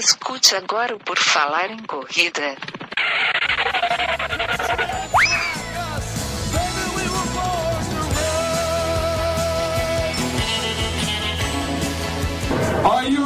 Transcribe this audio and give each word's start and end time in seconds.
Escute 0.00 0.56
agora 0.56 0.96
o 0.96 0.98
Por 0.98 1.18
Falar 1.18 1.70
em 1.70 1.78
Corrida. 1.80 2.56
Are 12.82 13.10
you 13.10 13.19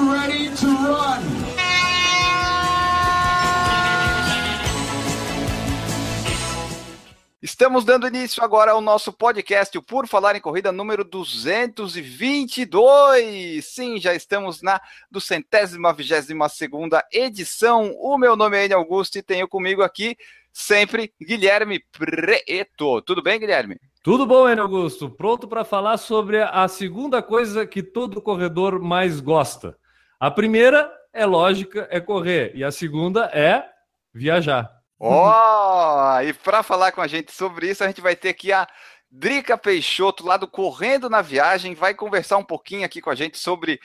Estamos 7.45 7.85
dando 7.85 8.09
início 8.09 8.43
agora 8.43 8.73
ao 8.73 8.81
nosso 8.81 9.13
podcast, 9.13 9.77
o 9.77 9.83
Por 9.83 10.09
Falar 10.09 10.35
em 10.35 10.41
Corrida 10.41 10.73
número 10.73 11.05
222. 11.05 13.67
Sim, 13.67 14.01
já 14.01 14.15
estamos 14.15 14.63
na 14.63 14.81
do 15.11 15.21
centésima 15.21 15.93
vigésima 15.93 16.49
segunda 16.49 17.05
edição. 17.13 17.95
O 17.99 18.17
meu 18.17 18.35
nome 18.35 18.57
é 18.57 18.65
Enio 18.65 18.79
Augusto 18.79 19.19
e 19.19 19.23
tenho 19.23 19.47
comigo 19.47 19.83
aqui 19.83 20.17
sempre 20.55 21.13
Guilherme 21.21 21.85
Preto. 21.93 23.03
Tudo 23.03 23.23
bem, 23.23 23.39
Guilherme? 23.39 23.79
Tudo 24.03 24.27
bom, 24.27 24.49
Enio 24.49 24.63
Augusto? 24.63 25.11
Pronto 25.11 25.47
para 25.47 25.67
falar 25.67 25.99
sobre 25.99 26.41
a 26.41 26.67
segunda 26.67 27.23
coisa 27.23 27.67
que 27.67 27.83
todo 27.83 28.23
corredor 28.23 28.81
mais 28.81 29.21
gosta. 29.21 29.77
A 30.19 30.31
primeira 30.31 30.91
é 31.13 31.27
lógica, 31.27 31.87
é 31.91 32.01
correr, 32.01 32.53
e 32.55 32.65
a 32.65 32.73
segunda 32.73 33.27
é 33.35 33.69
viajar. 34.15 34.74
Ó, 34.99 36.17
oh, 36.17 36.21
e 36.23 36.33
para 36.33 36.63
falar 36.63 36.93
com 36.93 37.01
a 37.01 37.07
gente 37.07 37.33
sobre 37.33 37.71
isso, 37.71 37.83
a 37.83 37.87
gente 37.87 38.01
vai 38.01 38.17
ter 38.17 38.31
aqui 38.31 38.53
a 38.53 38.67
Drica 39.11 39.57
Peixoto, 39.57 40.27
lá 40.27 40.37
do 40.37 40.49
Correndo 40.49 41.09
na 41.09 41.23
Viagem, 41.23 41.75
vai 41.75 41.95
conversar 41.95 42.37
um 42.37 42.45
pouquinho 42.45 42.85
aqui 42.85 43.01
com 43.01 43.11
a 43.11 43.15
gente 43.15 43.39
sobre 43.39 43.79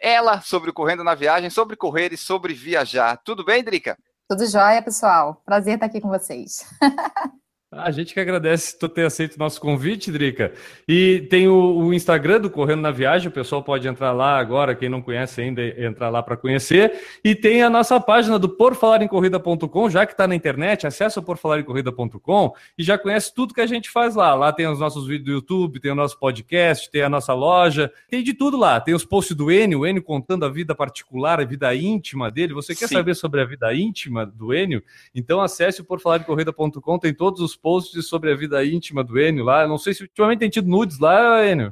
ela, 0.00 0.40
sobre 0.40 0.70
o 0.70 0.72
Correndo 0.72 1.02
na 1.02 1.14
Viagem, 1.14 1.50
sobre 1.50 1.76
correr 1.76 2.12
e 2.12 2.16
sobre 2.16 2.54
viajar. 2.54 3.16
Tudo 3.24 3.44
bem, 3.44 3.64
Drica? 3.64 3.98
Tudo 4.28 4.46
jóia, 4.46 4.82
pessoal. 4.82 5.42
Prazer 5.44 5.74
estar 5.74 5.86
aqui 5.86 6.00
com 6.00 6.08
vocês. 6.08 6.64
A 7.72 7.90
gente 7.90 8.14
que 8.14 8.20
agradece 8.20 8.78
tu 8.78 8.88
ter 8.88 9.04
aceito 9.04 9.34
o 9.34 9.38
nosso 9.40 9.60
convite, 9.60 10.12
Drica. 10.12 10.52
E 10.86 11.26
tem 11.28 11.48
o, 11.48 11.78
o, 11.78 11.92
Instagram 11.92 12.40
do 12.40 12.48
Correndo 12.48 12.80
na 12.80 12.92
Viagem, 12.92 13.26
o 13.26 13.32
pessoal 13.32 13.60
pode 13.60 13.88
entrar 13.88 14.12
lá 14.12 14.38
agora, 14.38 14.72
quem 14.72 14.88
não 14.88 15.02
conhece 15.02 15.40
ainda, 15.40 15.60
entrar 15.84 16.08
lá 16.08 16.22
para 16.22 16.36
conhecer. 16.36 16.92
E 17.24 17.34
tem 17.34 17.64
a 17.64 17.68
nossa 17.68 17.98
página 17.98 18.38
do 18.38 18.48
porfalarencorrida.com, 18.48 19.90
já 19.90 20.06
que 20.06 20.12
está 20.12 20.28
na 20.28 20.36
internet, 20.36 20.86
acessa 20.86 21.18
o 21.18 21.22
porfalarencorrida.com 21.24 22.54
e 22.78 22.84
já 22.84 22.96
conhece 22.96 23.34
tudo 23.34 23.52
que 23.52 23.60
a 23.60 23.66
gente 23.66 23.90
faz 23.90 24.14
lá. 24.14 24.32
Lá 24.32 24.52
tem 24.52 24.68
os 24.68 24.78
nossos 24.78 25.04
vídeos 25.04 25.24
do 25.24 25.32
YouTube, 25.32 25.80
tem 25.80 25.90
o 25.90 25.96
nosso 25.96 26.16
podcast, 26.20 26.88
tem 26.88 27.02
a 27.02 27.08
nossa 27.08 27.34
loja, 27.34 27.92
tem 28.08 28.22
de 28.22 28.32
tudo 28.32 28.56
lá. 28.56 28.80
Tem 28.80 28.94
os 28.94 29.04
posts 29.04 29.36
do 29.36 29.50
Enio, 29.50 29.80
o 29.80 29.86
Enio 29.86 30.04
contando 30.04 30.44
a 30.44 30.48
vida 30.48 30.72
particular, 30.72 31.40
a 31.40 31.44
vida 31.44 31.74
íntima 31.74 32.30
dele. 32.30 32.54
Você 32.54 32.76
quer 32.76 32.86
Sim. 32.86 32.94
saber 32.94 33.16
sobre 33.16 33.40
a 33.40 33.44
vida 33.44 33.74
íntima 33.74 34.24
do 34.24 34.54
Enio? 34.54 34.84
Então 35.12 35.40
acesse 35.40 35.80
o 35.80 35.84
porfalarencorrida.com, 35.84 36.98
tem 37.00 37.12
todos 37.12 37.40
os 37.40 37.55
posts 37.56 38.06
sobre 38.06 38.30
a 38.30 38.36
vida 38.36 38.64
íntima 38.64 39.02
do 39.02 39.18
Enio 39.18 39.44
lá. 39.44 39.66
Não 39.66 39.78
sei 39.78 39.94
se 39.94 40.02
ultimamente 40.02 40.40
tem 40.40 40.50
tido 40.50 40.68
nudes 40.68 40.98
lá, 40.98 41.44
Enio. 41.46 41.68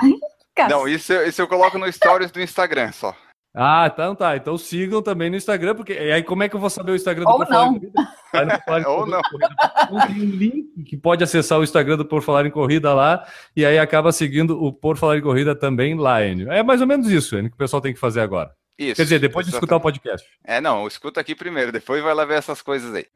Não, 0.69 0.89
isso, 0.89 1.13
isso 1.13 1.43
eu 1.43 1.49
coloco 1.49 1.79
no 1.79 1.91
stories 1.91 2.31
do 2.31 2.41
Instagram 2.41 2.93
só. 2.93 3.15
Ah, 3.57 3.89
então 3.93 4.17
tá. 4.17 4.37
Então 4.37 4.59
sigam 4.59 5.01
também 5.01 5.31
no 5.31 5.37
Instagram, 5.37 5.77
porque 5.77 5.93
aí 5.93 6.23
como 6.25 6.43
é 6.43 6.49
que 6.49 6.57
eu 6.57 6.61
vou 6.61 6.69
saber 6.69 6.91
o 6.91 6.97
Instagram 6.97 7.25
do 7.25 7.31
Ou 7.31 7.39
Por 7.39 7.47
Falar 7.47 7.67
em 7.69 7.79
Corrida? 7.79 8.11
Ou 8.91 9.07
não. 9.07 9.21
Tem 10.09 10.23
um 10.23 10.31
link 10.31 10.83
que 10.85 10.97
pode 10.97 11.23
acessar 11.23 11.61
o 11.61 11.63
Instagram 11.63 11.97
do 11.97 12.05
Por 12.05 12.21
Falar 12.21 12.45
em 12.47 12.51
Corrida 12.51 12.93
lá, 12.93 13.25
e 13.55 13.65
aí 13.65 13.79
acaba 13.79 14.11
seguindo 14.11 14.61
o 14.61 14.73
Por 14.73 14.97
Falar 14.97 15.19
em 15.19 15.23
Corrida 15.23 15.55
também 15.55 15.97
lá, 15.97 16.25
Enio. 16.25 16.51
É 16.51 16.65
mais 16.65 16.81
ou 16.81 16.87
menos 16.87 17.09
isso, 17.09 17.37
Enio, 17.37 17.51
que 17.51 17.55
o 17.55 17.59
pessoal 17.59 17.81
tem 17.81 17.95
que 17.95 18.01
fazer 18.01 18.21
agora. 18.21 18.51
Isso. 18.77 18.97
Quer 18.97 19.05
dizer, 19.05 19.19
depois 19.21 19.47
de 19.47 19.53
escutar 19.53 19.77
o 19.77 19.81
podcast. 19.81 20.27
É, 20.43 20.61
não, 20.61 20.89
escuta 20.89 21.21
aqui 21.21 21.33
primeiro, 21.37 21.71
depois 21.71 22.03
vai 22.03 22.13
lá 22.13 22.25
ver 22.25 22.39
essas 22.39 22.61
coisas 22.61 22.93
aí. 22.93 23.07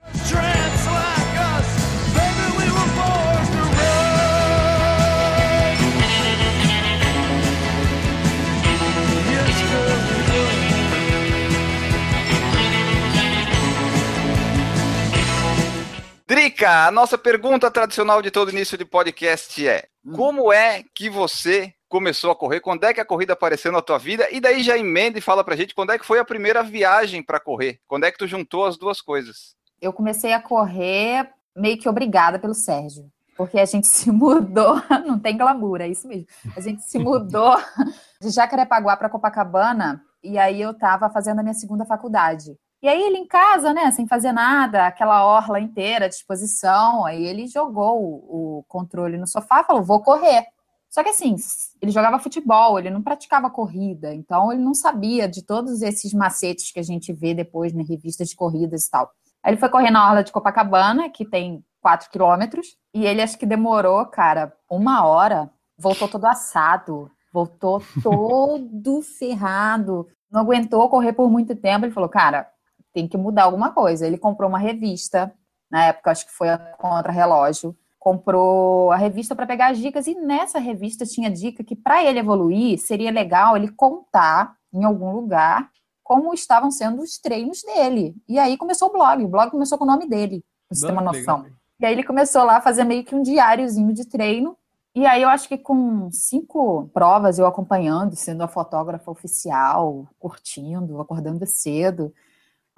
Drica, 16.29 16.87
a 16.87 16.91
nossa 16.91 17.17
pergunta 17.17 17.71
tradicional 17.71 18.21
de 18.21 18.31
todo 18.31 18.51
início 18.51 18.77
de 18.77 18.85
podcast 18.85 19.67
é: 19.67 19.87
hum. 20.05 20.13
como 20.13 20.53
é 20.53 20.85
que 20.95 21.09
você 21.09 21.73
começou 21.89 22.31
a 22.31 22.37
correr? 22.37 22.61
Quando 22.61 22.85
é 22.85 22.93
que 22.93 23.01
a 23.01 23.05
corrida 23.05 23.33
apareceu 23.33 23.73
na 23.73 23.81
tua 23.81 23.97
vida? 23.99 24.29
E 24.31 24.39
daí 24.39 24.63
já 24.63 24.77
emenda 24.77 25.17
e 25.17 25.23
fala 25.23 25.43
pra 25.43 25.57
gente 25.57 25.75
quando 25.75 25.91
é 25.91 25.99
que 25.99 26.05
foi 26.05 26.19
a 26.19 26.25
primeira 26.27 26.63
viagem 26.63 27.23
para 27.23 27.41
correr? 27.41 27.81
Quando 27.89 28.05
é 28.05 28.13
que 28.13 28.19
tu 28.19 28.27
juntou 28.27 28.67
as 28.67 28.77
duas 28.77 29.01
coisas? 29.01 29.57
Eu 29.81 29.91
comecei 29.91 30.35
a 30.35 30.43
correr 30.43 31.31
meio 31.57 31.79
que 31.79 31.89
obrigada 31.89 32.39
pelo 32.39 32.53
Sérgio. 32.53 33.11
Porque 33.35 33.59
a 33.59 33.65
gente 33.65 33.87
se 33.89 34.13
mudou, 34.13 34.83
não 35.07 35.19
tem 35.19 35.35
glamour, 35.35 35.81
é 35.81 35.89
isso 35.89 36.07
mesmo. 36.07 36.27
A 36.55 36.61
gente 36.61 36.83
se 36.83 36.99
mudou 36.99 37.57
de 38.21 38.29
Jacarepaguá 38.29 38.99
para 38.99 39.09
Copacabana 39.09 40.05
e 40.23 40.37
aí 40.37 40.61
eu 40.61 40.73
estava 40.73 41.09
fazendo 41.09 41.39
a 41.39 41.43
minha 41.43 41.55
segunda 41.55 41.87
faculdade. 41.87 42.55
E 42.81 42.89
aí 42.89 43.03
ele 43.03 43.19
em 43.19 43.27
casa, 43.27 43.75
né, 43.75 43.91
sem 43.91 44.07
fazer 44.07 44.31
nada, 44.31 44.87
aquela 44.87 45.25
orla 45.27 45.59
inteira 45.59 46.05
à 46.05 46.09
disposição, 46.09 47.05
aí 47.05 47.25
ele 47.25 47.49
jogou 47.49 47.99
o, 48.01 48.65
controle 48.69 49.19
no 49.19 49.27
sofá 49.27 49.61
e 49.61 49.65
falou, 49.65 49.83
vou 49.83 50.01
correr. 50.01 50.47
Só 50.89 51.03
que 51.03 51.09
assim, 51.09 51.35
ele 51.83 51.91
jogava 51.91 52.21
futebol, 52.21 52.79
ele 52.79 52.89
não 52.91 53.03
praticava 53.03 53.51
corrida, 53.51 54.15
então 54.15 54.53
ele 54.53 54.63
não 54.63 54.75
sabia 54.75 55.29
de 55.29 55.45
todos 55.45 55.83
esses 55.83 56.15
macetes 56.15 56.71
que 56.71 56.79
a 56.79 56.83
gente 56.83 57.13
vê 57.13 57.35
depois 57.35 57.73
na 57.73 57.83
revistas 57.83 58.29
de 58.29 58.37
corridas 58.37 58.87
e 58.87 58.91
tal. 58.91 59.11
Aí 59.43 59.53
ele 59.53 59.61
foi 59.61 59.69
correr 59.69 59.91
na 59.91 60.07
orla 60.07 60.23
de 60.23 60.33
Copacabana, 60.33 61.11
que 61.11 61.25
tem 61.25 61.65
4 61.81 62.11
quilômetros, 62.11 62.77
e 62.95 63.07
ele 63.07 63.21
acho 63.21 63.39
que 63.39 63.47
demorou, 63.47 64.07
cara, 64.07 64.53
uma 64.71 65.05
hora, 65.05 65.51
voltou 65.77 66.09
todo 66.09 66.27
assado, 66.27 67.11
voltou 67.33 67.83
todo 68.03 69.03
ferrado, 69.03 70.07
não 70.31 70.41
aguentou 70.41 70.89
correr 70.89 71.13
por 71.13 71.31
muito 71.31 71.55
tempo. 71.57 71.85
Ele 71.85 71.93
falou, 71.93 72.09
cara, 72.09 72.49
tem 72.93 73.09
que 73.09 73.17
mudar 73.17 73.45
alguma 73.45 73.73
coisa. 73.73 74.07
Ele 74.07 74.19
comprou 74.19 74.49
uma 74.49 74.59
revista, 74.59 75.33
na 75.71 75.87
época 75.87 76.11
acho 76.11 76.27
que 76.27 76.33
foi 76.33 76.49
a 76.49 76.59
Contra-Relógio, 76.59 77.77
comprou 77.99 78.91
a 78.93 78.97
revista 78.97 79.35
para 79.35 79.47
pegar 79.47 79.71
as 79.71 79.79
dicas 79.79 80.07
e 80.07 80.15
nessa 80.15 80.59
revista 80.59 81.05
tinha 81.05 81.31
dica 81.31 81.65
que 81.65 81.77
para 81.77 82.03
ele 82.05 82.21
evoluir 82.21 82.79
seria 82.79 83.11
legal 83.11 83.57
ele 83.57 83.69
contar 83.69 84.55
em 84.73 84.85
algum 84.85 85.13
lugar 85.13 85.71
como 86.03 86.33
estavam 86.33 86.71
sendo 86.71 87.03
os 87.03 87.19
treinos 87.19 87.63
dele. 87.63 88.17
E 88.27 88.39
aí 88.39 88.57
começou 88.57 88.89
o 88.89 88.93
blog, 88.93 89.23
o 89.23 89.29
blog 89.29 89.51
começou 89.51 89.77
com 89.77 89.85
o 89.85 89.87
nome 89.87 90.09
dele, 90.09 90.43
pra 90.67 90.75
você 90.75 90.87
ter 90.87 90.93
uma 90.93 91.03
noção. 91.03 91.43
Legal. 91.43 91.59
E 91.81 91.87
aí 91.87 91.93
ele 91.93 92.03
começou 92.03 92.45
lá 92.45 92.57
a 92.57 92.61
fazer 92.63 92.85
meio 92.85 93.05
que 93.05 93.15
um 93.15 93.23
diáriozinho 93.23 93.93
de 93.93 94.09
treino. 94.09 94.57
E 94.95 95.07
aí 95.07 95.23
eu 95.23 95.29
acho 95.29 95.47
que 95.47 95.59
com 95.59 96.11
cinco 96.11 96.89
provas 96.93 97.39
eu 97.39 97.47
acompanhando, 97.47 98.17
sendo 98.17 98.43
a 98.43 98.49
fotógrafa 98.49 99.11
oficial, 99.11 100.09
curtindo, 100.19 101.01
acordando 101.01 101.47
cedo. 101.47 102.13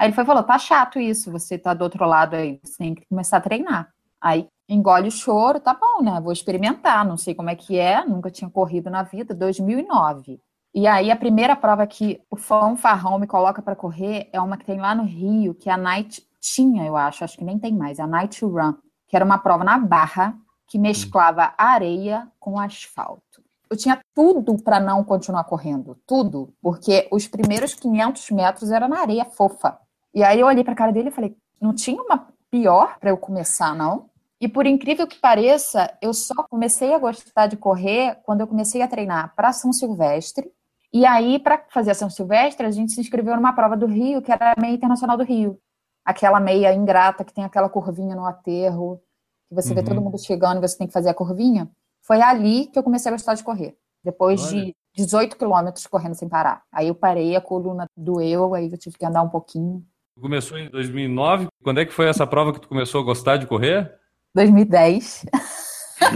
Aí 0.01 0.07
ele 0.07 0.15
foi 0.15 0.25
falou: 0.25 0.43
tá 0.43 0.59
chato 0.59 0.99
isso, 0.99 1.31
você 1.31 1.59
tá 1.59 1.75
do 1.75 1.83
outro 1.83 2.07
lado 2.07 2.35
aí, 2.35 2.59
você 2.65 2.79
tem 2.79 2.95
que 2.95 3.07
começar 3.07 3.37
a 3.37 3.41
treinar. 3.41 3.93
Aí 4.19 4.49
engole 4.67 5.09
o 5.09 5.11
choro, 5.11 5.61
tá 5.61 5.75
bom, 5.75 6.03
né? 6.03 6.19
Vou 6.23 6.33
experimentar, 6.33 7.05
não 7.05 7.19
sei 7.19 7.35
como 7.35 7.51
é 7.51 7.55
que 7.55 7.79
é, 7.79 8.03
nunca 8.07 8.31
tinha 8.31 8.49
corrido 8.49 8.89
na 8.89 9.03
vida, 9.03 9.35
2009. 9.35 10.41
E 10.75 10.87
aí 10.87 11.11
a 11.11 11.17
primeira 11.17 11.55
prova 11.55 11.87
que 11.87 12.19
o 12.31 12.37
Fão 12.37 12.79
Farrão 12.79 13.19
me 13.19 13.27
coloca 13.27 13.61
para 13.61 13.77
correr 13.77 14.31
é 14.33 14.41
uma 14.41 14.57
que 14.57 14.65
tem 14.65 14.81
lá 14.81 14.95
no 14.95 15.03
Rio, 15.03 15.55
que 15.55 15.69
é 15.69 15.73
a 15.75 15.77
Night 15.77 16.27
tinha, 16.41 16.87
eu 16.87 16.97
acho, 16.97 17.23
acho 17.23 17.37
que 17.37 17.45
nem 17.45 17.59
tem 17.59 17.75
mais, 17.75 18.01
a 18.01 18.07
Night 18.07 18.43
Run, 18.43 18.73
que 19.07 19.15
era 19.15 19.25
uma 19.25 19.37
prova 19.37 19.65
na 19.65 19.77
Barra 19.77 20.35
que 20.67 20.79
mesclava 20.79 21.53
areia 21.59 22.27
com 22.39 22.59
asfalto. 22.59 23.43
Eu 23.69 23.77
tinha 23.77 24.01
tudo 24.15 24.57
para 24.63 24.81
não 24.81 25.05
continuar 25.05 25.45
correndo, 25.45 25.99
tudo, 26.07 26.55
porque 26.63 27.07
os 27.13 27.29
primeiros 27.29 27.75
500 27.75 28.31
metros 28.31 28.71
era 28.71 28.89
na 28.89 29.01
areia 29.01 29.27
fofa. 29.27 29.79
E 30.15 30.23
aí 30.23 30.41
eu 30.41 30.47
olhei 30.47 30.65
para 30.65 30.73
a 30.73 30.77
cara 30.77 30.93
dele 30.93 31.09
e 31.09 31.13
falei: 31.13 31.37
não 31.61 31.75
tinha 31.75 32.03
uma 32.03 32.29
pior 32.51 32.99
para 32.99 33.11
eu 33.11 33.17
começar, 33.17 33.75
não? 33.75 34.11
E 34.41 34.49
por 34.49 34.67
incrível 34.67 35.07
que 35.07 35.19
pareça, 35.19 35.93
eu 36.01 36.15
só 36.15 36.43
comecei 36.49 36.95
a 36.95 36.99
gostar 36.99 37.47
de 37.47 37.57
correr 37.57 38.19
quando 38.23 38.41
eu 38.41 38.47
comecei 38.47 38.81
a 38.81 38.89
treinar 38.89 39.35
para 39.37 39.53
São 39.53 39.73
Silvestre. 39.73 40.51
E 40.93 41.05
aí, 41.05 41.39
para 41.39 41.63
fazer 41.69 41.91
a 41.91 41.95
São 41.95 42.09
Silvestre, 42.09 42.67
a 42.67 42.71
gente 42.71 42.93
se 42.93 43.01
inscreveu 43.01 43.37
numa 43.37 43.53
prova 43.53 43.77
do 43.77 43.87
Rio, 43.87 44.23
que 44.23 44.33
era 44.33 44.55
a 44.57 44.61
meia 44.61 44.73
internacional 44.73 45.17
do 45.17 45.23
Rio. 45.23 45.61
Aquela 46.05 46.41
meia 46.41 46.75
ingrata 46.75 47.23
que 47.23 47.35
tem 47.35 47.45
aquela 47.45 47.69
curvinha 47.69 48.17
no 48.17 48.25
aterro, 48.25 49.01
que 49.49 49.55
você 49.55 49.69
uhum. 49.69 49.75
vê 49.75 49.83
todo 49.83 49.99
uhum. 49.99 50.05
mundo 50.05 50.19
chegando 50.19 50.59
e 50.59 50.67
você 50.67 50.79
tem 50.79 50.87
que 50.87 50.93
fazer 50.93 51.11
a 51.11 51.15
curvinha. 51.15 51.71
Foi 52.03 52.23
ali 52.23 52.67
que 52.67 52.79
eu 52.79 52.83
comecei 52.83 53.11
a 53.11 53.15
gostar 53.15 53.35
de 53.35 53.45
correr. 53.45 53.77
Depois 54.03 54.43
Olha. 54.47 54.65
de 54.65 54.77
18 54.97 55.37
quilômetros 55.37 55.87
correndo 55.87 56.15
sem 56.15 56.29
parar. 56.29 56.63
Aí 56.73 56.89
eu 56.89 56.95
parei, 56.95 57.37
a 57.37 57.41
coluna 57.41 57.87
doeu, 57.97 58.55
aí 58.55 58.71
eu 58.73 58.79
tive 58.79 58.97
que 58.97 59.05
andar 59.05 59.23
um 59.23 59.29
pouquinho. 59.29 59.85
Começou 60.21 60.59
em 60.59 60.69
2009. 60.69 61.49
Quando 61.63 61.81
é 61.81 61.87
que 61.87 61.93
foi 61.93 62.07
essa 62.07 62.27
prova 62.27 62.53
que 62.53 62.61
tu 62.61 62.69
começou 62.69 63.01
a 63.01 63.05
gostar 63.05 63.39
de 63.39 63.47
correr? 63.47 63.91
2010. 64.35 65.25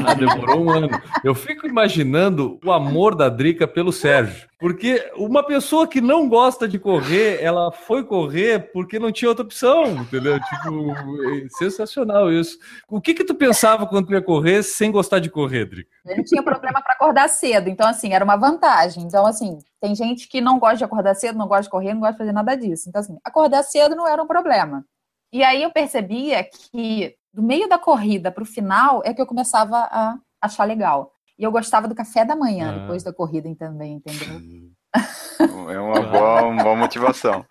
Ah, 0.06 0.14
demorou 0.14 0.64
um 0.64 0.70
ano. 0.70 0.88
Eu 1.22 1.34
fico 1.34 1.66
imaginando 1.66 2.58
o 2.64 2.72
amor 2.72 3.14
da 3.14 3.28
Drica 3.28 3.66
pelo 3.66 3.92
Sérgio. 3.92 4.48
Porque 4.58 5.12
uma 5.16 5.42
pessoa 5.42 5.86
que 5.86 6.00
não 6.00 6.28
gosta 6.28 6.66
de 6.66 6.78
correr, 6.78 7.42
ela 7.42 7.70
foi 7.70 8.02
correr 8.02 8.72
porque 8.72 8.98
não 8.98 9.12
tinha 9.12 9.28
outra 9.28 9.44
opção, 9.44 9.84
entendeu? 9.96 10.40
Tipo, 10.40 10.92
é 10.92 11.48
sensacional 11.50 12.32
isso. 12.32 12.58
O 12.88 13.00
que 13.00 13.12
que 13.12 13.24
tu 13.24 13.34
pensava 13.34 13.86
quando 13.86 14.06
tu 14.06 14.14
ia 14.14 14.22
correr 14.22 14.62
sem 14.62 14.90
gostar 14.90 15.18
de 15.18 15.28
correr, 15.28 15.66
Drica? 15.66 15.90
Eu 16.06 16.16
não 16.16 16.24
tinha 16.24 16.42
problema 16.42 16.80
para 16.80 16.94
acordar 16.94 17.28
cedo, 17.28 17.68
então 17.68 17.86
assim, 17.86 18.14
era 18.14 18.24
uma 18.24 18.36
vantagem. 18.36 19.02
Então 19.02 19.26
assim, 19.26 19.58
tem 19.80 19.94
gente 19.94 20.26
que 20.28 20.40
não 20.40 20.58
gosta 20.58 20.78
de 20.78 20.84
acordar 20.84 21.14
cedo, 21.14 21.38
não 21.38 21.46
gosta 21.46 21.64
de 21.64 21.70
correr, 21.70 21.92
não 21.92 22.00
gosta 22.00 22.14
de 22.14 22.18
fazer 22.18 22.32
nada 22.32 22.56
disso. 22.56 22.88
Então 22.88 23.00
assim, 23.00 23.18
acordar 23.22 23.62
cedo 23.64 23.94
não 23.94 24.08
era 24.08 24.22
um 24.22 24.26
problema. 24.26 24.84
E 25.30 25.42
aí 25.42 25.62
eu 25.62 25.70
percebia 25.72 26.42
que 26.44 27.14
do 27.34 27.42
meio 27.42 27.68
da 27.68 27.76
corrida 27.78 28.30
para 28.30 28.42
o 28.42 28.46
final 28.46 29.02
é 29.04 29.12
que 29.12 29.20
eu 29.20 29.26
começava 29.26 29.76
a 29.76 30.16
achar 30.40 30.64
legal. 30.64 31.12
E 31.36 31.42
eu 31.42 31.50
gostava 31.50 31.88
do 31.88 31.94
café 31.94 32.24
da 32.24 32.36
manhã 32.36 32.70
Ah. 32.70 32.78
depois 32.78 33.02
da 33.02 33.12
corrida 33.12 33.52
também, 33.56 33.94
entendeu? 33.94 34.40
É 35.68 35.80
uma 35.80 36.00
boa, 36.00 36.42
uma 36.44 36.62
boa 36.62 36.76
motivação. 36.76 37.44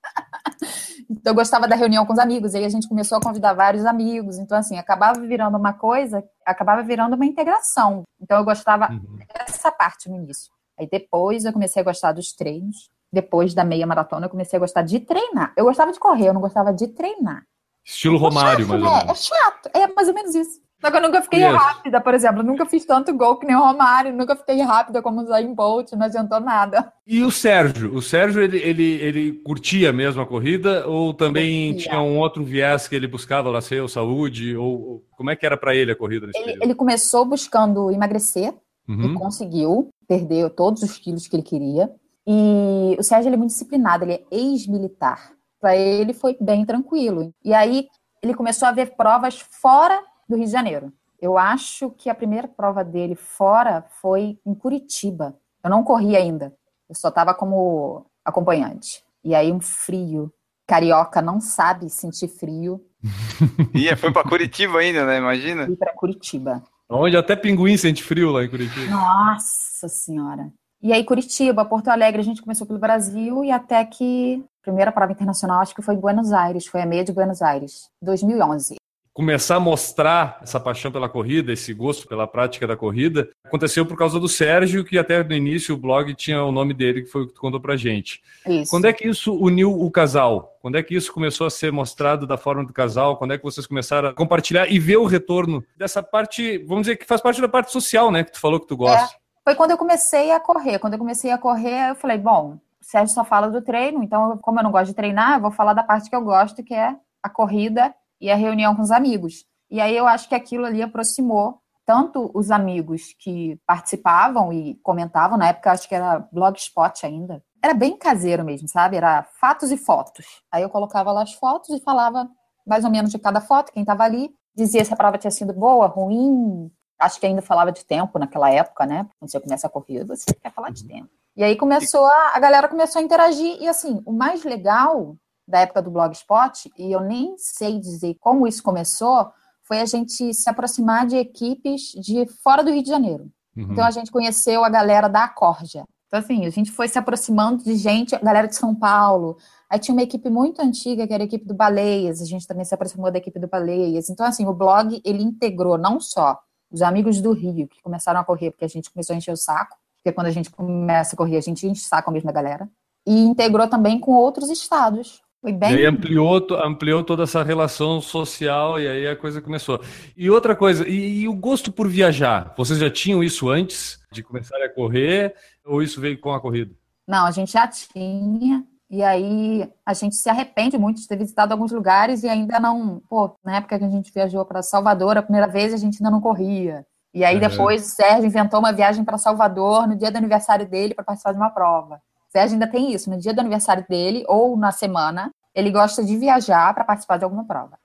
Então 1.10 1.32
eu 1.32 1.36
gostava 1.36 1.68
da 1.68 1.76
reunião 1.76 2.06
com 2.06 2.14
os 2.14 2.20
amigos, 2.20 2.56
aí 2.56 2.64
a 2.64 2.70
gente 2.70 2.88
começou 2.88 3.18
a 3.18 3.22
convidar 3.22 3.54
vários 3.54 3.86
amigos. 3.86 4.38
Então, 4.38 4.58
assim, 4.58 4.78
acabava 4.78 5.20
virando 5.20 5.58
uma 5.58 5.74
coisa, 5.74 6.24
acabava 6.46 6.82
virando 6.82 7.16
uma 7.18 7.26
integração. 7.26 8.04
Então 8.22 8.38
eu 8.38 8.46
gostava 8.46 8.90
Uhum. 8.90 9.18
dessa 9.38 9.70
parte 9.70 10.10
no 10.10 10.16
início. 10.16 10.50
Aí 10.80 10.88
depois 10.90 11.44
eu 11.44 11.52
comecei 11.52 11.82
a 11.82 11.86
gostar 11.86 12.14
dos 12.14 12.32
treinos. 12.34 12.90
Depois 13.12 13.54
da 13.54 13.64
meia 13.66 13.86
maratona, 13.86 14.26
eu 14.26 14.30
comecei 14.30 14.56
a 14.58 14.60
gostar 14.62 14.82
de 14.82 15.02
treinar. 15.02 15.54
Eu 15.58 15.66
gostava 15.66 15.92
de 15.92 16.00
correr, 16.00 16.30
eu 16.30 16.34
não 16.34 16.42
gostava 16.42 16.74
de 16.74 16.88
treinar. 16.88 17.44
Estilo 17.86 18.18
Romário, 18.18 18.64
é 18.64 18.68
chato, 18.68 18.70
mais 18.70 18.84
ou 18.84 18.90
né? 18.90 18.98
É 19.02 19.04
menos. 19.06 19.26
chato, 19.26 19.70
é 19.74 19.88
mais 19.94 20.08
ou 20.08 20.14
menos 20.14 20.36
isso. 20.36 20.62
Só 20.80 20.92
que 20.92 20.98
eu 20.98 21.02
nunca 21.02 21.22
fiquei 21.22 21.40
Isso. 21.40 21.56
rápida, 21.56 22.02
por 22.02 22.14
exemplo. 22.14 22.42
Eu 22.42 22.44
nunca 22.46 22.66
fiz 22.66 22.84
tanto 22.84 23.14
gol 23.16 23.38
que 23.38 23.46
nem 23.48 23.56
o 23.56 23.60
Romário, 23.60 24.12
nunca 24.14 24.36
fiquei 24.36 24.62
rápida 24.62 25.02
como 25.02 25.22
o 25.22 25.26
Zayn 25.26 25.54
Bolt, 25.54 25.94
não 25.94 26.06
adiantou 26.06 26.42
nada. 26.42 26.92
E 27.08 27.24
o 27.24 27.32
Sérgio? 27.32 27.96
O 27.96 28.02
Sérgio, 28.02 28.42
ele, 28.42 28.58
ele, 28.58 28.84
ele 29.02 29.32
curtia 29.46 29.94
mesmo 29.94 30.22
a 30.22 30.26
corrida 30.26 30.86
ou 30.86 31.14
também 31.14 31.72
Curtia. 31.72 31.90
tinha 31.90 32.02
um 32.02 32.18
outro 32.20 32.44
viés 32.44 32.86
que 32.86 32.96
ele 32.98 33.08
buscava 33.08 33.50
lá, 33.50 33.62
sei, 33.62 33.80
o 33.80 33.88
saúde? 33.88 34.58
Ou, 34.58 34.66
ou 34.90 35.06
como 35.16 35.30
é 35.30 35.38
que 35.38 35.46
era 35.46 35.56
para 35.56 35.74
ele 35.74 35.94
a 35.94 35.96
corrida 35.96 36.28
nesse 36.28 36.38
Ele, 36.40 36.46
período? 36.48 36.64
ele 36.66 36.76
começou 36.76 37.24
buscando 37.24 37.90
emagrecer 37.90 38.54
e 38.86 38.92
Uhum. 38.92 39.14
conseguiu, 39.16 39.88
perdeu 40.06 40.50
todos 40.50 40.84
os 40.84 40.98
quilos 40.98 41.26
que 41.30 41.36
ele 41.38 41.44
queria. 41.44 41.90
E 42.28 42.98
o 43.00 43.04
Sérgio 43.04 43.30
ele 43.30 43.36
é 43.36 43.38
muito 43.38 43.52
disciplinado, 43.52 44.04
ele 44.04 44.14
é 44.16 44.24
ex-militar. 44.32 45.32
Para 45.64 45.78
ele 45.78 46.14
foi 46.14 46.36
bem 46.42 46.66
tranquilo. 46.66 47.34
E 47.42 47.54
aí 47.54 47.88
ele 48.22 48.34
começou 48.34 48.68
a 48.68 48.74
ver 48.74 48.98
provas 48.98 49.40
fora 49.40 49.98
do 50.28 50.36
Rio 50.36 50.44
de 50.44 50.52
Janeiro. 50.52 50.92
Eu 51.22 51.38
acho 51.38 51.90
que 51.92 52.10
a 52.10 52.16
primeira 52.16 52.50
prova 52.50 52.84
dele 52.84 53.16
fora 53.16 53.86
foi 54.02 54.38
em 54.46 54.54
Curitiba. 54.54 55.40
Eu 55.64 55.70
não 55.70 55.82
corri 55.82 56.18
ainda, 56.18 56.54
eu 56.90 56.96
só 56.96 57.08
estava 57.08 57.34
como 57.34 58.06
acompanhante. 58.26 59.06
E 59.24 59.34
aí 59.34 59.54
um 59.54 59.62
frio. 59.62 60.34
Carioca 60.68 61.22
não 61.22 61.40
sabe 61.40 61.90
sentir 61.90 62.28
frio. 62.28 62.86
E 63.74 63.96
foi 63.96 64.12
para 64.12 64.28
Curitiba 64.28 64.80
ainda, 64.80 65.06
né? 65.06 65.18
Imagina. 65.18 65.66
Fui 65.66 65.78
para 65.78 65.94
Curitiba. 65.94 66.62
Onde 66.90 67.16
até 67.16 67.38
pinguim 67.38 67.78
sente 67.78 68.04
frio 68.04 68.32
lá 68.32 68.44
em 68.44 68.50
Curitiba. 68.50 68.92
Nossa 68.92 69.88
Senhora. 69.88 70.52
E 70.82 70.92
aí, 70.92 71.06
Curitiba, 71.06 71.64
Porto 71.64 71.88
Alegre, 71.88 72.20
a 72.20 72.24
gente 72.26 72.42
começou 72.42 72.68
pelo 72.68 72.80
Brasil 72.80 73.46
e 73.46 73.52
até 73.52 73.86
que 73.86 74.44
primeira 74.64 74.92
prova 74.92 75.12
internacional, 75.12 75.60
acho 75.60 75.76
que 75.76 75.82
foi 75.82 75.94
em 75.94 76.00
Buenos 76.00 76.32
Aires, 76.32 76.66
foi 76.66 76.82
a 76.82 76.86
meia 76.86 77.04
de 77.04 77.12
Buenos 77.12 77.42
Aires, 77.42 77.90
2011. 78.02 78.78
Começar 79.14 79.58
a 79.58 79.60
mostrar 79.60 80.40
essa 80.42 80.60
paixão 80.60 80.92
pela 80.92 81.08
corrida, 81.08 81.54
esse 81.54 81.72
gosto 81.72 82.08
pela 82.08 82.26
prática 82.26 82.66
da 82.66 82.76
corrida, 82.76 83.30
aconteceu 83.44 83.86
por 83.86 83.96
causa 83.96 84.20
do 84.20 84.28
Sérgio, 84.28 84.84
que 84.84 84.98
até 84.98 85.24
no 85.24 85.36
início 85.36 85.76
o 85.76 85.78
blog 85.78 86.16
tinha 86.16 86.44
o 86.44 86.52
nome 86.52 86.74
dele, 86.74 87.04
que 87.04 87.10
foi 87.10 87.22
o 87.22 87.28
que 87.28 87.34
tu 87.34 87.42
contou 87.42 87.62
pra 87.62 87.76
gente. 87.76 88.24
Isso. 88.48 88.72
Quando 88.72 88.86
é 88.86 88.94
que 88.94 89.08
isso 89.08 89.36
uniu 89.36 89.72
o 89.72 89.92
casal? 89.92 90.58
Quando 90.64 90.80
é 90.80 90.82
que 90.82 90.96
isso 90.96 91.14
começou 91.14 91.46
a 91.46 91.52
ser 91.52 91.72
mostrado 91.72 92.26
da 92.26 92.38
forma 92.38 92.66
do 92.66 92.74
casal? 92.74 93.18
Quando 93.18 93.34
é 93.34 93.38
que 93.38 93.44
vocês 93.44 93.68
começaram 93.68 94.10
a 94.10 94.14
compartilhar 94.16 94.66
e 94.72 94.80
ver 94.80 94.98
o 94.98 95.06
retorno 95.06 95.64
dessa 95.78 96.02
parte, 96.02 96.58
vamos 96.60 96.88
dizer 96.88 96.96
que 96.96 97.06
faz 97.06 97.22
parte 97.22 97.40
da 97.40 97.50
parte 97.50 97.72
social, 97.72 98.10
né? 98.10 98.24
Que 98.24 98.32
tu 98.32 98.40
falou 98.40 98.60
que 98.60 98.68
tu 98.68 98.76
gosta. 98.76 99.16
Foi 99.44 99.54
quando 99.54 99.72
eu 99.72 99.78
comecei 99.78 100.32
a 100.32 100.40
correr. 100.40 100.80
Quando 100.80 100.94
eu 100.94 101.00
comecei 101.00 101.30
a 101.30 101.38
correr, 101.38 101.90
eu 101.90 101.96
falei, 101.96 102.18
bom, 102.18 102.58
o 102.84 102.86
Sérgio 102.86 103.16
só 103.16 103.24
fala 103.24 103.50
do 103.50 103.62
treino, 103.62 104.04
então, 104.04 104.38
como 104.40 104.60
eu 104.60 104.64
não 104.64 104.72
gosto 104.72 104.88
de 104.88 104.94
treinar, 104.94 105.36
eu 105.36 105.42
vou 105.42 105.52
falar 105.52 105.74
da 105.74 105.84
parte 105.84 106.10
que 106.10 106.16
eu 106.16 106.22
gosto, 106.22 106.62
que 106.62 106.74
é 106.74 106.96
a 107.24 107.30
corrida 107.30 107.96
e 108.20 108.30
a 108.30 108.36
reunião 108.36 108.76
com 108.76 108.82
os 108.82 108.92
amigos. 108.92 109.46
E 109.72 109.80
aí 109.80 109.96
eu 109.96 110.06
acho 110.06 110.28
que 110.28 110.36
aquilo 110.36 110.66
ali 110.66 110.82
aproximou 110.82 111.60
tanto 111.86 112.30
os 112.34 112.52
amigos 112.52 113.14
que 113.20 113.58
participavam 113.66 114.52
e 114.52 114.76
comentavam, 114.84 115.38
na 115.38 115.48
época 115.48 115.72
acho 115.72 115.88
que 115.88 115.96
era 115.96 116.20
Blogspot 116.32 117.06
ainda. 117.06 117.42
Era 117.62 117.74
bem 117.74 117.98
caseiro 117.98 118.44
mesmo, 118.44 118.68
sabe? 118.68 118.98
Era 118.98 119.24
fatos 119.24 119.72
e 119.72 119.78
fotos. 119.78 120.26
Aí 120.52 120.62
eu 120.62 120.70
colocava 120.70 121.12
lá 121.12 121.24
as 121.24 121.34
fotos 121.34 121.70
e 121.70 121.82
falava 121.82 122.30
mais 122.68 122.84
ou 122.84 122.92
menos 122.92 123.12
de 123.12 123.20
cada 123.20 123.40
foto, 123.40 123.72
quem 123.72 123.84
estava 123.84 124.04
ali, 124.04 124.30
dizia 124.56 124.84
se 124.84 124.94
a 124.94 124.98
prova 124.98 125.18
tinha 125.18 125.32
sido 125.32 125.54
boa, 125.54 125.88
ruim, 125.88 126.70
acho 127.00 127.20
que 127.20 127.26
ainda 127.26 127.42
falava 127.42 127.72
de 127.72 127.86
tempo 127.86 128.20
naquela 128.20 128.50
época, 128.50 128.86
né? 128.86 129.08
Quando 129.20 129.32
você 129.32 129.40
começa 129.40 129.68
a 129.68 129.70
corrida, 129.70 130.06
você 130.06 130.34
quer 130.34 130.52
falar 130.52 130.70
de 130.70 130.86
tempo. 130.86 131.10
E 131.36 131.44
aí 131.44 131.56
começou 131.56 132.06
a, 132.06 132.32
a 132.36 132.40
galera 132.40 132.68
começou 132.68 133.02
a 133.02 133.04
interagir 133.04 133.58
e 133.60 133.68
assim, 133.68 134.02
o 134.06 134.14
mais 134.14 134.44
legal 134.44 135.18
da 135.48 135.60
época 135.60 135.82
do 135.82 135.92
Blogspot, 135.92 136.72
e 136.78 136.92
eu 136.92 137.02
nem 137.02 137.36
sei 137.38 137.80
dizer 137.80 138.16
como 138.20 138.48
isso 138.48 138.64
começou, 138.64 139.32
foi 139.64 139.82
a 139.82 139.86
gente 139.86 140.34
se 140.34 140.50
aproximar 140.50 141.06
de 141.06 141.18
equipes 141.18 141.92
de 141.92 142.26
fora 142.44 142.64
do 142.64 142.72
Rio 142.72 142.84
de 142.84 142.90
Janeiro. 142.90 143.30
Uhum. 143.56 143.72
Então 143.72 143.84
a 143.84 143.92
gente 143.92 144.12
conheceu 144.12 144.64
a 144.64 144.70
galera 144.70 145.08
da 145.08 145.24
Acórdia. 145.24 145.86
Então 146.08 146.20
assim, 146.20 146.46
a 146.46 146.50
gente 146.50 146.72
foi 146.72 146.88
se 146.88 147.00
aproximando 147.00 147.64
de 147.64 147.76
gente, 147.76 148.16
a 148.16 148.20
galera 148.20 148.48
de 148.48 148.56
São 148.56 148.76
Paulo. 148.76 149.36
Aí 149.70 149.80
tinha 149.80 149.96
uma 149.96 150.04
equipe 150.04 150.30
muito 150.30 150.62
antiga, 150.62 151.08
que 151.08 151.14
era 151.14 151.24
a 151.24 151.26
equipe 151.26 151.46
do 151.46 151.56
Baleias, 151.56 152.22
a 152.22 152.26
gente 152.26 152.46
também 152.46 152.64
se 152.64 152.76
aproximou 152.76 153.12
da 153.12 153.18
equipe 153.18 153.40
do 153.40 153.48
Baleias. 153.48 154.10
Então 154.10 154.26
assim, 154.26 154.46
o 154.46 154.54
blog, 154.54 155.02
ele 155.04 155.24
integrou 155.24 155.78
não 155.78 156.00
só 156.00 156.40
os 156.72 156.82
amigos 156.82 157.22
do 157.22 157.34
Rio, 157.34 157.68
que 157.68 157.82
começaram 157.82 158.20
a 158.20 158.24
correr, 158.24 158.52
porque 158.52 158.66
a 158.66 158.70
gente 158.70 158.92
começou 158.92 159.14
a 159.14 159.18
encher 159.18 159.32
o 159.32 159.38
saco, 159.38 159.76
porque 160.04 160.12
quando 160.14 160.28
a 160.28 160.32
gente 160.32 160.50
começa 160.50 161.16
a 161.16 161.18
correr, 161.18 161.38
a 161.38 161.42
gente 161.42 161.74
saco 161.78 162.12
mesmo 162.12 162.28
da 162.28 162.34
galera, 162.34 162.70
e 163.08 163.24
integrou 163.24 163.68
também 163.70 163.98
com 163.98 164.12
outros 164.12 164.50
estados. 164.50 165.22
Foi 165.42 165.52
E 165.52 165.54
bem... 165.54 165.76
aí 165.76 165.86
ampliou, 165.86 166.46
ampliou 166.62 167.04
toda 167.04 167.24
essa 167.24 167.42
relação 167.42 168.02
social 168.02 168.80
e 168.80 168.88
aí 168.88 169.08
a 169.08 169.16
coisa 169.16 169.42
começou. 169.42 169.82
E 170.16 170.30
outra 170.30 170.56
coisa, 170.56 170.88
e, 170.88 171.22
e 171.22 171.28
o 171.28 171.34
gosto 171.34 171.72
por 171.72 171.88
viajar? 171.88 172.54
Vocês 172.58 172.80
já 172.80 172.90
tinham 172.90 173.24
isso 173.24 173.50
antes 173.50 174.00
de 174.12 174.22
começar 174.22 174.58
a 174.58 174.70
correr 174.70 175.34
ou 175.66 175.82
isso 175.82 176.02
veio 176.02 176.20
com 176.20 176.34
a 176.34 176.40
corrida? 176.40 176.74
Não, 177.08 177.26
a 177.26 177.32
gente 177.32 177.54
já 177.54 177.68
tinha. 177.68 178.66
E 178.90 179.02
aí 179.02 179.70
a 179.86 179.94
gente 179.94 180.16
se 180.16 180.30
arrepende 180.30 180.78
muito 180.78 181.02
de 181.02 181.08
ter 181.08 181.18
visitado 181.18 181.52
alguns 181.52 181.72
lugares 181.72 182.24
e 182.24 182.30
ainda 182.30 182.60
não. 182.60 183.02
Pô, 183.10 183.36
na 183.44 183.58
época 183.58 183.80
que 183.80 183.86
a 183.86 183.90
gente 183.90 184.14
viajou 184.14 184.46
para 184.46 184.62
Salvador, 184.62 185.18
a 185.18 185.24
primeira 185.24 185.48
vez 185.48 185.74
a 185.74 185.78
gente 185.78 185.98
ainda 186.00 186.12
não 186.12 186.22
corria. 186.22 186.86
E 187.14 187.24
aí 187.24 187.36
Uhum. 187.36 187.42
depois 187.42 187.86
o 187.86 187.90
Sérgio 187.90 188.26
inventou 188.26 188.60
uma 188.60 188.74
viagem 188.74 189.04
para 189.04 189.18
Salvador 189.18 189.88
no 189.88 189.96
dia 189.96 190.10
do 190.12 190.18
aniversário 190.18 190.68
dele 190.68 190.94
para 190.96 191.04
participar 191.04 191.32
de 191.32 191.38
uma 191.38 191.50
prova. 191.52 191.96
O 192.28 192.32
Sérgio 192.32 192.54
ainda 192.56 192.68
tem 192.68 192.92
isso, 192.92 193.10
no 193.10 193.18
dia 193.20 193.34
do 193.34 193.40
aniversário 193.42 193.86
dele 193.88 194.24
ou 194.28 194.58
na 194.58 194.72
semana, 194.72 195.32
ele 195.54 195.70
gosta 195.70 196.04
de 196.04 196.18
viajar 196.18 196.74
para 196.74 196.84
participar 196.84 197.18
de 197.18 197.24
alguma 197.24 197.46
prova. 197.46 197.78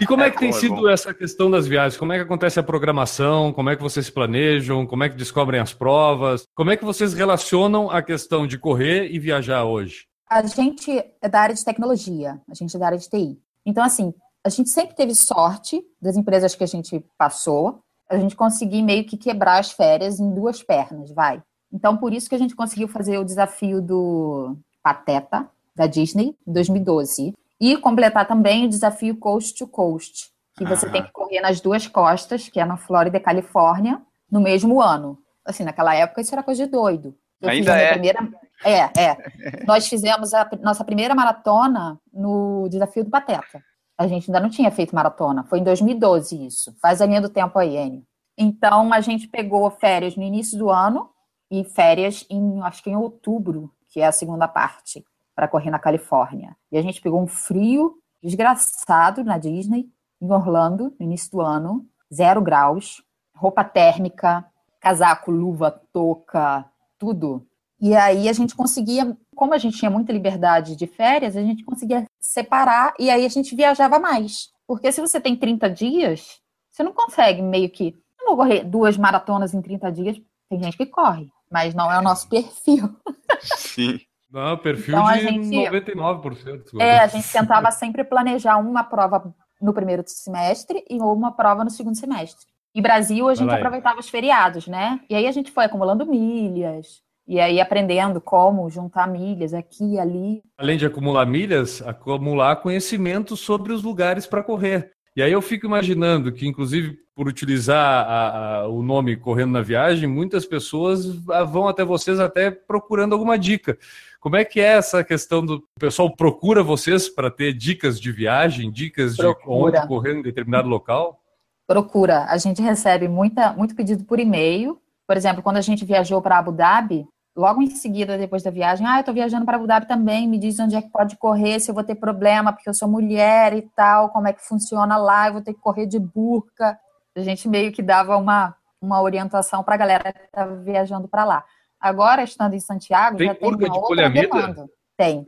E 0.00 0.06
como 0.06 0.22
é, 0.22 0.28
É 0.28 0.30
que 0.30 0.38
tem 0.38 0.50
bom, 0.50 0.56
é 0.56 0.60
sido 0.60 0.74
bom. 0.76 0.88
essa 0.88 1.12
questão 1.14 1.50
das 1.50 1.66
viagens? 1.66 1.96
Como 1.96 2.12
é 2.12 2.16
que 2.16 2.22
acontece 2.22 2.58
a 2.60 2.62
programação? 2.62 3.52
Como 3.52 3.70
é 3.70 3.76
que 3.76 3.82
vocês 3.82 4.06
se 4.06 4.12
planejam? 4.12 4.86
Como 4.86 5.02
é 5.04 5.08
que 5.08 5.16
descobrem 5.16 5.60
as 5.60 5.72
provas? 5.72 6.44
Como 6.54 6.70
é 6.70 6.76
que 6.76 6.84
vocês 6.84 7.12
relacionam 7.14 7.90
a 7.90 8.02
questão 8.02 8.46
de 8.46 8.58
correr 8.58 9.08
e 9.10 9.18
viajar 9.18 9.64
hoje? 9.64 10.06
A 10.30 10.42
gente 10.42 11.02
é 11.22 11.28
da 11.28 11.40
área 11.40 11.54
de 11.54 11.64
tecnologia, 11.64 12.40
a 12.48 12.54
gente 12.54 12.74
é 12.76 12.78
da 12.78 12.86
área 12.86 12.98
de 12.98 13.08
TI. 13.08 13.38
Então, 13.64 13.82
assim, 13.82 14.12
a 14.44 14.48
gente 14.48 14.70
sempre 14.70 14.94
teve 14.94 15.14
sorte 15.14 15.82
das 16.00 16.16
empresas 16.16 16.54
que 16.54 16.64
a 16.64 16.68
gente 16.68 17.04
passou, 17.16 17.80
a 18.08 18.16
gente 18.18 18.34
conseguir 18.36 18.82
meio 18.82 19.04
que 19.04 19.16
quebrar 19.16 19.58
as 19.58 19.70
férias 19.70 20.18
em 20.18 20.30
duas 20.34 20.62
pernas, 20.62 21.10
vai. 21.10 21.42
Então, 21.72 21.96
por 21.96 22.12
isso 22.12 22.28
que 22.28 22.34
a 22.34 22.38
gente 22.38 22.56
conseguiu 22.56 22.88
fazer 22.88 23.18
o 23.18 23.24
desafio 23.24 23.82
do 23.82 24.56
Pateta, 24.82 25.48
da 25.76 25.86
Disney, 25.86 26.34
em 26.46 26.52
2012. 26.52 27.34
E 27.60 27.76
completar 27.76 28.26
também 28.26 28.64
o 28.64 28.68
desafio 28.68 29.16
Coast 29.16 29.54
to 29.58 29.66
Coast, 29.66 30.30
que 30.56 30.64
você 30.64 30.86
Ah. 30.86 30.90
tem 30.90 31.02
que 31.02 31.12
correr 31.12 31.40
nas 31.40 31.60
duas 31.60 31.86
costas, 31.86 32.48
que 32.48 32.58
é 32.58 32.64
na 32.64 32.76
Flórida 32.76 33.18
e 33.18 33.20
Califórnia, 33.20 34.00
no 34.30 34.40
mesmo 34.40 34.80
ano. 34.80 35.18
Assim, 35.44 35.64
naquela 35.64 35.94
época 35.94 36.20
isso 36.20 36.34
era 36.34 36.42
coisa 36.42 36.64
de 36.64 36.70
doido. 36.70 37.14
Eu 37.40 37.50
Ainda 37.50 37.76
é. 37.76 37.92
primeira... 37.92 38.28
É, 38.64 38.80
é. 39.00 39.16
Nós 39.66 39.86
fizemos 39.86 40.32
a 40.34 40.48
nossa 40.62 40.84
primeira 40.84 41.14
maratona 41.14 41.98
no 42.12 42.66
desafio 42.68 43.04
do 43.04 43.10
Pateta. 43.10 43.62
A 43.98 44.06
gente 44.06 44.30
ainda 44.30 44.40
não 44.40 44.48
tinha 44.48 44.70
feito 44.70 44.94
maratona. 44.94 45.44
Foi 45.44 45.58
em 45.58 45.64
2012 45.64 46.46
isso. 46.46 46.72
Faz 46.80 47.02
a 47.02 47.06
linha 47.06 47.20
do 47.20 47.28
tempo 47.28 47.58
aí, 47.58 47.76
Enio. 47.76 48.04
Então, 48.36 48.92
a 48.92 49.00
gente 49.00 49.26
pegou 49.26 49.68
férias 49.70 50.16
no 50.16 50.22
início 50.22 50.56
do 50.56 50.70
ano 50.70 51.10
e 51.50 51.64
férias 51.64 52.24
em, 52.30 52.62
acho 52.62 52.82
que 52.82 52.90
em 52.90 52.96
outubro, 52.96 53.72
que 53.88 54.00
é 54.00 54.06
a 54.06 54.12
segunda 54.12 54.46
parte, 54.46 55.04
para 55.34 55.48
correr 55.48 55.70
na 55.70 55.78
Califórnia. 55.78 56.56
E 56.70 56.78
a 56.78 56.82
gente 56.82 57.00
pegou 57.00 57.20
um 57.20 57.26
frio 57.26 57.96
desgraçado 58.22 59.24
na 59.24 59.38
Disney, 59.38 59.88
em 60.20 60.30
Orlando, 60.30 60.94
no 60.98 61.04
início 61.04 61.30
do 61.32 61.40
ano. 61.40 61.84
zero 62.12 62.40
graus, 62.40 63.02
roupa 63.34 63.64
térmica, 63.64 64.44
casaco, 64.80 65.30
luva, 65.30 65.70
touca, 65.92 66.64
tudo. 66.98 67.46
E 67.80 67.94
aí 67.94 68.28
a 68.28 68.32
gente 68.32 68.54
conseguia, 68.56 69.16
como 69.36 69.54
a 69.54 69.58
gente 69.58 69.78
tinha 69.78 69.90
muita 69.90 70.12
liberdade 70.12 70.74
de 70.74 70.86
férias, 70.86 71.36
a 71.36 71.42
gente 71.42 71.64
conseguia 71.64 72.04
separar 72.20 72.92
e 72.98 73.08
aí 73.10 73.24
a 73.24 73.28
gente 73.28 73.54
viajava 73.54 73.98
mais. 73.98 74.48
Porque 74.66 74.90
se 74.92 75.00
você 75.00 75.20
tem 75.20 75.36
30 75.36 75.70
dias, 75.70 76.40
você 76.70 76.82
não 76.82 76.92
consegue 76.92 77.40
meio 77.40 77.70
que. 77.70 77.94
Eu 78.20 78.26
não 78.26 78.36
vou 78.36 78.44
correr 78.44 78.64
duas 78.64 78.96
maratonas 78.96 79.54
em 79.54 79.62
30 79.62 79.92
dias. 79.92 80.20
Tem 80.50 80.62
gente 80.62 80.76
que 80.76 80.86
corre, 80.86 81.28
mas 81.50 81.74
não 81.74 81.90
é 81.90 81.98
o 81.98 82.02
nosso 82.02 82.28
perfil. 82.28 82.94
Sim. 83.40 84.00
Não, 84.30 84.58
perfil 84.58 84.94
Então, 84.94 85.06
a 85.06 85.16
de 85.16 85.22
gente- 85.22 85.56
99%. 85.70 86.78
É, 86.80 86.98
a 86.98 87.06
gente 87.06 87.30
tentava 87.32 87.70
sempre 87.70 88.04
planejar 88.04 88.58
uma 88.58 88.84
prova 88.84 89.34
no 89.60 89.72
primeiro 89.72 90.02
semestre 90.06 90.84
e 90.88 90.98
uma 91.00 91.32
prova 91.32 91.64
no 91.64 91.70
segundo 91.70 91.96
semestre. 91.96 92.46
E 92.74 92.82
Brasil, 92.82 93.28
a 93.28 93.34
gente 93.34 93.52
aproveitava 93.52 93.98
os 93.98 94.08
feriados, 94.08 94.66
né? 94.68 95.00
E 95.08 95.14
aí 95.14 95.26
a 95.26 95.32
gente 95.32 95.50
foi 95.50 95.64
acumulando 95.64 96.04
milhas, 96.06 97.00
e 97.28 97.38
aí 97.38 97.60
aprendendo 97.60 98.20
como 98.20 98.68
juntar 98.70 99.06
milhas 99.06 99.52
aqui 99.52 99.94
e 99.94 99.98
ali. 100.00 100.42
Além 100.56 100.78
de 100.78 100.86
acumular 100.86 101.26
milhas, 101.26 101.82
acumular 101.82 102.56
conhecimento 102.56 103.36
sobre 103.36 103.72
os 103.72 103.82
lugares 103.82 104.26
para 104.26 104.42
correr. 104.42 104.90
E 105.14 105.22
aí 105.22 105.30
eu 105.30 105.42
fico 105.42 105.66
imaginando 105.66 106.32
que, 106.32 106.46
inclusive, 106.48 106.96
por 107.14 107.26
utilizar 107.28 107.76
a- 108.08 108.60
a- 108.60 108.68
o 108.68 108.82
nome 108.82 109.16
Correndo 109.16 109.50
na 109.52 109.60
Viagem, 109.60 110.08
muitas 110.08 110.46
pessoas 110.46 111.04
vão 111.50 111.68
até 111.68 111.84
vocês 111.84 112.18
até 112.20 112.50
procurando 112.50 113.12
alguma 113.12 113.36
dica. 113.38 113.76
Como 114.20 114.36
é 114.36 114.44
que 114.44 114.60
é 114.60 114.74
essa 114.76 115.04
questão 115.04 115.44
do 115.44 115.56
o 115.56 115.80
pessoal 115.80 116.14
procura 116.14 116.62
vocês 116.62 117.08
para 117.08 117.30
ter 117.30 117.52
dicas 117.52 118.00
de 118.00 118.10
viagem, 118.10 118.70
dicas 118.70 119.14
de 119.16 119.22
Procura. 119.22 119.78
onde 119.80 119.88
correr 119.88 120.14
em 120.16 120.22
determinado 120.22 120.68
local? 120.68 121.20
Procura. 121.66 122.24
A 122.24 122.38
gente 122.38 122.62
recebe 122.62 123.08
muita, 123.08 123.52
muito 123.52 123.74
pedido 123.74 124.04
por 124.04 124.18
e-mail. 124.18 124.78
Por 125.06 125.16
exemplo, 125.16 125.42
quando 125.42 125.56
a 125.56 125.60
gente 125.62 125.84
viajou 125.84 126.20
para 126.22 126.38
Abu 126.38 126.52
Dhabi, 126.52 127.06
logo 127.38 127.62
em 127.62 127.70
seguida, 127.70 128.18
depois 128.18 128.42
da 128.42 128.50
viagem, 128.50 128.84
ah, 128.84 128.98
eu 128.98 129.04
tô 129.04 129.12
viajando 129.12 129.46
para 129.46 129.56
Abu 129.56 129.68
Dhabi 129.68 129.86
também, 129.86 130.26
me 130.26 130.38
diz 130.38 130.58
onde 130.58 130.74
é 130.74 130.82
que 130.82 130.90
pode 130.90 131.16
correr, 131.16 131.60
se 131.60 131.70
eu 131.70 131.74
vou 131.74 131.84
ter 131.84 131.94
problema, 131.94 132.52
porque 132.52 132.68
eu 132.68 132.74
sou 132.74 132.88
mulher 132.88 133.54
e 133.54 133.62
tal, 133.76 134.08
como 134.08 134.26
é 134.26 134.32
que 134.32 134.44
funciona 134.44 134.96
lá, 134.96 135.28
eu 135.28 135.34
vou 135.34 135.42
ter 135.42 135.54
que 135.54 135.60
correr 135.60 135.86
de 135.86 136.00
burca. 136.00 136.76
A 137.16 137.20
gente 137.20 137.48
meio 137.48 137.70
que 137.70 137.80
dava 137.80 138.16
uma, 138.16 138.56
uma 138.80 139.00
orientação 139.00 139.62
para 139.62 139.76
a 139.76 139.78
galera 139.78 140.12
que 140.12 140.24
estava 140.24 140.56
viajando 140.56 141.06
para 141.06 141.24
lá. 141.24 141.44
Agora, 141.80 142.24
estando 142.24 142.54
em 142.54 142.60
Santiago, 142.60 143.18
Tem 143.18 143.28
já 143.28 143.36
tem 143.36 143.48
uma 143.48 143.56
de 143.56 143.64
outra 143.66 143.82
poliamida? 143.82 144.28
demanda. 144.28 144.66
Tem. 144.96 145.24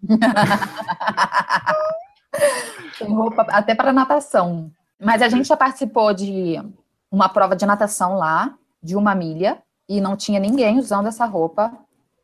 tem 3.00 3.12
roupa 3.12 3.44
até 3.50 3.74
para 3.74 3.92
natação. 3.92 4.70
Mas 5.00 5.22
a 5.22 5.28
gente 5.28 5.48
já 5.48 5.56
participou 5.56 6.14
de 6.14 6.62
uma 7.10 7.28
prova 7.28 7.56
de 7.56 7.66
natação 7.66 8.14
lá, 8.14 8.54
de 8.80 8.94
uma 8.94 9.12
milha, 9.12 9.60
e 9.88 10.00
não 10.00 10.16
tinha 10.16 10.38
ninguém 10.38 10.78
usando 10.78 11.06
essa 11.06 11.24
roupa, 11.24 11.72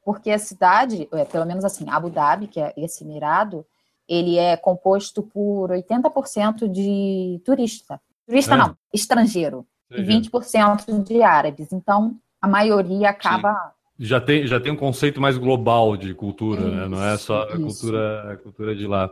porque 0.04 0.30
a 0.30 0.38
cidade, 0.38 1.08
é, 1.12 1.24
pelo 1.24 1.46
menos 1.46 1.64
assim, 1.64 1.88
Abu 1.88 2.10
Dhabi, 2.10 2.46
que 2.46 2.60
é 2.60 2.74
esse 2.76 3.04
Emirado, 3.04 3.64
ele 4.06 4.36
é 4.36 4.56
composto 4.56 5.22
por 5.22 5.70
80% 5.70 6.68
de 6.68 7.40
turista. 7.44 8.00
Turista 8.26 8.54
É. 8.54 8.56
não, 8.56 8.76
estrangeiro. 8.92 9.66
E 9.90 10.02
20% 10.02 11.04
de 11.04 11.22
árabes. 11.22 11.72
Então, 11.72 12.16
a 12.40 12.48
maioria 12.48 13.10
acaba. 13.10 13.72
Já 13.96 14.20
tem, 14.20 14.44
já 14.44 14.58
tem 14.58 14.72
um 14.72 14.76
conceito 14.76 15.20
mais 15.20 15.38
global 15.38 15.96
de 15.96 16.12
cultura, 16.14 16.62
né? 16.68 16.88
Não 16.88 17.02
é 17.02 17.16
só 17.16 17.44
a 17.44 17.54
Isso, 17.54 17.60
cultura, 17.60 18.32
a 18.32 18.36
cultura 18.36 18.74
de 18.74 18.86
lá. 18.88 19.08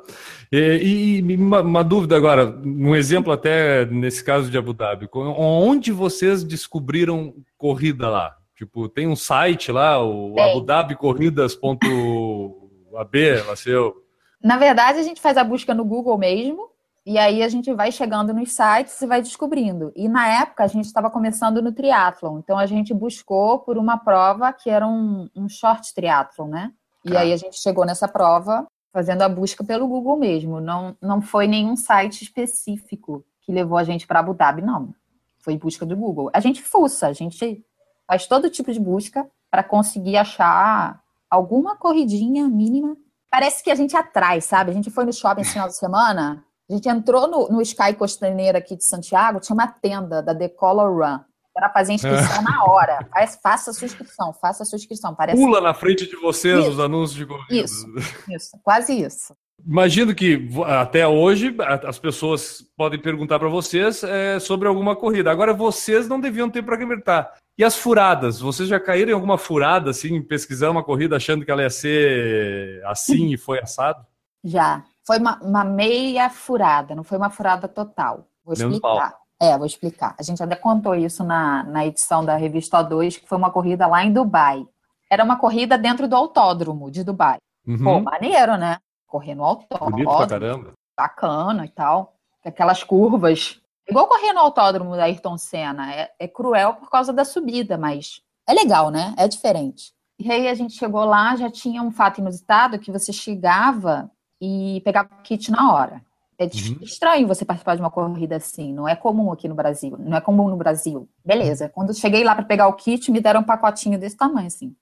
E, 0.51 1.21
e 1.23 1.37
uma, 1.37 1.61
uma 1.61 1.85
dúvida 1.85 2.17
agora, 2.17 2.47
um 2.65 2.97
exemplo 2.97 3.33
até 3.33 3.87
nesse 3.87 4.25
caso 4.25 4.51
de 4.51 4.59
Abu 4.59 4.73
Dhabi. 4.73 5.09
Onde 5.15 5.93
vocês 5.93 6.43
descobriram 6.43 7.33
corrida 7.57 8.09
lá? 8.09 8.37
Tipo, 8.63 8.89
tem 8.89 9.09
um 9.09 9.17
site 9.17 9.73
lá, 9.73 10.01
o 10.01 10.35
Tem. 10.35 10.51
abudabicorridas.ab, 10.53 13.43
nasceu. 13.49 13.93
Na 14.41 14.57
verdade, 14.57 15.01
a 15.01 15.03
gente 15.03 15.21
faz 15.21 15.37
a 15.37 15.43
busca 15.43 15.75
no 15.75 15.85
Google 15.85 16.17
mesmo, 16.17 16.69
e 17.05 17.19
aí 17.19 17.43
a 17.43 17.49
gente 17.49 17.75
vai 17.75 17.91
chegando 17.91 18.33
nos 18.33 18.53
sites 18.53 19.03
e 19.03 19.07
vai 19.07 19.21
descobrindo. 19.21 19.93
E 19.97 20.09
na 20.09 20.29
época 20.43 20.63
a 20.63 20.69
gente 20.69 20.85
estava 20.85 21.11
começando 21.11 21.61
no 21.61 21.73
triatlon, 21.73 22.39
então 22.39 22.57
a 22.57 22.67
gente 22.67 22.95
buscou 22.95 23.59
por 23.59 23.77
uma 23.77 23.99
prova 23.99 24.53
que 24.53 24.71
era 24.71 24.87
um, 24.87 25.29
um 25.35 25.49
short 25.49 25.93
triatlon, 25.93 26.47
né? 26.47 26.73
E 27.05 27.11
Tá. 27.11 27.19
aí 27.19 27.33
a 27.33 27.37
gente 27.37 27.59
chegou 27.59 27.85
nessa 27.85 28.07
prova 28.07 28.65
fazendo 28.93 29.23
a 29.23 29.29
busca 29.29 29.65
pelo 29.65 29.89
Google 29.89 30.17
mesmo. 30.17 30.61
Não, 30.61 30.97
não 31.03 31.21
foi 31.21 31.49
nenhum 31.49 31.75
site 31.75 32.23
específico 32.23 33.25
que 33.41 33.51
levou 33.51 33.77
a 33.77 33.83
gente 33.83 34.07
para 34.07 34.21
Abu 34.21 34.35
Dhabi, 34.35 34.63
não. 34.63 34.95
Foi 35.41 35.59
busca 35.59 35.85
do 35.85 35.97
Google. 35.97 36.31
A 36.33 36.39
gente 36.39 36.63
fuça, 36.63 37.09
a 37.09 37.13
gente 37.13 37.61
faz 38.07 38.27
todo 38.27 38.51
tipo 38.51 38.73
de 38.73 38.81
busca 38.81 39.27
para 39.51 39.63
conseguir 39.63 40.17
achar 40.17 41.01
alguma 41.31 41.77
corridinha 41.77 42.49
mínima. 42.49 42.97
Parece 43.31 43.63
que 43.63 43.71
a 43.71 43.75
gente 43.75 43.97
atrai, 43.97 44.41
sabe? 44.41 44.71
A 44.71 44.75
gente 44.75 44.91
foi 44.91 45.05
no 45.05 45.13
shopping 45.13 45.41
esse 45.43 45.53
final 45.53 45.69
de 45.69 45.77
semana, 45.77 46.45
a 46.71 46.75
gente 46.75 46.89
entrou 46.89 47.27
no, 47.29 47.49
no 47.49 47.63
Sky 47.63 47.95
Costaneira 47.95 48.59
aqui 48.59 48.77
de 48.77 48.85
Santiago, 48.85 49.41
tinha 49.41 49.55
uma 49.55 49.67
tenda 49.69 50.23
da 50.23 50.35
The 50.35 50.49
Color 50.49 50.93
Run. 50.99 51.21
Para 51.55 51.69
fazer 51.69 51.93
inscrição 51.93 52.41
na 52.43 52.65
hora. 52.65 53.07
Faz- 53.13 53.39
Faça 53.43 53.71
a 53.71 53.75
sua 53.75 53.85
inscrição, 53.85 54.33
faça 54.33 54.63
a 54.63 54.67
sua 54.67 54.77
inscrição. 54.77 55.15
Parece 55.15 55.39
Pula 55.39 55.61
na 55.61 55.75
frente 55.75 56.07
de 56.09 56.17
vocês 56.17 56.61
Isso. 56.61 56.71
os 56.71 56.81
anúncios 56.81 57.15
de 57.19 57.27
corrida. 57.27 57.55
Isso. 57.67 57.87
isso, 58.31 58.59
quase 58.63 58.99
isso. 58.99 59.37
Imagino 59.65 60.15
que 60.15 60.49
até 60.67 61.07
hoje 61.07 61.55
as 61.87 61.99
pessoas 61.99 62.63
podem 62.77 63.01
perguntar 63.01 63.39
para 63.39 63.49
vocês 63.49 64.03
é, 64.03 64.41
sobre 64.41 64.67
alguma 64.67 64.97
corrida. 64.97 65.31
Agora 65.31 65.55
vocês 65.55 66.09
não 66.09 66.21
deviam 66.21 66.51
ter 66.51 66.63
para 66.63 66.77
perguntar. 66.77 67.33
E 67.57 67.63
as 67.63 67.77
furadas? 67.77 68.41
Vocês 68.41 68.69
já 68.69 68.81
caíram 68.81 69.11
em 69.11 69.15
alguma 69.15 69.39
furada, 69.39 69.91
assim, 69.91 70.21
pesquisando 70.21 70.73
uma 70.73 70.83
corrida 70.83 71.17
achando 71.17 71.45
que 71.45 71.51
ela 71.51 71.63
ia 71.63 71.71
ser 71.71 72.83
assim 72.87 73.33
e 73.33 73.37
foi 73.37 73.61
assado? 73.61 74.05
Já. 74.43 74.83
Foi 75.07 75.19
uma, 75.19 75.39
uma 75.43 75.65
meia 75.65 76.29
furada, 76.31 76.95
não 76.95 77.05
foi 77.05 77.19
uma 77.19 77.31
furada 77.31 77.69
total. 77.69 78.27
Vou 78.45 78.57
Menos 78.57 78.75
explicar. 78.75 79.15
É, 79.41 79.57
vou 79.57 79.67
explicar. 79.67 80.15
A 80.19 80.23
gente 80.23 80.43
até 80.43 80.55
contou 80.57 80.95
isso 80.95 81.23
na, 81.25 81.63
na 81.65 81.87
edição 81.87 82.25
da 82.25 82.37
revista 82.37 82.79
O2, 82.79 83.21
que 83.21 83.29
foi 83.29 83.39
uma 83.39 83.51
corrida 83.51 83.87
lá 83.87 84.05
em 84.05 84.13
Dubai. 84.13 84.65
Era 85.11 85.25
uma 85.25 85.37
corrida 85.37 85.77
dentro 85.77 86.09
do 86.09 86.17
autódromo 86.17 86.91
de 86.91 87.05
Dubai. 87.05 87.39
Pô, 87.65 87.71
Uhum. 87.73 88.03
maneiro, 88.03 88.57
né? 88.57 88.79
Correr 89.13 89.35
no 89.35 89.45
autódromo. 89.45 89.91
Bonito 89.91 90.17
pra 90.17 90.27
caramba. 90.27 90.73
bacana 90.97 91.67
e 91.67 91.69
tal. 91.69 92.15
Aquelas 92.43 92.83
curvas. 92.83 93.61
Igual 93.87 94.07
correr 94.09 94.33
no 94.33 94.41
autódromo 94.41 94.97
da 94.97 95.05
Ayrton 95.05 95.37
Senna. 95.37 95.93
É, 95.95 96.11
é 96.19 96.27
cruel 96.27 96.75
por 96.77 96.89
causa 96.89 97.13
da 97.13 97.23
subida, 97.23 97.77
mas 97.77 98.23
é 98.49 98.55
legal, 98.55 98.91
né? 98.91 99.13
É 99.19 99.29
diferente. 99.29 99.93
E 100.19 100.33
aí 100.33 100.49
a 100.49 100.55
gente 100.55 100.73
chegou 100.79 101.05
lá, 101.05 101.37
já 101.37 101.51
tinha 101.51 101.83
um 101.83 101.91
fato 101.91 102.23
inusitado 102.23 102.79
que 102.79 102.91
você 102.91 103.13
chegava 103.13 104.11
e 104.41 104.81
pegava 104.83 105.11
o 105.13 105.23
kit 105.23 105.51
na 105.51 105.75
hora. 105.75 106.01
É 106.39 106.45
Uhum. 106.45 106.79
estranho 106.81 107.29
você 107.29 107.45
participar 107.45 107.75
de 107.75 107.83
uma 107.83 107.91
corrida 107.91 108.37
assim. 108.37 108.73
Não 108.73 108.89
é 108.89 108.97
comum 108.97 109.31
aqui 109.31 109.47
no 109.47 109.55
Brasil. 109.55 109.95
Não 109.99 110.17
é 110.17 110.21
comum 110.23 110.49
no 110.49 110.57
Brasil. 110.57 111.07
Beleza. 111.23 111.69
Quando 111.69 111.91
eu 111.91 111.95
cheguei 111.95 112.25
lá 112.25 112.35
para 112.35 112.45
pegar 112.47 112.67
o 112.67 112.73
kit, 112.73 113.11
me 113.11 113.21
deram 113.21 113.41
um 113.43 113.45
pacotinho 113.45 113.99
desse 113.99 114.17
tamanho, 114.17 114.47
assim. 114.47 114.75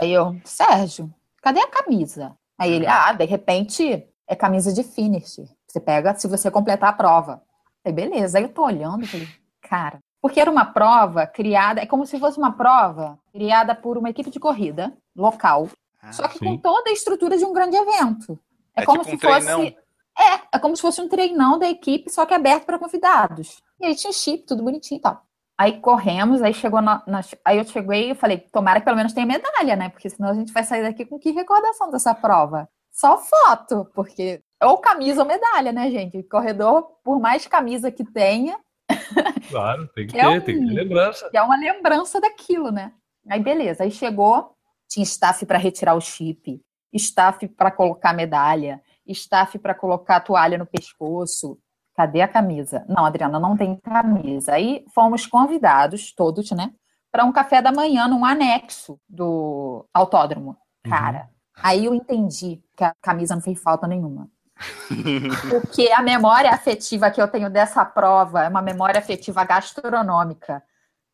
Aí 0.00 0.12
eu, 0.12 0.34
Sérgio, 0.44 1.12
cadê 1.42 1.60
a 1.60 1.68
camisa? 1.68 2.34
Aí 2.58 2.72
ele, 2.72 2.86
ah, 2.86 3.12
de 3.12 3.24
repente 3.24 4.06
é 4.26 4.34
camisa 4.34 4.72
de 4.72 4.82
finish. 4.82 5.40
Você 5.66 5.80
pega 5.80 6.14
se 6.14 6.26
você 6.26 6.50
completar 6.50 6.90
a 6.90 6.92
prova. 6.92 7.42
Aí, 7.84 7.92
beleza. 7.92 8.38
Aí 8.38 8.44
eu 8.44 8.48
tô 8.48 8.64
olhando 8.64 9.04
e 9.04 9.06
falei, 9.06 9.28
cara, 9.62 9.98
porque 10.20 10.40
era 10.40 10.50
uma 10.50 10.64
prova 10.64 11.26
criada, 11.26 11.80
é 11.80 11.86
como 11.86 12.06
se 12.06 12.18
fosse 12.18 12.38
uma 12.38 12.52
prova 12.52 13.18
criada 13.32 13.74
por 13.74 13.96
uma 13.98 14.10
equipe 14.10 14.30
de 14.30 14.40
corrida 14.40 14.96
local, 15.14 15.68
Ah, 16.02 16.12
só 16.12 16.26
que 16.28 16.38
sim. 16.38 16.44
com 16.44 16.56
toda 16.58 16.90
a 16.90 16.92
estrutura 16.92 17.36
de 17.36 17.44
um 17.44 17.52
grande 17.52 17.76
evento. 17.76 18.38
É, 18.74 18.82
É 18.82 18.84
como 18.84 19.04
tipo 19.04 19.10
se 19.10 19.16
um 19.16 19.18
fosse. 19.30 19.46
treinão. 19.46 19.74
É, 20.18 20.56
é 20.56 20.58
como 20.58 20.74
se 20.74 20.80
fosse 20.82 21.00
um 21.00 21.08
treinão 21.08 21.58
da 21.58 21.68
equipe, 21.68 22.10
só 22.10 22.24
que 22.24 22.32
aberto 22.32 22.64
para 22.64 22.78
convidados. 22.78 23.60
E 23.78 23.84
aí 23.84 23.94
tinha 23.94 24.12
chip, 24.12 24.44
tudo 24.46 24.62
bonitinho 24.64 24.98
e 24.98 25.02
tal. 25.02 25.22
Aí 25.58 25.80
corremos, 25.80 26.42
aí 26.42 26.52
chegou 26.52 26.82
na, 26.82 27.02
na- 27.06 27.22
aí 27.44 27.56
eu 27.58 27.64
cheguei 27.64 28.10
e 28.10 28.14
falei, 28.14 28.38
tomara 28.38 28.78
que 28.80 28.84
pelo 28.84 28.96
menos 28.96 29.12
tenha 29.14 29.26
medalha, 29.26 29.74
né? 29.74 29.88
Porque 29.88 30.10
senão 30.10 30.28
a 30.30 30.34
gente 30.34 30.52
vai 30.52 30.62
sair 30.64 30.82
daqui 30.82 31.04
com 31.06 31.18
que 31.18 31.30
recordação 31.30 31.90
dessa 31.90 32.14
prova? 32.14 32.68
Só 32.92 33.18
foto, 33.18 33.90
porque 33.94 34.42
ou 34.62 34.78
camisa 34.78 35.22
ou 35.22 35.26
medalha, 35.28 35.72
né, 35.72 35.90
gente? 35.90 36.22
Corredor, 36.24 36.82
por 37.02 37.18
mais 37.20 37.46
camisa 37.46 37.90
que 37.90 38.04
tenha, 38.04 38.58
Claro, 39.50 39.86
tem 39.88 40.06
que 40.06 40.12
Que 40.12 40.18
é 40.18 40.22
ter, 40.22 40.28
um- 40.28 40.40
tem 40.40 40.58
que 40.60 40.66
ter 40.66 40.72
lembrança. 40.74 41.30
que 41.30 41.36
é 41.36 41.42
uma 41.42 41.56
lembrança 41.56 42.20
daquilo, 42.20 42.70
né? 42.70 42.92
Aí 43.28 43.40
beleza, 43.40 43.82
aí 43.84 43.90
chegou, 43.90 44.52
tinha 44.88 45.02
staff 45.04 45.44
para 45.46 45.58
retirar 45.58 45.94
o 45.94 46.00
chip, 46.00 46.60
staff 46.92 47.46
para 47.48 47.70
colocar 47.70 48.12
medalha, 48.12 48.80
staff 49.06 49.58
para 49.58 49.74
colocar 49.74 50.20
toalha 50.20 50.56
no 50.58 50.66
pescoço. 50.66 51.58
Cadê 51.96 52.20
a 52.20 52.28
camisa? 52.28 52.84
Não, 52.88 53.06
Adriana, 53.06 53.40
não 53.40 53.56
tem 53.56 53.76
camisa. 53.76 54.52
Aí 54.52 54.84
fomos 54.94 55.26
convidados, 55.26 56.12
todos, 56.12 56.50
né, 56.50 56.70
para 57.10 57.24
um 57.24 57.32
café 57.32 57.62
da 57.62 57.72
manhã 57.72 58.06
num 58.06 58.24
anexo 58.24 59.00
do 59.08 59.88
autódromo. 59.94 60.56
Cara, 60.86 61.30
aí 61.56 61.86
eu 61.86 61.94
entendi 61.94 62.62
que 62.76 62.84
a 62.84 62.94
camisa 63.00 63.34
não 63.34 63.40
fez 63.40 63.58
falta 63.60 63.86
nenhuma. 63.86 64.28
Porque 65.50 65.90
a 65.90 66.02
memória 66.02 66.50
afetiva 66.50 67.10
que 67.10 67.20
eu 67.20 67.28
tenho 67.28 67.48
dessa 67.48 67.84
prova 67.84 68.44
é 68.44 68.48
uma 68.48 68.62
memória 68.62 68.98
afetiva 68.98 69.42
gastronômica. 69.44 70.62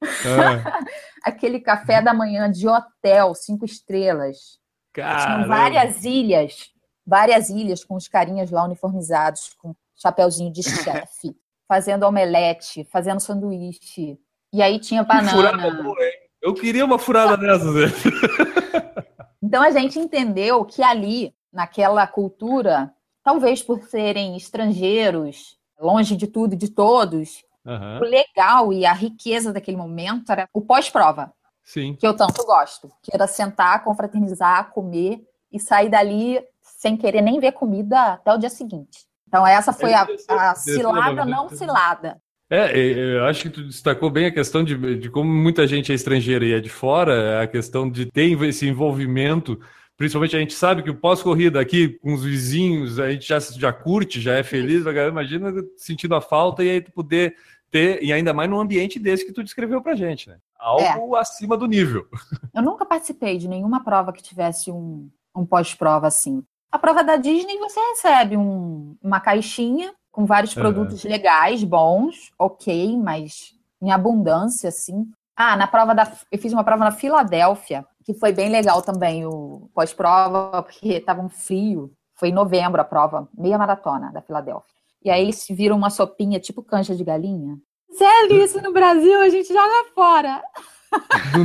Ah, 0.03 0.81
Aquele 1.25 1.61
café 1.61 2.03
da 2.03 2.13
manhã 2.13 2.51
de 2.51 2.67
hotel, 2.69 3.35
cinco 3.37 3.65
estrelas. 3.65 4.59
Tinham 4.93 5.47
várias 5.47 6.05
ilhas, 6.05 6.71
várias 7.07 7.49
ilhas 7.49 7.85
com 7.85 7.95
os 7.95 8.09
carinhas 8.09 8.51
lá 8.51 8.65
uniformizados, 8.65 9.55
com 9.59 9.75
chapéuzinho 10.03 10.53
de 10.53 10.63
chefe, 10.85 11.37
fazendo 11.69 12.03
omelete, 12.05 12.85
fazendo 12.91 13.21
sanduíche. 13.21 14.19
E 14.53 14.61
aí 14.61 14.79
tinha 14.79 15.05
furada 15.05 15.57
banana. 15.57 15.83
boa, 15.83 16.05
hein? 16.05 16.13
Eu 16.43 16.53
queria 16.55 16.85
uma 16.85 16.99
furada 16.99 17.37
dessas. 17.37 18.03
Então 19.45 19.61
a 19.61 19.71
gente 19.73 19.99
entendeu 19.99 20.65
que 20.65 20.85
ali, 20.85 21.35
naquela 21.53 22.07
cultura, 22.07 22.95
talvez 23.25 23.61
por 23.61 23.83
serem 23.83 24.37
estrangeiros, 24.37 25.59
longe 25.81 26.15
de 26.15 26.29
tudo 26.29 26.55
e 26.55 26.57
de 26.57 26.69
todos, 26.69 27.45
Aham, 27.67 27.99
o 28.01 28.05
legal 28.05 28.73
e 28.73 28.87
a 28.87 28.93
riqueza 28.93 29.53
daquele 29.53 29.77
momento 29.77 30.31
era 30.31 30.49
o 30.55 30.61
pós-prova, 30.61 31.33
Sim. 31.65 31.97
que 31.97 32.07
eu 32.07 32.15
tanto 32.15 32.45
gosto, 32.45 32.91
que 33.03 33.11
era 33.13 33.27
sentar, 33.27 33.83
confraternizar, 33.83 34.71
comer 34.71 35.21
e 35.51 35.59
sair 35.59 35.89
dali 35.89 36.41
sem 36.63 36.97
querer 36.97 37.21
nem 37.21 37.41
ver 37.41 37.53
comida 37.53 38.13
até 38.13 38.33
o 38.33 38.39
dia 38.39 38.51
seguinte. 38.51 39.07
Então 39.33 39.47
essa 39.47 39.73
foi 39.73 39.95
a, 39.95 40.07
a 40.29 40.55
cilada 40.55 41.25
não 41.25 41.49
cilada. 41.49 42.21
É, 42.51 42.79
é, 42.79 43.17
eu 43.17 43.25
acho 43.25 43.45
que 43.45 43.49
tu 43.49 43.65
destacou 43.65 44.11
bem 44.11 44.27
a 44.27 44.31
questão 44.31 44.63
de, 44.63 44.97
de 44.99 45.09
como 45.09 45.33
muita 45.33 45.67
gente 45.67 45.91
é 45.91 45.95
estrangeira 45.95 46.45
e 46.45 46.53
é 46.53 46.61
de 46.61 46.69
fora, 46.69 47.43
a 47.43 47.47
questão 47.47 47.91
de 47.91 48.05
ter 48.05 48.31
esse 48.43 48.69
envolvimento. 48.69 49.59
Principalmente 49.97 50.37
a 50.37 50.39
gente 50.39 50.53
sabe 50.53 50.83
que 50.83 50.91
o 50.91 50.95
pós-corrida 50.95 51.59
aqui 51.59 51.99
com 52.01 52.13
os 52.13 52.23
vizinhos, 52.23 53.01
a 53.01 53.11
gente 53.11 53.27
já, 53.27 53.39
já 53.41 53.73
curte, 53.73 54.21
já 54.21 54.35
é 54.35 54.43
feliz, 54.43 54.85
mas 54.85 55.09
imagina 55.09 55.51
sentindo 55.79 56.15
a 56.15 56.21
falta 56.21 56.63
e 56.63 56.69
aí 56.69 56.83
tu 56.83 56.93
poder 56.93 57.35
ter, 57.71 58.03
e 58.03 58.13
ainda 58.13 58.35
mais 58.35 58.51
num 58.51 58.61
ambiente 58.61 58.99
desse 58.99 59.25
que 59.25 59.33
tu 59.33 59.43
descreveu 59.43 59.81
pra 59.81 59.95
gente, 59.95 60.29
né? 60.29 60.37
Algo 60.59 61.17
acima 61.17 61.57
do 61.57 61.67
nível. 61.67 62.07
Eu 62.55 62.63
nunca 62.63 62.85
participei 62.85 63.39
de 63.39 63.49
nenhuma 63.49 63.83
prova 63.83 64.13
que 64.13 64.23
tivesse 64.23 64.71
um, 64.71 65.09
um 65.35 65.47
pós-prova 65.47 66.07
assim. 66.07 66.45
A 66.73 66.79
prova 66.79 67.05
da 67.05 67.17
Disney 67.17 67.59
você 67.59 67.79
recebe 67.91 68.37
um- 68.37 68.97
uma 69.03 69.21
caixinha 69.21 69.93
com 70.11 70.25
vários 70.25 70.57
Uhum. 70.57 70.63
produtos 70.63 71.05
legais, 71.05 71.63
bons, 71.63 72.33
ok, 72.39 72.97
mas 72.99 73.53
em 73.81 73.93
abundância, 73.93 74.69
assim. 74.69 75.07
Ah, 75.37 75.57
na 75.57 75.67
prova 75.67 75.95
da. 75.95 76.11
Eu 76.31 76.39
fiz 76.39 76.53
uma 76.53 76.65
prova 76.65 76.85
na 76.85 76.91
Filadélfia, 76.91 77.85
que 78.05 78.15
foi 78.15 78.33
bem 78.33 78.49
legal 78.51 78.81
também, 78.83 79.27
o 79.27 79.69
pós-prova, 79.75 80.63
porque 80.63 80.89
estava 80.95 81.21
um 81.21 81.29
frio. 81.29 81.93
Foi 82.15 82.29
em 82.29 82.33
novembro 82.33 82.81
a 82.81 82.85
prova, 82.85 83.29
meia 83.37 83.59
maratona 83.59 84.11
da 84.13 84.23
Filadélfia. 84.23 84.71
E 85.05 85.11
aí 85.11 85.23
eles 85.23 85.47
viram 85.51 85.77
uma 85.77 85.91
sopinha 85.91 86.39
tipo 86.39 86.63
canja 86.63 86.95
de 86.95 87.03
galinha. 87.05 87.57
Sério, 87.91 88.43
isso 88.43 88.63
no 88.63 88.73
Brasil 88.73 89.21
a 89.21 89.29
gente 89.29 89.49
joga 89.49 89.85
fora. 89.95 90.41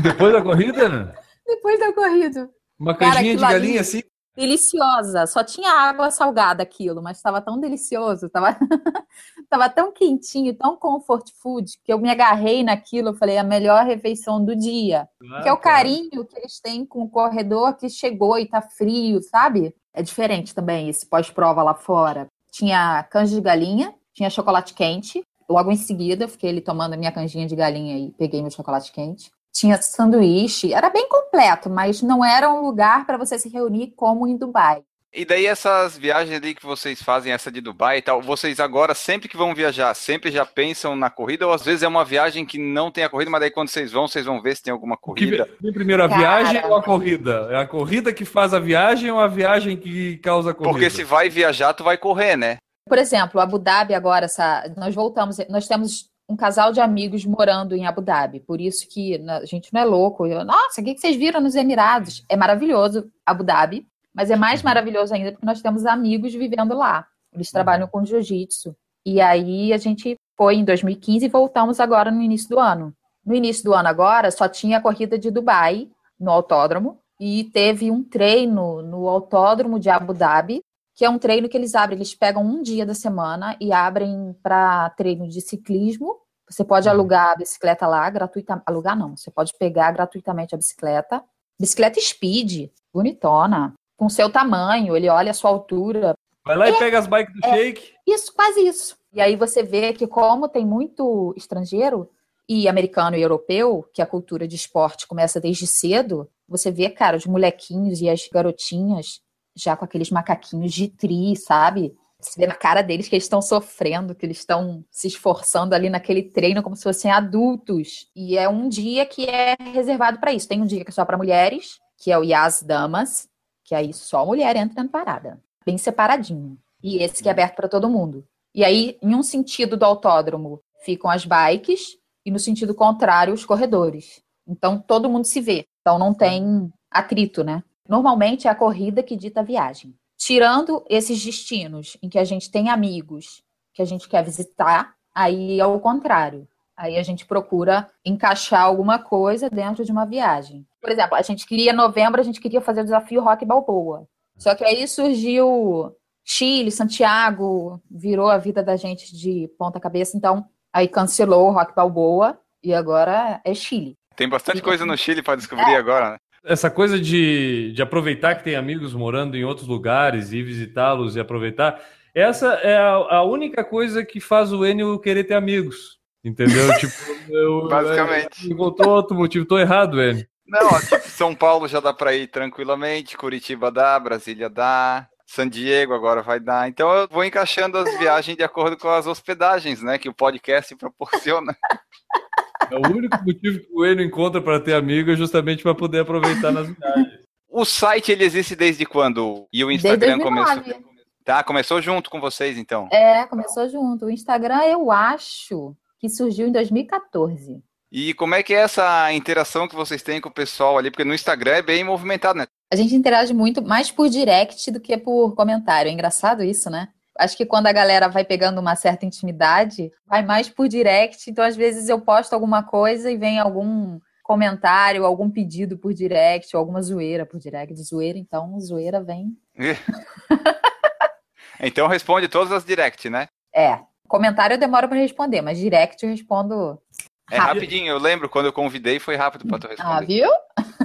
Depois 0.03 0.31
da 0.33 0.41
corrida, 0.41 1.15
Depois 1.45 1.79
da 1.79 1.91
corrida. 1.93 2.49
uma 2.79 2.93
Cara, 2.95 3.15
canjinha 3.15 3.35
de 3.37 3.43
aquilo 3.43 3.45
ali- 3.45 3.59
galinha 3.67 3.81
assim. 3.81 4.03
Deliciosa, 4.37 5.25
só 5.25 5.43
tinha 5.43 5.71
água 5.71 6.11
salgada 6.11 6.61
aquilo, 6.61 7.01
mas 7.01 7.17
estava 7.17 7.41
tão 7.41 7.59
delicioso, 7.59 8.27
estava 8.27 8.55
tava 9.49 9.67
tão 9.67 9.91
quentinho, 9.91 10.53
tão 10.53 10.77
comfort 10.77 11.31
food, 11.41 11.71
que 11.83 11.91
eu 11.91 11.97
me 11.97 12.07
agarrei 12.07 12.63
naquilo, 12.63 13.09
eu 13.09 13.13
falei, 13.15 13.39
a 13.39 13.43
melhor 13.43 13.83
refeição 13.83 14.45
do 14.45 14.55
dia. 14.55 15.09
que 15.41 15.49
é 15.49 15.51
o 15.51 15.57
carinho 15.57 16.23
que 16.23 16.37
eles 16.37 16.59
têm 16.59 16.85
com 16.85 17.01
o 17.01 17.09
corredor 17.09 17.75
que 17.77 17.89
chegou 17.89 18.37
e 18.37 18.47
tá 18.47 18.61
frio, 18.61 19.23
sabe? 19.23 19.73
É 19.91 20.03
diferente 20.03 20.53
também 20.53 20.87
esse 20.87 21.09
pós-prova 21.09 21.63
lá 21.63 21.73
fora. 21.73 22.27
Tinha 22.51 23.01
canja 23.09 23.35
de 23.35 23.41
galinha, 23.41 23.91
tinha 24.13 24.29
chocolate 24.29 24.75
quente. 24.75 25.23
Logo 25.49 25.71
em 25.71 25.77
seguida, 25.77 26.25
eu 26.25 26.29
fiquei 26.29 26.51
ali 26.51 26.61
tomando 26.61 26.93
a 26.93 26.97
minha 26.97 27.11
canjinha 27.11 27.47
de 27.47 27.55
galinha 27.55 27.97
e 27.97 28.11
peguei 28.11 28.39
meu 28.41 28.51
chocolate 28.51 28.91
quente. 28.91 29.31
Tinha 29.57 29.81
sanduíche, 29.81 30.71
era 30.71 30.87
bem 30.87 31.09
completo, 31.09 31.67
mas 31.67 32.03
não 32.03 32.23
era 32.23 32.47
um 32.47 32.61
lugar 32.61 33.07
para 33.07 33.17
você 33.17 33.39
se 33.39 33.49
reunir 33.49 33.91
como 33.95 34.27
em 34.27 34.37
Dubai. 34.37 34.83
E 35.11 35.25
daí 35.25 35.47
essas 35.47 35.97
viagens 35.97 36.37
ali 36.37 36.53
que 36.53 36.63
vocês 36.63 37.01
fazem, 37.01 37.33
essa 37.33 37.51
de 37.51 37.59
Dubai 37.59 37.97
e 37.97 38.01
tal, 38.03 38.21
vocês 38.21 38.59
agora, 38.59 38.93
sempre 38.93 39.27
que 39.27 39.35
vão 39.35 39.55
viajar, 39.55 39.95
sempre 39.95 40.29
já 40.29 40.45
pensam 40.45 40.95
na 40.95 41.09
corrida, 41.09 41.47
ou 41.47 41.53
às 41.53 41.65
vezes 41.65 41.81
é 41.81 41.87
uma 41.87 42.05
viagem 42.05 42.45
que 42.45 42.59
não 42.59 42.91
tem 42.91 43.03
a 43.03 43.09
corrida, 43.09 43.31
mas 43.31 43.41
daí 43.41 43.49
quando 43.49 43.69
vocês 43.69 43.91
vão, 43.91 44.07
vocês 44.07 44.27
vão 44.27 44.39
ver 44.39 44.55
se 44.55 44.61
tem 44.61 44.71
alguma 44.71 44.95
que 44.95 45.01
corrida. 45.01 45.49
vem 45.59 45.73
primeiro, 45.73 46.03
a 46.03 46.07
Cara. 46.07 46.21
viagem 46.21 46.63
ou 46.63 46.75
a 46.75 46.83
corrida? 46.83 47.47
É 47.49 47.55
a 47.57 47.65
corrida 47.65 48.13
que 48.13 48.25
faz 48.25 48.53
a 48.53 48.59
viagem 48.59 49.09
ou 49.09 49.19
a 49.19 49.27
viagem 49.27 49.75
que 49.75 50.17
causa 50.17 50.51
a 50.51 50.53
corrida? 50.53 50.73
Porque 50.73 50.89
se 50.91 51.03
vai 51.03 51.29
viajar, 51.29 51.73
tu 51.73 51.83
vai 51.83 51.97
correr, 51.97 52.35
né? 52.35 52.57
Por 52.87 52.99
exemplo, 52.99 53.41
Abu 53.41 53.57
Dhabi 53.57 53.95
agora, 53.95 54.25
essa, 54.25 54.71
nós 54.77 54.93
voltamos, 54.93 55.37
nós 55.49 55.67
temos 55.67 56.11
um 56.29 56.35
casal 56.35 56.71
de 56.71 56.81
amigos 56.81 57.25
morando 57.25 57.73
em 57.75 57.85
Abu 57.85 58.01
Dhabi, 58.01 58.39
por 58.41 58.59
isso 58.59 58.87
que 58.87 59.17
na- 59.17 59.37
a 59.37 59.45
gente 59.45 59.73
não 59.73 59.81
é 59.81 59.85
louco. 59.85 60.25
Eu, 60.25 60.43
Nossa, 60.43 60.81
o 60.81 60.83
que 60.83 60.97
vocês 60.97 61.15
viram 61.15 61.39
nos 61.39 61.55
Emirados? 61.55 62.25
É 62.27 62.35
maravilhoso 62.35 63.09
Abu 63.25 63.43
Dhabi, 63.43 63.87
mas 64.13 64.29
é 64.29 64.35
mais 64.35 64.61
maravilhoso 64.61 65.13
ainda 65.13 65.31
porque 65.31 65.45
nós 65.45 65.61
temos 65.61 65.85
amigos 65.85 66.33
vivendo 66.33 66.75
lá. 66.75 67.05
Eles 67.33 67.51
trabalham 67.51 67.87
com 67.87 68.03
jiu-jitsu. 68.03 68.75
E 69.05 69.21
aí 69.21 69.71
a 69.71 69.77
gente 69.77 70.17
foi 70.35 70.55
em 70.55 70.65
2015 70.65 71.25
e 71.25 71.29
voltamos 71.29 71.79
agora 71.79 72.11
no 72.11 72.21
início 72.21 72.49
do 72.49 72.59
ano. 72.59 72.93
No 73.25 73.33
início 73.35 73.63
do 73.63 73.73
ano 73.73 73.87
agora 73.87 74.29
só 74.31 74.47
tinha 74.49 74.77
a 74.77 74.81
corrida 74.81 75.17
de 75.17 75.29
Dubai 75.31 75.87
no 76.19 76.31
autódromo 76.31 76.99
e 77.19 77.45
teve 77.45 77.89
um 77.91 78.03
treino 78.03 78.81
no 78.81 79.07
autódromo 79.07 79.79
de 79.79 79.89
Abu 79.89 80.13
Dhabi 80.13 80.61
que 80.97 81.05
é 81.05 81.09
um 81.09 81.19
treino 81.19 81.47
que 81.47 81.55
eles 81.55 81.75
abrem, 81.75 81.99
eles 81.99 82.15
pegam 82.15 82.43
um 82.43 82.59
dia 82.59 82.83
da 82.83 82.95
semana 82.95 83.55
e 83.61 83.71
abrem 83.71 84.35
para 84.41 84.89
treino 84.89 85.27
de 85.29 85.39
ciclismo. 85.41 86.17
Você 86.49 86.63
pode 86.63 86.89
alugar 86.89 87.33
a 87.33 87.35
bicicleta 87.35 87.85
lá 87.85 88.09
gratuitamente. 88.09 88.63
Alugar 88.65 88.97
não, 88.97 89.15
você 89.15 89.29
pode 89.29 89.53
pegar 89.59 89.91
gratuitamente 89.91 90.55
a 90.55 90.57
bicicleta. 90.57 91.23
Bicicleta 91.61 92.01
speed, 92.01 92.71
bonitona, 92.91 93.75
com 93.95 94.09
seu 94.09 94.27
tamanho, 94.27 94.97
ele 94.97 95.07
olha 95.07 95.29
a 95.29 95.35
sua 95.35 95.51
altura. 95.51 96.15
Vai 96.43 96.57
lá 96.57 96.67
e 96.67 96.79
pega 96.79 96.97
as 96.97 97.05
bikes 97.05 97.31
do 97.31 97.47
É. 97.47 97.53
Shake. 97.53 97.93
Isso, 98.07 98.33
quase 98.33 98.61
isso. 98.61 98.97
E 99.13 99.21
aí 99.21 99.35
você 99.35 99.61
vê 99.61 99.93
que 99.93 100.07
como 100.07 100.49
tem 100.49 100.65
muito 100.65 101.31
estrangeiro 101.37 102.09
e 102.49 102.67
americano 102.67 103.15
e 103.15 103.21
europeu, 103.21 103.87
que 103.93 104.01
a 104.01 104.07
cultura 104.07 104.47
de 104.47 104.55
esporte 104.55 105.05
começa 105.05 105.39
desde 105.39 105.67
cedo, 105.67 106.27
você 106.49 106.71
vê, 106.71 106.89
cara, 106.89 107.17
os 107.17 107.27
molequinhos 107.27 108.01
e 108.01 108.09
as 108.09 108.27
garotinhas 108.33 109.21
já 109.57 109.75
com 109.75 109.85
aqueles 109.85 110.09
macaquinhos 110.09 110.73
de 110.73 110.87
tri, 110.87 111.35
sabe? 111.35 111.95
Você 112.19 112.39
vê 112.39 112.47
na 112.47 112.55
cara 112.55 112.81
deles 112.81 113.07
que 113.07 113.15
eles 113.15 113.25
estão 113.25 113.41
sofrendo, 113.41 114.15
que 114.15 114.25
eles 114.25 114.39
estão 114.39 114.83
se 114.89 115.07
esforçando 115.07 115.75
ali 115.75 115.89
naquele 115.89 116.23
treino 116.23 116.63
como 116.63 116.75
se 116.75 116.83
fossem 116.83 117.11
adultos. 117.11 118.07
E 118.15 118.37
é 118.37 118.49
um 118.49 118.67
dia 118.67 119.05
que 119.05 119.25
é 119.25 119.55
reservado 119.73 120.19
para 120.19 120.33
isso. 120.33 120.47
Tem 120.47 120.61
um 120.61 120.65
dia 120.65 120.83
que 120.83 120.89
é 120.89 120.93
só 120.93 121.05
para 121.05 121.17
mulheres, 121.17 121.77
que 121.97 122.11
é 122.11 122.17
o 122.17 122.23
Yas 122.23 122.63
Damas, 122.63 123.27
que 123.63 123.75
aí 123.75 123.93
só 123.93 124.25
mulher 124.25 124.55
entra 124.55 124.83
na 124.83 124.89
parada, 124.89 125.39
bem 125.65 125.77
separadinho. 125.77 126.57
E 126.81 127.03
esse 127.03 127.21
que 127.21 127.29
é 127.29 127.31
aberto 127.31 127.55
para 127.55 127.67
todo 127.67 127.89
mundo. 127.89 128.25
E 128.53 128.63
aí, 128.63 128.97
em 129.01 129.13
um 129.13 129.21
sentido 129.21 129.77
do 129.77 129.85
autódromo, 129.85 130.61
ficam 130.83 131.09
as 131.09 131.25
bikes 131.25 131.97
e 132.25 132.31
no 132.31 132.39
sentido 132.39 132.73
contrário, 132.73 133.33
os 133.33 133.45
corredores. 133.45 134.21
Então 134.47 134.79
todo 134.79 135.09
mundo 135.09 135.25
se 135.25 135.41
vê. 135.41 135.65
Então 135.81 135.99
não 135.99 136.13
tem 136.13 136.71
atrito, 136.89 137.43
né? 137.43 137.63
Normalmente 137.87 138.47
é 138.47 138.51
a 138.51 138.55
corrida 138.55 139.03
que 139.03 139.15
dita 139.15 139.41
a 139.41 139.43
viagem. 139.43 139.95
Tirando 140.17 140.83
esses 140.89 141.23
destinos 141.23 141.97
em 142.01 142.09
que 142.09 142.17
a 142.17 142.23
gente 142.23 142.49
tem 142.49 142.69
amigos 142.69 143.43
que 143.73 143.81
a 143.81 143.85
gente 143.85 144.09
quer 144.09 144.23
visitar, 144.23 144.95
aí 145.13 145.59
é 145.59 145.65
o 145.65 145.79
contrário. 145.79 146.47
Aí 146.75 146.97
a 146.97 147.03
gente 147.03 147.25
procura 147.25 147.89
encaixar 148.05 148.61
alguma 148.61 148.99
coisa 148.99 149.49
dentro 149.49 149.83
de 149.83 149.91
uma 149.91 150.05
viagem. 150.05 150.65
Por 150.81 150.91
exemplo, 150.91 151.15
a 151.15 151.21
gente 151.21 151.45
queria, 151.45 151.71
em 151.71 151.75
novembro, 151.75 152.21
a 152.21 152.23
gente 152.23 152.39
queria 152.39 152.61
fazer 152.61 152.81
o 152.81 152.83
desafio 152.83 153.23
Rock 153.23 153.45
Balboa. 153.45 154.07
Só 154.37 154.53
que 154.53 154.63
aí 154.63 154.87
surgiu 154.87 155.95
Chile, 156.23 156.71
Santiago, 156.71 157.81
virou 157.89 158.29
a 158.29 158.37
vida 158.37 158.61
da 158.61 158.75
gente 158.75 159.15
de 159.15 159.49
ponta 159.57 159.79
cabeça, 159.79 160.15
então 160.15 160.45
aí 160.71 160.87
cancelou 160.87 161.47
o 161.47 161.51
Rock 161.51 161.73
Balboa 161.73 162.39
e 162.63 162.73
agora 162.73 163.41
é 163.43 163.53
Chile. 163.53 163.95
Tem 164.15 164.27
bastante 164.27 164.61
coisa 164.61 164.85
no 164.85 164.97
Chile 164.97 165.23
para 165.23 165.35
descobrir 165.35 165.75
agora, 165.75 166.11
né? 166.11 166.17
Essa 166.43 166.69
coisa 166.69 166.99
de, 166.99 167.71
de 167.73 167.81
aproveitar 167.81 168.35
que 168.35 168.43
tem 168.43 168.55
amigos 168.55 168.93
morando 168.93 169.35
em 169.35 169.43
outros 169.43 169.67
lugares 169.67 170.31
e 170.31 170.41
visitá-los 170.41 171.15
e 171.15 171.19
aproveitar, 171.19 171.81
essa 172.13 172.53
é 172.55 172.77
a, 172.77 172.93
a 173.17 173.23
única 173.23 173.63
coisa 173.63 174.03
que 174.05 174.19
faz 174.19 174.51
o 174.51 174.65
Enio 174.65 174.99
querer 174.99 175.23
ter 175.23 175.33
amigos. 175.33 175.97
Entendeu? 176.23 176.67
tipo, 176.79 176.93
eu, 177.29 177.67
Basicamente. 177.67 178.51
Encontrou 178.51 178.95
outro 178.95 179.15
motivo, 179.15 179.45
tô 179.45 179.57
errado, 179.59 180.01
Enio. 180.01 180.25
Não, 180.47 180.67
ó, 180.67 180.79
tipo, 180.79 181.07
São 181.09 181.35
Paulo 181.35 181.67
já 181.67 181.79
dá 181.79 181.93
para 181.93 182.15
ir 182.15 182.27
tranquilamente, 182.27 183.17
Curitiba 183.17 183.69
dá, 183.69 183.99
Brasília 183.99 184.49
dá, 184.49 185.07
San 185.27 185.49
Diego 185.49 185.93
agora 185.93 186.21
vai 186.21 186.39
dar. 186.39 186.69
Então 186.69 186.89
eu 186.93 187.07
vou 187.09 187.23
encaixando 187.23 187.77
as 187.77 187.97
viagens 187.99 188.37
de 188.37 188.43
acordo 188.43 188.77
com 188.77 188.87
as 188.87 189.05
hospedagens, 189.05 189.83
né, 189.83 189.97
que 189.97 190.07
o 190.07 190.13
podcast 190.13 190.73
proporciona. 190.77 191.55
É 192.71 192.75
o 192.75 192.91
único 192.91 193.17
motivo 193.23 193.59
que 193.59 193.69
o 193.73 193.85
Enio 193.85 194.05
encontra 194.05 194.41
para 194.41 194.59
ter 194.59 194.73
amigo 194.73 195.11
é 195.11 195.15
justamente 195.15 195.63
para 195.63 195.75
poder 195.75 195.99
aproveitar 195.99 196.51
nas 196.51 196.67
viagens. 196.67 197.19
O 197.49 197.65
site 197.65 198.11
ele 198.11 198.23
existe 198.23 198.55
desde 198.55 198.85
quando? 198.85 199.47
E 199.51 199.63
o 199.63 199.67
Desde 199.67 199.87
Instagram 199.87 200.17
2009. 200.19 200.61
começou 200.63 200.87
Tá, 201.27 201.43
começou 201.43 201.81
junto 201.81 202.09
com 202.09 202.21
vocês, 202.21 202.57
então. 202.57 202.87
É, 202.89 203.25
começou 203.25 203.67
junto. 203.67 204.05
O 204.05 204.09
Instagram, 204.09 204.63
eu 204.63 204.89
acho 204.89 205.75
que 205.99 206.07
surgiu 206.07 206.47
em 206.47 206.53
2014. 206.53 207.61
E 207.91 208.13
como 208.13 208.33
é 208.33 208.41
que 208.41 208.53
é 208.53 208.59
essa 208.59 209.11
interação 209.11 209.67
que 209.67 209.75
vocês 209.75 210.01
têm 210.01 210.21
com 210.21 210.29
o 210.29 210.33
pessoal 210.33 210.77
ali? 210.77 210.89
Porque 210.89 211.03
no 211.03 211.13
Instagram 211.13 211.51
é 211.51 211.61
bem 211.61 211.83
movimentado, 211.83 212.39
né? 212.39 212.45
A 212.71 212.77
gente 212.77 212.95
interage 212.95 213.33
muito 213.33 213.61
mais 213.61 213.91
por 213.91 214.07
direct 214.07 214.71
do 214.71 214.79
que 214.79 214.97
por 214.97 215.35
comentário. 215.35 215.89
É 215.89 215.91
engraçado 215.91 216.43
isso, 216.43 216.69
né? 216.69 216.87
Acho 217.19 217.35
que 217.35 217.45
quando 217.45 217.67
a 217.67 217.71
galera 217.71 218.07
vai 218.07 218.23
pegando 218.23 218.59
uma 218.59 218.75
certa 218.75 219.05
intimidade, 219.05 219.91
vai 220.05 220.23
mais 220.23 220.49
por 220.49 220.67
direct. 220.67 221.29
Então, 221.29 221.43
às 221.43 221.55
vezes, 221.55 221.89
eu 221.89 221.99
posto 221.99 222.33
alguma 222.33 222.63
coisa 222.63 223.11
e 223.11 223.17
vem 223.17 223.39
algum 223.39 223.99
comentário, 224.23 225.05
algum 225.05 225.29
pedido 225.29 225.77
por 225.77 225.93
direct, 225.93 226.55
ou 226.55 226.59
alguma 226.59 226.81
zoeira 226.81 227.25
por 227.25 227.39
direct. 227.39 227.73
Zoeira, 227.81 228.17
então, 228.17 228.59
zoeira 228.59 229.01
vem. 229.01 229.37
então 231.59 231.87
responde 231.87 232.27
todas 232.27 232.51
as 232.51 232.65
direct, 232.65 233.09
né? 233.09 233.27
É. 233.53 233.79
Comentário 234.07 234.53
eu 234.53 234.59
demoro 234.59 234.87
para 234.87 234.97
responder, 234.97 235.41
mas 235.41 235.57
direct 235.57 236.03
eu 236.03 236.11
respondo 236.11 236.81
é 237.29 237.37
rapidinho, 237.37 237.87
eu 237.87 237.97
lembro, 237.97 238.29
quando 238.29 238.45
eu 238.45 238.53
convidei 238.53 238.99
foi 238.99 239.15
rápido 239.15 239.45
para 239.45 239.59
tu 239.59 239.67
responder. 239.67 239.91
Ah, 239.91 239.99
viu? 240.01 240.29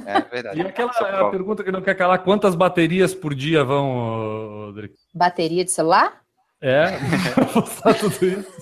É 0.07 0.21
verdade. 0.21 0.59
E 0.59 0.63
aquela 0.63 0.91
é 0.91 1.21
a 1.21 1.31
pergunta 1.31 1.63
que 1.63 1.71
não 1.71 1.83
quer 1.83 1.95
calar, 1.95 2.23
quantas 2.25 2.55
baterias 2.55 3.15
por 3.15 3.35
dia 3.35 3.65
vão, 3.65 4.67
Rodrigo? 4.67 4.95
Bateria 5.15 5.65
de 5.65 5.71
celular? 5.71 6.21
É, 6.61 6.85
postar 7.53 7.95
tudo 7.95 8.25
isso. 8.25 8.53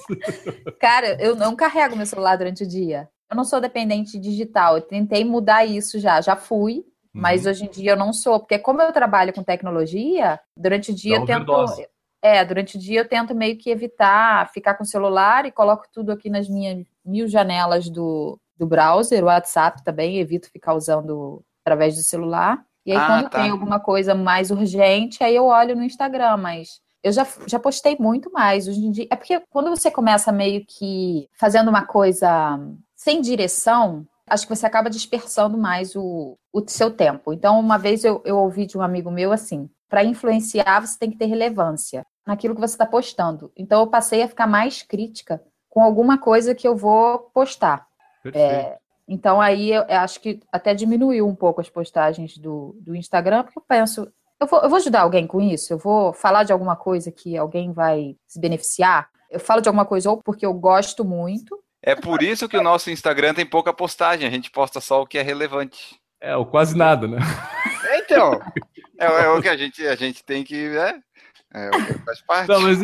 Cara, 0.79 1.23
eu 1.23 1.37
não 1.37 1.55
carrego 1.55 1.97
meu 1.97 2.07
celular 2.07 2.37
durante 2.37 2.65
o 2.65 2.69
dia. 2.69 3.09
Eu 3.31 3.37
não 3.37 3.45
sou 3.45 3.61
dependente 3.61 4.19
digital. 4.19 4.77
Eu 4.77 4.83
tentei 4.83 5.25
mudar 5.25 5.65
isso 5.65 5.99
já, 5.99 6.21
já 6.21 6.35
fui, 6.35 6.77
uhum. 6.77 6.83
mas 7.15 7.47
hoje 7.47 7.65
em 7.65 7.71
dia 7.71 7.93
eu 7.93 7.97
não 7.97 8.13
sou, 8.13 8.41
porque 8.41 8.59
como 8.59 8.81
eu 8.83 8.93
trabalho 8.93 9.33
com 9.33 9.43
tecnologia, 9.43 10.41
durante 10.57 10.93
o 10.93 10.95
dia 10.95 11.17
Dá 11.17 11.23
eu 11.23 11.27
tento 11.27 11.51
overdose. 11.51 11.87
É, 12.23 12.45
durante 12.45 12.77
o 12.77 12.81
dia 12.81 13.01
eu 13.01 13.09
tento 13.09 13.35
meio 13.35 13.57
que 13.57 13.71
evitar 13.71 14.51
ficar 14.53 14.75
com 14.75 14.83
o 14.83 14.87
celular 14.87 15.47
e 15.47 15.53
coloco 15.53 15.87
tudo 15.93 16.13
aqui 16.13 16.29
nas 16.29 16.49
minhas 16.49 16.85
mil 17.05 17.27
janelas 17.27 17.89
do, 17.89 18.39
do 18.57 18.67
browser, 18.67 19.23
o 19.23 19.27
WhatsApp 19.27 19.83
também, 19.83 20.19
evito 20.19 20.51
ficar 20.51 20.75
usando 20.75 21.43
através 21.65 21.95
do 21.97 22.03
celular. 22.03 22.63
E 22.85 22.93
aí, 22.93 22.99
ah, 22.99 23.07
quando 23.07 23.31
tá. 23.31 23.41
tem 23.41 23.51
alguma 23.51 23.81
coisa 23.81 24.15
mais 24.15 24.51
urgente, 24.51 25.23
aí 25.23 25.35
eu 25.35 25.47
olho 25.47 25.77
no 25.77 25.83
Instagram, 25.83 26.37
mas 26.37 26.81
eu 27.03 27.13
já, 27.13 27.27
já 27.47 27.59
postei 27.59 27.97
muito 27.99 28.31
mais 28.31 28.69
hoje 28.69 28.81
em 28.81 28.91
dia. 28.91 29.07
É 29.11 29.17
porque 29.17 29.41
quando 29.51 29.71
você 29.71 29.91
começa 29.91 30.31
meio 30.31 30.65
que 30.67 31.29
fazendo 31.33 31.69
uma 31.69 31.87
coisa 31.87 32.59
sem 32.95 33.21
direção, 33.21 34.07
acho 34.27 34.47
que 34.47 34.55
você 34.55 34.67
acaba 34.67 34.91
dispersando 34.91 35.57
mais 35.57 35.97
o, 35.97 36.37
o 36.53 36.63
seu 36.67 36.91
tempo. 36.91 37.33
Então, 37.33 37.59
uma 37.59 37.79
vez 37.79 38.05
eu, 38.05 38.23
eu 38.25 38.39
ouvi 38.39 38.67
de 38.67 38.77
um 38.77 38.83
amigo 38.83 39.11
meu 39.11 39.33
assim: 39.33 39.69
para 39.89 40.05
influenciar, 40.05 40.81
você 40.81 40.99
tem 40.99 41.11
que 41.11 41.17
ter 41.17 41.27
relevância 41.27 42.07
naquilo 42.31 42.55
que 42.55 42.61
você 42.61 42.75
está 42.75 42.87
postando. 42.87 43.51
Então, 43.57 43.81
eu 43.81 43.87
passei 43.89 44.23
a 44.23 44.29
ficar 44.29 44.47
mais 44.47 44.83
crítica 44.83 45.43
com 45.69 45.83
alguma 45.83 46.17
coisa 46.17 46.55
que 46.55 46.67
eu 46.67 46.77
vou 46.77 47.19
postar. 47.35 47.87
É, 48.33 48.79
então, 49.09 49.41
aí 49.41 49.73
eu, 49.73 49.83
eu, 49.83 49.99
acho 49.99 50.21
que 50.21 50.41
até 50.53 50.73
diminuiu 50.73 51.27
um 51.27 51.35
pouco 51.35 51.61
as 51.61 51.69
postagens 51.69 52.39
do, 52.39 52.77
do 52.81 52.95
Instagram, 52.95 53.43
porque 53.43 53.59
eu 53.59 53.65
penso, 53.67 54.13
eu 54.39 54.47
vou, 54.47 54.61
eu 54.63 54.69
vou 54.69 54.77
ajudar 54.77 55.01
alguém 55.01 55.27
com 55.27 55.41
isso? 55.41 55.73
Eu 55.73 55.79
vou 55.79 56.13
falar 56.13 56.45
de 56.45 56.53
alguma 56.53 56.77
coisa 56.77 57.11
que 57.11 57.37
alguém 57.37 57.73
vai 57.73 58.17
se 58.29 58.39
beneficiar? 58.39 59.09
Eu 59.29 59.41
falo 59.41 59.61
de 59.61 59.69
alguma 59.69 59.85
coisa 59.85 60.11
ou 60.11 60.23
porque 60.23 60.47
eu 60.47 60.55
gosto 60.55 61.05
muito. 61.05 61.59
É 61.83 61.97
por 61.97 62.23
isso 62.23 62.49
que 62.49 62.57
o 62.57 62.63
nosso 62.63 62.91
Instagram 62.91 63.35
tem 63.35 63.47
pouca 63.47 63.73
postagem, 63.73 64.29
a 64.29 64.31
gente 64.31 64.51
posta 64.51 64.81
só 64.81 65.03
o 65.03 65.07
que 65.07 65.19
é 65.19 65.23
relevante. 65.23 65.99
É, 66.21 66.37
ou 66.37 66.47
quase 66.47 66.77
nada, 66.77 67.09
né? 67.09 67.19
Então, 67.95 68.39
é, 68.99 69.07
é, 69.07 69.29
o 69.31 69.41
que 69.41 69.49
a 69.49 69.57
gente, 69.57 69.87
a 69.87 69.97
gente 69.97 70.23
tem 70.23 70.45
que. 70.45 70.69
Né? 70.69 71.01
É, 71.53 71.71
faz 72.05 72.21
parte. 72.23 72.49
Não, 72.49 72.61
mas 72.61 72.79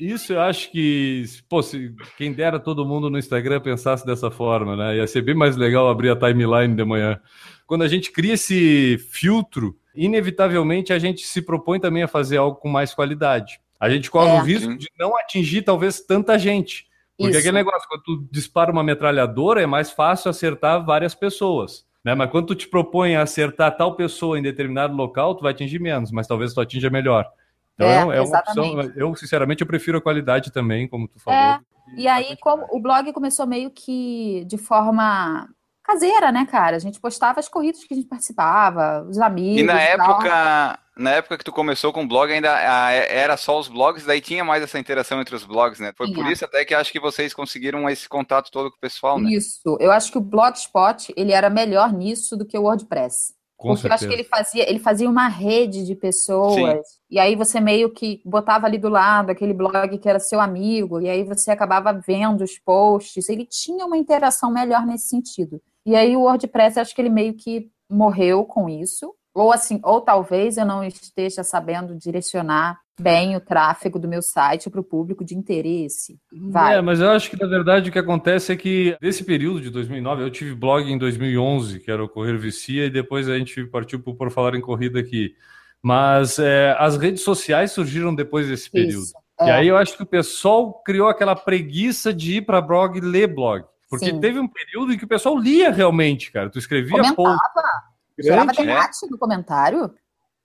isso 0.00 0.32
eu 0.32 0.40
acho 0.40 0.70
que, 0.70 1.24
pô, 1.48 1.62
se 1.62 1.94
quem 2.16 2.32
dera 2.32 2.58
todo 2.58 2.86
mundo 2.86 3.10
no 3.10 3.18
Instagram 3.18 3.60
pensasse 3.60 4.06
dessa 4.06 4.30
forma, 4.30 4.74
né? 4.74 4.96
Ia 4.96 5.06
ser 5.06 5.20
bem 5.20 5.34
mais 5.34 5.56
legal 5.56 5.88
abrir 5.88 6.10
a 6.10 6.16
timeline 6.16 6.74
de 6.74 6.84
manhã. 6.84 7.20
Quando 7.66 7.82
a 7.82 7.88
gente 7.88 8.10
cria 8.10 8.34
esse 8.34 8.98
filtro, 9.10 9.76
inevitavelmente 9.94 10.92
a 10.92 10.98
gente 10.98 11.26
se 11.26 11.42
propõe 11.42 11.78
também 11.78 12.02
a 12.02 12.08
fazer 12.08 12.38
algo 12.38 12.56
com 12.56 12.68
mais 12.68 12.94
qualidade. 12.94 13.60
A 13.78 13.90
gente 13.90 14.10
corre 14.10 14.30
é. 14.30 14.40
o 14.40 14.42
risco 14.42 14.76
de 14.76 14.88
não 14.98 15.16
atingir 15.18 15.62
talvez 15.62 16.00
tanta 16.00 16.38
gente. 16.38 16.86
Porque 17.16 17.30
Isso. 17.30 17.38
aquele 17.38 17.58
negócio, 17.58 17.86
quando 17.88 18.02
tu 18.02 18.28
dispara 18.30 18.72
uma 18.72 18.82
metralhadora, 18.82 19.62
é 19.62 19.66
mais 19.66 19.90
fácil 19.90 20.30
acertar 20.30 20.84
várias 20.84 21.14
pessoas. 21.14 21.84
Né? 22.02 22.14
Mas 22.14 22.30
quando 22.30 22.46
tu 22.46 22.54
te 22.54 22.66
propõe 22.66 23.14
a 23.14 23.22
acertar 23.22 23.76
tal 23.76 23.94
pessoa 23.94 24.38
em 24.38 24.42
determinado 24.42 24.94
local, 24.94 25.34
tu 25.34 25.42
vai 25.42 25.52
atingir 25.52 25.78
menos, 25.78 26.10
mas 26.10 26.26
talvez 26.26 26.52
tu 26.52 26.60
atinja 26.60 26.90
melhor. 26.90 27.30
Então 27.74 28.12
é, 28.12 28.18
é 28.18 28.20
uma 28.20 28.38
opção. 28.38 28.80
Eu, 28.96 29.14
sinceramente, 29.16 29.62
eu 29.62 29.66
prefiro 29.66 29.98
a 29.98 30.02
qualidade 30.02 30.52
também, 30.52 30.88
como 30.88 31.08
tu 31.08 31.18
falou. 31.20 31.38
É. 31.38 31.60
E 31.96 32.08
aí, 32.08 32.36
como 32.40 32.66
o 32.70 32.80
blog 32.80 33.12
começou 33.12 33.46
meio 33.46 33.70
que 33.70 34.44
de 34.46 34.56
forma 34.56 35.48
caseira, 35.82 36.32
né, 36.32 36.46
cara? 36.50 36.76
A 36.76 36.80
gente 36.80 36.98
postava 36.98 37.38
as 37.38 37.48
corridas 37.48 37.84
que 37.84 37.92
a 37.92 37.96
gente 37.96 38.08
participava, 38.08 39.06
os 39.08 39.18
amigos. 39.18 39.60
E 39.60 39.62
na 39.62 39.78
época, 39.78 40.78
na 40.96 41.10
época 41.10 41.36
que 41.36 41.44
tu 41.44 41.52
começou 41.52 41.92
com 41.92 42.04
o 42.04 42.08
blog, 42.08 42.32
ainda 42.32 42.48
era 42.48 43.36
só 43.36 43.58
os 43.58 43.68
blogs, 43.68 44.06
daí 44.06 44.20
tinha 44.20 44.42
mais 44.42 44.62
essa 44.62 44.78
interação 44.78 45.20
entre 45.20 45.36
os 45.36 45.44
blogs, 45.44 45.78
né? 45.80 45.92
Foi 45.94 46.10
por 46.12 46.26
isso 46.26 46.44
até 46.44 46.64
que 46.64 46.74
acho 46.74 46.90
que 46.90 46.98
vocês 46.98 47.34
conseguiram 47.34 47.88
esse 47.88 48.08
contato 48.08 48.50
todo 48.50 48.70
com 48.70 48.76
o 48.76 48.80
pessoal, 48.80 49.20
né? 49.20 49.30
Isso. 49.30 49.76
Eu 49.78 49.92
acho 49.92 50.10
que 50.10 50.18
o 50.18 50.22
Blogspot, 50.22 51.12
ele 51.16 51.32
era 51.32 51.50
melhor 51.50 51.92
nisso 51.92 52.36
do 52.36 52.46
que 52.46 52.56
o 52.56 52.62
WordPress. 52.62 53.34
Com 53.64 53.70
Porque 53.70 53.88
certeza. 53.88 54.04
eu 54.04 54.08
acho 54.08 54.14
que 54.14 54.22
ele 54.22 54.28
fazia, 54.28 54.68
ele 54.68 54.78
fazia 54.78 55.08
uma 55.08 55.26
rede 55.26 55.86
de 55.86 55.94
pessoas, 55.94 56.86
Sim. 56.86 56.98
e 57.10 57.18
aí 57.18 57.34
você 57.34 57.60
meio 57.60 57.88
que 57.88 58.20
botava 58.22 58.66
ali 58.66 58.76
do 58.76 58.90
lado 58.90 59.30
aquele 59.30 59.54
blog 59.54 59.96
que 59.96 60.06
era 60.06 60.20
seu 60.20 60.38
amigo, 60.38 61.00
e 61.00 61.08
aí 61.08 61.24
você 61.24 61.50
acabava 61.50 61.90
vendo 61.90 62.44
os 62.44 62.58
posts, 62.58 63.26
ele 63.30 63.46
tinha 63.46 63.86
uma 63.86 63.96
interação 63.96 64.52
melhor 64.52 64.84
nesse 64.84 65.08
sentido. 65.08 65.62
E 65.86 65.96
aí 65.96 66.14
o 66.14 66.24
WordPress, 66.24 66.78
acho 66.78 66.94
que 66.94 67.00
ele 67.00 67.08
meio 67.08 67.32
que 67.32 67.70
morreu 67.88 68.44
com 68.44 68.68
isso, 68.68 69.14
ou 69.34 69.52
assim, 69.52 69.80
ou 69.82 70.00
talvez 70.00 70.56
eu 70.56 70.64
não 70.64 70.84
esteja 70.84 71.42
sabendo 71.42 71.96
direcionar 71.96 72.78
bem 72.98 73.34
o 73.34 73.40
tráfego 73.40 73.98
do 73.98 74.06
meu 74.06 74.22
site 74.22 74.70
para 74.70 74.80
o 74.80 74.84
público 74.84 75.24
de 75.24 75.34
interesse. 75.34 76.16
Vai. 76.32 76.76
É, 76.76 76.80
mas 76.80 77.00
eu 77.00 77.10
acho 77.10 77.28
que 77.28 77.40
na 77.40 77.48
verdade 77.48 77.90
o 77.90 77.92
que 77.92 77.98
acontece 77.98 78.52
é 78.52 78.56
que 78.56 78.96
nesse 79.02 79.24
período 79.24 79.60
de 79.60 79.70
2009, 79.70 80.22
eu 80.22 80.30
tive 80.30 80.54
blog 80.54 80.88
em 80.88 80.96
2011, 80.96 81.80
que 81.80 81.90
era 81.90 82.04
o 82.04 82.08
Correr 82.08 82.38
Vicia, 82.38 82.86
e 82.86 82.90
depois 82.90 83.28
a 83.28 83.36
gente 83.36 83.64
partiu 83.64 83.98
por 84.00 84.30
falar 84.30 84.54
em 84.54 84.60
corrida 84.60 85.00
aqui. 85.00 85.34
Mas 85.82 86.38
é, 86.38 86.74
as 86.78 86.96
redes 86.96 87.22
sociais 87.22 87.72
surgiram 87.72 88.14
depois 88.14 88.48
desse 88.48 88.70
período. 88.70 89.02
Isso, 89.02 89.14
é. 89.40 89.46
E 89.46 89.50
aí 89.50 89.68
eu 89.68 89.76
acho 89.76 89.96
que 89.96 90.02
o 90.02 90.06
pessoal 90.06 90.80
criou 90.84 91.08
aquela 91.08 91.34
preguiça 91.34 92.14
de 92.14 92.36
ir 92.36 92.42
para 92.42 92.60
blog 92.60 92.96
e 92.96 93.00
ler 93.00 93.26
blog. 93.26 93.64
Porque 93.90 94.06
Sim. 94.06 94.20
teve 94.20 94.38
um 94.38 94.48
período 94.48 94.92
em 94.92 94.98
que 94.98 95.04
o 95.04 95.08
pessoal 95.08 95.36
lia 95.36 95.70
realmente, 95.70 96.32
cara. 96.32 96.48
Tu 96.48 96.58
escrevia 96.58 96.96
Comentava. 97.14 97.93
Gerava 98.18 98.52
debate 98.52 99.04
é. 99.04 99.08
no 99.08 99.18
comentário. 99.18 99.94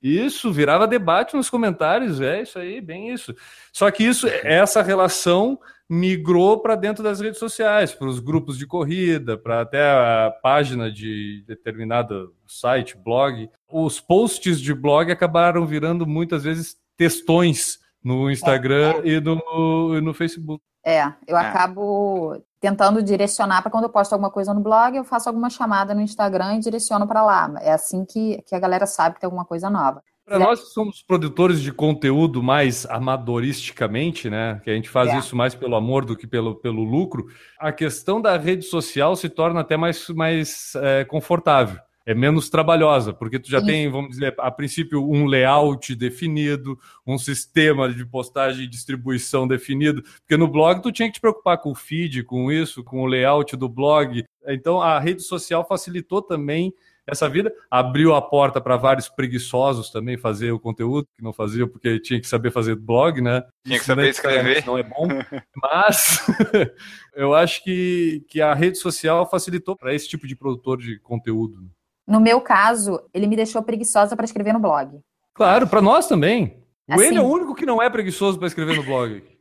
Isso, 0.02 0.52
virava 0.52 0.88
debate 0.88 1.36
nos 1.36 1.50
comentários, 1.50 2.22
é 2.22 2.42
isso 2.42 2.58
aí, 2.58 2.80
bem 2.80 3.12
isso. 3.12 3.36
Só 3.74 3.92
que 3.92 4.04
isso, 4.04 4.28
essa 4.44 4.82
relação 4.82 5.60
migrou 5.90 6.62
para 6.62 6.76
dentro 6.76 7.04
das 7.04 7.20
redes 7.20 7.40
sociais, 7.40 7.94
para 7.94 8.08
os 8.08 8.20
grupos 8.20 8.58
de 8.58 8.66
corrida, 8.66 9.38
para 9.38 9.62
até 9.62 9.82
a 9.82 10.32
página 10.42 10.90
de 10.92 11.44
determinado 11.48 12.34
site, 12.48 12.96
blog. 12.96 13.50
Os 13.68 14.00
posts 14.00 14.62
de 14.62 14.74
blog 14.74 15.12
acabaram 15.12 15.66
virando 15.66 16.08
muitas 16.08 16.44
vezes 16.44 16.78
textões 16.96 17.80
no 18.04 18.30
Instagram 18.32 19.02
é, 19.04 19.10
é. 19.10 19.14
E, 19.14 19.20
no, 19.20 19.98
e 19.98 20.02
no 20.02 20.14
Facebook. 20.14 20.64
É, 20.86 21.04
eu 21.28 21.38
é. 21.38 21.46
acabo 21.46 22.42
tentando 22.60 23.02
direcionar 23.02 23.62
para 23.62 23.72
quando 23.72 23.86
eu 23.86 23.90
posto 23.90 24.14
alguma 24.14 24.30
coisa 24.30 24.54
no 24.54 24.60
blog, 24.60 24.96
eu 24.96 25.04
faço 25.04 25.30
alguma 25.30 25.50
chamada 25.50 25.94
no 25.94 26.02
Instagram 26.02 26.56
e 26.56 26.60
direciono 26.60 27.08
para 27.08 27.24
lá. 27.24 27.54
É 27.62 27.72
assim 27.72 28.06
que, 28.06 28.42
que 28.46 28.54
a 28.54 28.60
galera 28.60 28.86
sabe 28.86 29.16
que 29.16 29.22
tem 29.22 29.28
alguma 29.28 29.46
coisa 29.46 29.70
nova. 29.70 30.04
Para 30.26 30.38
nós 30.38 30.62
que 30.62 30.68
somos 30.68 31.02
produtores 31.02 31.60
de 31.60 31.72
conteúdo 31.72 32.44
mais 32.44 32.86
amadoristicamente, 32.86 34.30
né? 34.30 34.62
Que 34.64 34.70
a 34.70 34.76
gente 34.76 34.88
faz 34.88 35.10
é. 35.10 35.18
isso 35.18 35.36
mais 35.36 35.56
pelo 35.56 35.76
amor 35.76 36.06
do 36.06 36.16
que 36.16 36.28
pelo, 36.28 36.54
pelo 36.56 36.84
lucro, 36.84 37.26
a 37.58 37.72
questão 37.72 38.22
da 38.22 38.38
rede 38.38 38.64
social 38.64 39.16
se 39.16 39.28
torna 39.28 39.62
até 39.62 39.76
mais, 39.76 40.08
mais 40.10 40.74
é, 40.76 41.04
confortável 41.04 41.80
é 42.06 42.14
menos 42.14 42.50
trabalhosa, 42.50 43.14
porque 43.14 43.40
tu 43.40 43.50
já 43.50 43.58
Isso. 43.58 43.68
tem, 43.68 43.90
vamos 43.90 44.12
dizer, 44.12 44.34
a 44.40 44.50
princípio, 44.50 45.08
um 45.08 45.26
layout 45.26 45.96
definido, 45.96 46.78
um 47.06 47.18
sistema 47.18 47.92
de 47.92 48.06
postagem 48.06 48.66
e 48.66 48.68
distribuição 48.68 49.48
definido, 49.48 50.02
porque 50.02 50.38
no 50.38 50.48
blog 50.48 50.82
tu 50.82 50.92
tinha 50.92 51.08
que 51.08 51.16
te 51.16 51.22
preocupar 51.22 51.58
com 51.58 51.72
o 51.72 51.76
feed, 51.76 52.24
com 52.24 52.52
isso, 52.52 52.84
com 52.84 53.02
o 53.02 53.06
layout 53.06 53.56
do 53.56 53.70
blog. 53.70 54.24
Então 54.48 54.82
a 54.82 55.00
rede 55.00 55.22
social 55.22 55.68
facilitou 55.68 56.22
também 56.22 56.74
essa 57.12 57.28
vida, 57.28 57.52
abriu 57.70 58.14
a 58.14 58.22
porta 58.22 58.62
para 58.62 58.78
vários 58.78 59.10
preguiçosos 59.10 59.90
também 59.90 60.18
fazer 60.18 60.52
o 60.52 60.60
conteúdo, 60.60 61.08
que 61.18 61.24
não 61.24 61.34
faziam 61.34 61.68
porque 61.68 62.00
tinha 62.00 62.20
que 62.20 62.28
saber 62.28 62.52
fazer 62.52 62.76
blog, 62.76 63.20
né? 63.20 63.44
Tinha 63.66 63.80
que 63.80 63.86
saber 63.86 64.10
escrever. 64.10 64.66
Não 64.66 64.78
é 64.78 64.84
bom, 64.84 65.08
mas 65.62 66.26
eu 67.16 67.34
acho 67.34 67.64
que, 67.64 68.24
que 68.28 68.42
a 68.42 68.54
rede 68.54 68.78
social 68.78 69.30
facilitou 69.30 69.76
para 69.76 69.94
esse 69.94 70.08
tipo 70.08 70.28
de 70.28 70.36
produtor 70.36 70.78
de 70.78 71.00
conteúdo. 71.00 71.70
No 72.10 72.20
meu 72.20 72.42
caso, 72.42 73.00
ele 73.14 73.28
me 73.28 73.36
deixou 73.36 73.62
preguiçosa 73.62 74.16
para 74.16 74.26
escrever 74.26 74.52
no 74.52 74.60
blog. 74.60 75.00
Claro, 75.32 75.68
para 75.68 75.80
nós 75.80 76.08
também. 76.08 76.58
O 76.90 76.94
Enio 76.96 77.06
é 77.06 77.22
o 77.22 77.26
Assim, 77.26 77.34
único 77.34 77.54
que 77.54 77.68
não 77.68 77.80
é 77.80 77.88
preguiçoso 77.88 78.40
para 78.40 78.48
escrever 78.48 78.76
no 78.76 78.84
blog. 78.84 79.24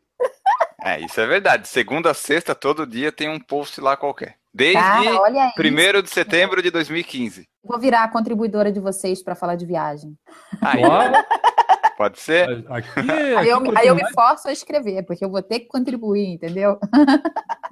É, 0.81 1.01
isso 1.01 1.21
é 1.21 1.27
verdade. 1.27 1.67
Segunda 1.67 2.13
a 2.13 2.15
sexta, 2.15 2.55
todo 2.55 2.87
dia 2.87 3.11
tem 3.11 3.29
um 3.29 3.41
post 3.41 3.81
lá 3.81 3.97
qualquer. 3.97 4.37
Desde 4.55 4.79
cara, 4.81 5.21
olha 5.21 5.43
aí. 5.43 5.53
1 5.99 6.03
de 6.03 6.09
setembro 6.09 6.63
de 6.63 6.71
2015. 6.71 7.45
Vou 7.65 7.79
virar 7.81 8.05
a 8.05 8.09
contribuidora 8.09 8.71
de 8.71 8.79
vocês 8.79 9.21
para 9.21 9.35
falar 9.35 9.57
de 9.57 9.67
viagem. 9.67 10.17
Aí, 10.63 10.83
pode 11.97 12.21
ser? 12.21 12.65
aqui, 12.71 13.11
Aí 13.11 13.35
aqui 13.37 13.49
eu, 13.49 13.61
quanto 13.61 13.77
aí 13.77 13.89
eu 13.89 13.95
me 13.97 14.09
forço 14.13 14.49
a 14.49 14.53
escrever, 14.53 15.05
porque 15.05 15.25
eu 15.25 15.31
vou 15.31 15.43
ter 15.43 15.61
que 15.61 15.67
contribuir, 15.67 16.29
entendeu? 16.35 16.79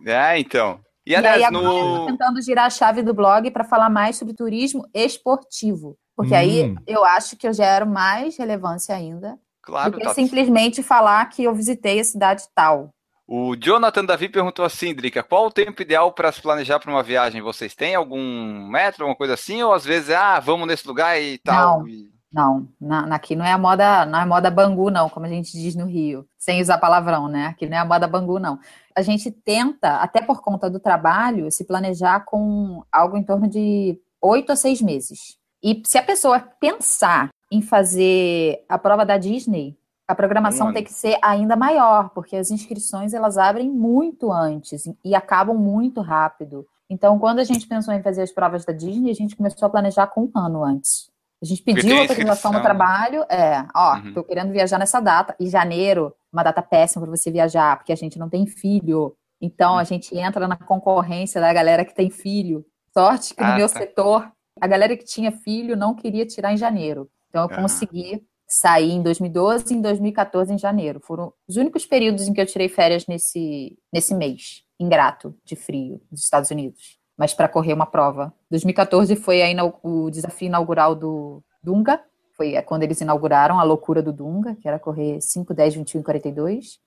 É, 0.04 0.38
então. 0.38 0.80
E, 1.06 1.14
E, 1.14 1.24
aí 1.24 1.42
aliás, 1.42 1.44
agora 1.44 1.78
eu 1.78 2.00
no. 2.00 2.06
tentando 2.06 2.42
girar 2.42 2.66
a 2.66 2.70
chave 2.70 3.02
do 3.02 3.14
blog 3.14 3.50
para 3.50 3.64
falar 3.64 3.88
mais 3.90 4.16
sobre 4.16 4.34
turismo 4.34 4.86
esportivo. 4.92 5.96
Porque 6.16 6.34
aí 6.34 6.64
Hum. 6.64 6.76
eu 6.86 7.04
acho 7.04 7.36
que 7.36 7.46
eu 7.46 7.52
gero 7.52 7.86
mais 7.86 8.36
relevância 8.36 8.94
ainda 8.94 9.38
Claro, 9.62 9.92
do 9.92 9.98
que 9.98 10.04
tá. 10.04 10.14
simplesmente 10.14 10.82
falar 10.82 11.26
que 11.28 11.44
eu 11.44 11.54
visitei 11.54 12.00
a 12.00 12.04
cidade 12.04 12.44
tal. 12.54 12.90
O 13.28 13.56
Jonathan 13.56 14.04
Davi 14.04 14.28
perguntou 14.28 14.64
assim, 14.64 14.94
Drica, 14.94 15.22
qual 15.22 15.46
o 15.46 15.50
tempo 15.50 15.82
ideal 15.82 16.12
para 16.12 16.30
se 16.30 16.40
planejar 16.40 16.78
para 16.78 16.90
uma 16.90 17.02
viagem? 17.02 17.42
Vocês 17.42 17.74
têm 17.74 17.94
algum 17.94 18.68
metro, 18.68 19.02
alguma 19.02 19.16
coisa 19.16 19.34
assim? 19.34 19.62
Ou 19.62 19.72
às 19.72 19.84
vezes, 19.84 20.10
ah, 20.10 20.38
vamos 20.38 20.66
nesse 20.68 20.86
lugar 20.86 21.20
e 21.20 21.38
tal? 21.38 21.80
Não. 21.80 21.88
E- 21.88 22.08
Não, 22.36 22.68
na, 22.78 23.14
aqui 23.14 23.34
não 23.34 23.46
é 23.46 23.52
a 23.52 23.56
moda, 23.56 24.04
não 24.04 24.20
é 24.20 24.26
moda 24.26 24.50
bangu, 24.50 24.90
não, 24.90 25.08
como 25.08 25.24
a 25.24 25.28
gente 25.30 25.52
diz 25.52 25.74
no 25.74 25.86
Rio, 25.86 26.28
sem 26.36 26.60
usar 26.60 26.76
palavrão, 26.76 27.28
né? 27.28 27.46
Aqui 27.46 27.66
não 27.66 27.78
é 27.78 27.80
a 27.80 27.84
moda 27.86 28.06
bangu, 28.06 28.38
não. 28.38 28.58
A 28.94 29.00
gente 29.00 29.30
tenta, 29.30 29.96
até 29.96 30.20
por 30.20 30.42
conta 30.42 30.68
do 30.68 30.78
trabalho, 30.78 31.50
se 31.50 31.64
planejar 31.64 32.26
com 32.26 32.84
algo 32.92 33.16
em 33.16 33.22
torno 33.22 33.48
de 33.48 33.98
oito 34.20 34.52
a 34.52 34.56
seis 34.56 34.82
meses. 34.82 35.38
E 35.64 35.80
se 35.86 35.96
a 35.96 36.02
pessoa 36.02 36.38
pensar 36.60 37.30
em 37.50 37.62
fazer 37.62 38.62
a 38.68 38.76
prova 38.76 39.06
da 39.06 39.16
Disney, 39.16 39.74
a 40.06 40.14
programação 40.14 40.68
Um 40.68 40.72
tem 40.74 40.84
que 40.84 40.92
ser 40.92 41.18
ainda 41.22 41.56
maior, 41.56 42.10
porque 42.10 42.36
as 42.36 42.50
inscrições 42.50 43.14
elas 43.14 43.38
abrem 43.38 43.70
muito 43.70 44.30
antes 44.30 44.84
e 45.02 45.14
acabam 45.14 45.56
muito 45.56 46.02
rápido. 46.02 46.66
Então, 46.90 47.18
quando 47.18 47.38
a 47.38 47.44
gente 47.44 47.66
pensou 47.66 47.94
em 47.94 48.02
fazer 48.02 48.20
as 48.20 48.30
provas 48.30 48.62
da 48.66 48.74
Disney, 48.74 49.10
a 49.10 49.14
gente 49.14 49.34
começou 49.34 49.64
a 49.64 49.70
planejar 49.70 50.08
com 50.08 50.24
um 50.24 50.38
ano 50.38 50.62
antes. 50.62 51.15
A 51.42 51.46
gente 51.46 51.62
pediu 51.62 51.82
tem 51.82 51.98
autorização 52.00 52.52
no 52.52 52.58
inscrição. 52.58 52.62
trabalho, 52.62 53.22
é, 53.30 53.66
ó, 53.74 53.96
Uhum. 53.96 54.14
tô 54.14 54.24
querendo 54.24 54.52
viajar 54.52 54.78
nessa 54.78 55.00
data, 55.00 55.36
e 55.38 55.48
janeiro, 55.48 56.14
uma 56.32 56.42
data 56.42 56.62
péssima 56.62 57.02
para 57.06 57.14
você 57.16 57.30
viajar, 57.30 57.76
porque 57.76 57.92
a 57.92 57.96
gente 57.96 58.18
não 58.18 58.28
tem 58.28 58.46
filho. 58.46 59.14
Então, 59.40 59.72
Uhum. 59.74 59.78
a 59.78 59.84
gente 59.84 60.16
entra 60.16 60.48
na 60.48 60.56
concorrência 60.56 61.40
da 61.40 61.52
galera 61.52 61.84
que 61.84 61.94
tem 61.94 62.08
filho. 62.10 62.64
Sorte 62.96 63.34
que 63.34 63.42
no 63.42 63.50
Ah, 63.50 63.56
meu 63.56 63.68
tá. 63.68 63.78
setor, 63.78 64.32
a 64.58 64.66
galera 64.66 64.96
que 64.96 65.04
tinha 65.04 65.30
filho 65.30 65.76
não 65.76 65.94
queria 65.94 66.24
tirar 66.24 66.52
em 66.52 66.56
janeiro. 66.56 67.10
Então, 67.28 67.42
eu 67.42 67.48
consegui 67.50 68.24
sair 68.48 68.92
em 68.92 69.02
2012 69.02 69.74
e 69.74 69.76
em 69.76 69.80
2014 69.82 70.54
em 70.54 70.58
janeiro. 70.58 71.00
Foram 71.04 71.34
os 71.46 71.56
únicos 71.56 71.84
períodos 71.84 72.26
em 72.26 72.32
que 72.32 72.40
eu 72.40 72.46
tirei 72.46 72.68
férias 72.68 73.04
nesse, 73.06 73.76
nesse 73.92 74.14
mês, 74.14 74.62
ingrato, 74.80 75.36
de 75.44 75.54
frio, 75.54 76.00
dos 76.10 76.22
Estados 76.22 76.50
Unidos. 76.50 76.95
Mas 77.16 77.32
para 77.32 77.48
correr 77.48 77.72
uma 77.72 77.86
prova. 77.86 78.32
2014 78.50 79.16
foi 79.16 79.42
a 79.42 79.50
inau- 79.50 79.78
o 79.82 80.10
desafio 80.10 80.46
inaugural 80.46 80.94
do 80.94 81.42
Dunga. 81.62 82.00
Foi 82.36 82.54
é, 82.54 82.60
quando 82.62 82.82
eles 82.82 83.00
inauguraram 83.00 83.58
a 83.58 83.62
loucura 83.62 84.02
do 84.02 84.12
Dunga, 84.12 84.54
que 84.56 84.68
era 84.68 84.78
correr 84.78 85.20
5, 85.20 85.54
10, 85.54 85.74
21 85.76 86.00
e 86.00 86.04
42. 86.04 86.78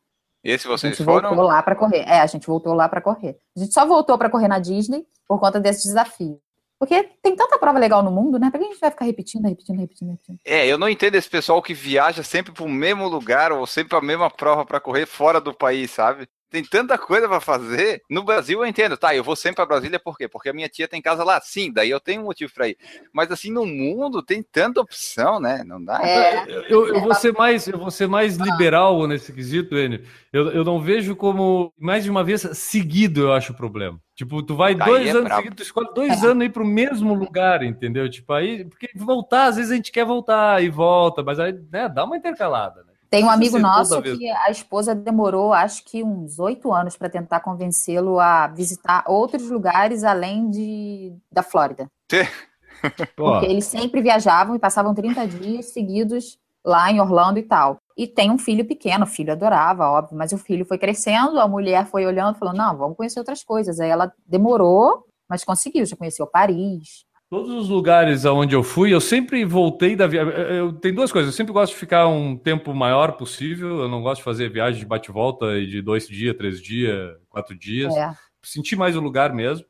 Esse 0.44 0.68
A 0.68 0.70
vocês 0.72 0.96
gente 0.96 1.04
foram? 1.06 1.30
voltou 1.30 1.48
lá 1.48 1.62
para 1.64 1.76
correr. 1.76 2.00
É, 2.08 2.20
a 2.22 2.28
gente 2.28 2.46
voltou 2.48 2.74
lá 2.74 2.88
para 2.88 3.02
correr. 3.02 3.38
A 3.58 3.60
gente 3.60 3.74
só 3.74 3.86
voltou 3.86 4.18
para 4.18 4.30
correr 4.30 4.48
na 4.48 4.60
Disney 4.60 5.06
por 5.28 5.40
conta 5.40 5.60
desse 5.60 5.84
desafio. 5.84 6.40
Porque 6.80 7.04
tem 7.22 7.36
tanta 7.36 7.58
prova 7.60 7.78
legal 7.78 8.02
no 8.02 8.10
mundo, 8.12 8.40
né? 8.40 8.50
Por 8.50 8.58
que 8.58 8.66
a 8.66 8.70
gente 8.70 8.80
vai 8.80 8.90
ficar 8.90 9.04
repetindo, 9.04 9.44
repetindo, 9.46 9.78
repetindo, 9.80 10.12
repetindo? 10.12 10.40
É, 10.46 10.66
eu 10.66 10.78
não 10.78 10.88
entendo 10.88 11.16
esse 11.16 11.30
pessoal 11.30 11.62
que 11.62 11.74
viaja 11.74 12.24
sempre 12.24 12.54
para 12.54 12.64
o 12.64 12.70
mesmo 12.70 13.06
lugar 13.10 13.52
ou 13.52 13.68
sempre 13.68 13.98
a 13.98 14.02
mesma 14.02 14.30
prova 14.30 14.66
para 14.66 14.80
correr 14.80 15.06
fora 15.06 15.42
do 15.42 15.54
país, 15.54 15.92
sabe? 15.92 16.26
Tem 16.50 16.64
tanta 16.64 16.98
coisa 16.98 17.28
para 17.28 17.40
fazer. 17.40 18.02
No 18.10 18.24
Brasil 18.24 18.60
eu 18.60 18.66
entendo, 18.66 18.98
tá? 18.98 19.16
Eu 19.16 19.24
vou 19.24 19.36
sempre 19.36 19.58
para 19.58 19.68
Brasília 19.68 20.00
por 20.00 20.18
quê? 20.18 20.28
Porque 20.28 20.50
a 20.50 20.54
minha 20.54 20.68
tia 20.68 20.88
tem 20.88 21.02
casa 21.02 21.24
lá. 21.24 21.40
Sim, 21.40 21.72
daí 21.72 21.92
eu 21.92 22.00
tenho 22.00 22.22
um 22.22 22.26
motivo 22.26 22.52
para 22.54 22.70
ir. 22.70 22.78
Mas 23.14 23.32
assim, 23.32 23.52
no 23.52 23.66
mundo 23.66 24.24
tem 24.24 24.42
tanta 24.42 24.82
opção, 24.82 25.40
né? 25.40 25.64
Não 25.64 25.84
dá. 25.84 26.02
É, 26.02 26.46
Eu, 26.68 26.88
eu 26.88 27.02
vou 27.02 27.14
ser 27.14 27.34
mais, 27.34 27.68
eu 27.68 27.78
vou 27.78 27.92
ser 27.92 28.08
mais 28.08 28.38
liberal 28.38 29.08
nesse 29.08 29.32
quesito, 29.32 29.78
Enio. 29.78 30.04
Eu, 30.34 30.50
eu 30.52 30.64
não 30.64 30.82
vejo 30.82 31.16
como 31.16 31.72
mais 31.78 32.04
de 32.04 32.10
uma 32.10 32.24
vez 32.24 32.42
seguido, 32.54 33.22
eu 33.22 33.34
acho 33.34 33.54
o 33.54 33.56
problema. 33.56 34.00
Tipo, 34.16 34.44
tu 34.44 34.56
vai 34.56 34.72
Aí 34.72 34.78
dois 34.78 35.08
é 35.08 35.12
anos 35.12 35.34
seguidos, 35.34 35.56
tu 35.56 35.64
escolhe 35.64 35.94
dois 35.94 36.24
anos 36.24 36.42
aí 36.42 36.50
pro 36.50 36.66
mesmo 36.66 37.14
lugar, 37.14 37.64
entendeu? 37.64 38.10
Tipo, 38.10 38.34
aí, 38.34 38.66
porque 38.66 38.90
voltar, 38.96 39.46
às 39.46 39.56
vezes 39.56 39.72
a 39.72 39.76
gente 39.76 39.92
quer 39.92 40.04
voltar 40.04 40.62
e 40.62 40.70
volta, 40.70 41.24
mas 41.24 41.40
aí, 41.40 41.54
né, 41.72 41.88
dá 41.88 42.04
uma 42.04 42.18
intercalada, 42.18 42.84
né? 42.84 42.89
Tem 43.10 43.24
um 43.24 43.30
amigo 43.30 43.58
ser 43.58 43.62
nosso 43.62 44.02
que 44.02 44.30
a 44.30 44.52
esposa 44.52 44.94
demorou, 44.94 45.52
acho 45.52 45.84
que 45.84 46.04
uns 46.04 46.38
oito 46.38 46.72
anos 46.72 46.96
para 46.96 47.10
tentar 47.10 47.40
convencê-lo 47.40 48.20
a 48.20 48.48
visitar 48.48 49.04
outros 49.08 49.50
lugares 49.50 50.04
além 50.04 50.50
de, 50.50 51.14
da 51.32 51.42
Flórida. 51.42 51.90
Porque 53.16 53.46
eles 53.48 53.66
sempre 53.66 54.02
viajavam 54.02 54.56
e 54.56 54.60
passavam 54.60 54.94
30 54.94 55.28
dias 55.28 55.66
seguidos 55.68 56.38
lá 56.64 56.92
em 56.92 57.02
Orlando 57.02 57.40
e 57.40 57.44
tal. 57.44 57.78
E 57.98 58.08
tem 58.08 58.32
um 58.32 58.38
filho 58.38 58.66
pequeno, 58.66 59.04
o 59.04 59.08
filho 59.08 59.34
adorava, 59.34 59.90
óbvio, 59.90 60.18
mas 60.18 60.32
o 60.32 60.38
filho 60.38 60.66
foi 60.66 60.78
crescendo, 60.78 61.40
a 61.40 61.48
mulher 61.48 61.86
foi 61.88 62.06
olhando 62.06 62.36
e 62.36 62.40
falou: 62.40 62.54
não, 62.54 62.78
vamos 62.78 62.96
conhecer 62.96 63.20
outras 63.20 63.44
coisas. 63.44 63.80
Aí 63.80 63.90
ela 63.90 64.14
demorou, 64.26 65.06
mas 65.28 65.44
conseguiu, 65.44 65.86
já 65.86 65.98
conheceu 65.98 66.28
Paris. 66.28 67.06
Todos 67.30 67.52
os 67.52 67.70
lugares 67.70 68.26
aonde 68.26 68.56
eu 68.56 68.64
fui, 68.64 68.92
eu 68.92 69.00
sempre 69.00 69.46
voltei 69.46 69.96
da 69.96 70.08
viagem. 70.08 70.34
Eu, 70.34 70.74
tem 70.74 70.92
duas 70.92 71.12
coisas. 71.12 71.32
Eu 71.32 71.38
sempre 71.38 71.54
gosto 71.54 71.74
de 71.74 71.80
ficar 71.80 72.08
um 72.08 72.36
tempo 72.36 72.74
maior 72.74 73.12
possível. 73.12 73.82
Eu 73.82 73.88
não 73.88 74.02
gosto 74.02 74.18
de 74.20 74.24
fazer 74.24 74.50
viagem 74.50 74.80
de 74.80 74.86
bate-volta 74.88 75.58
e 75.60 75.68
de 75.68 75.80
dois 75.80 76.08
dias, 76.08 76.36
três 76.36 76.60
dias, 76.60 77.16
quatro 77.30 77.56
dias. 77.56 77.96
É. 77.96 78.12
Sentir 78.42 78.76
mais 78.76 78.96
o 78.96 79.00
lugar 79.00 79.32
mesmo. 79.32 79.64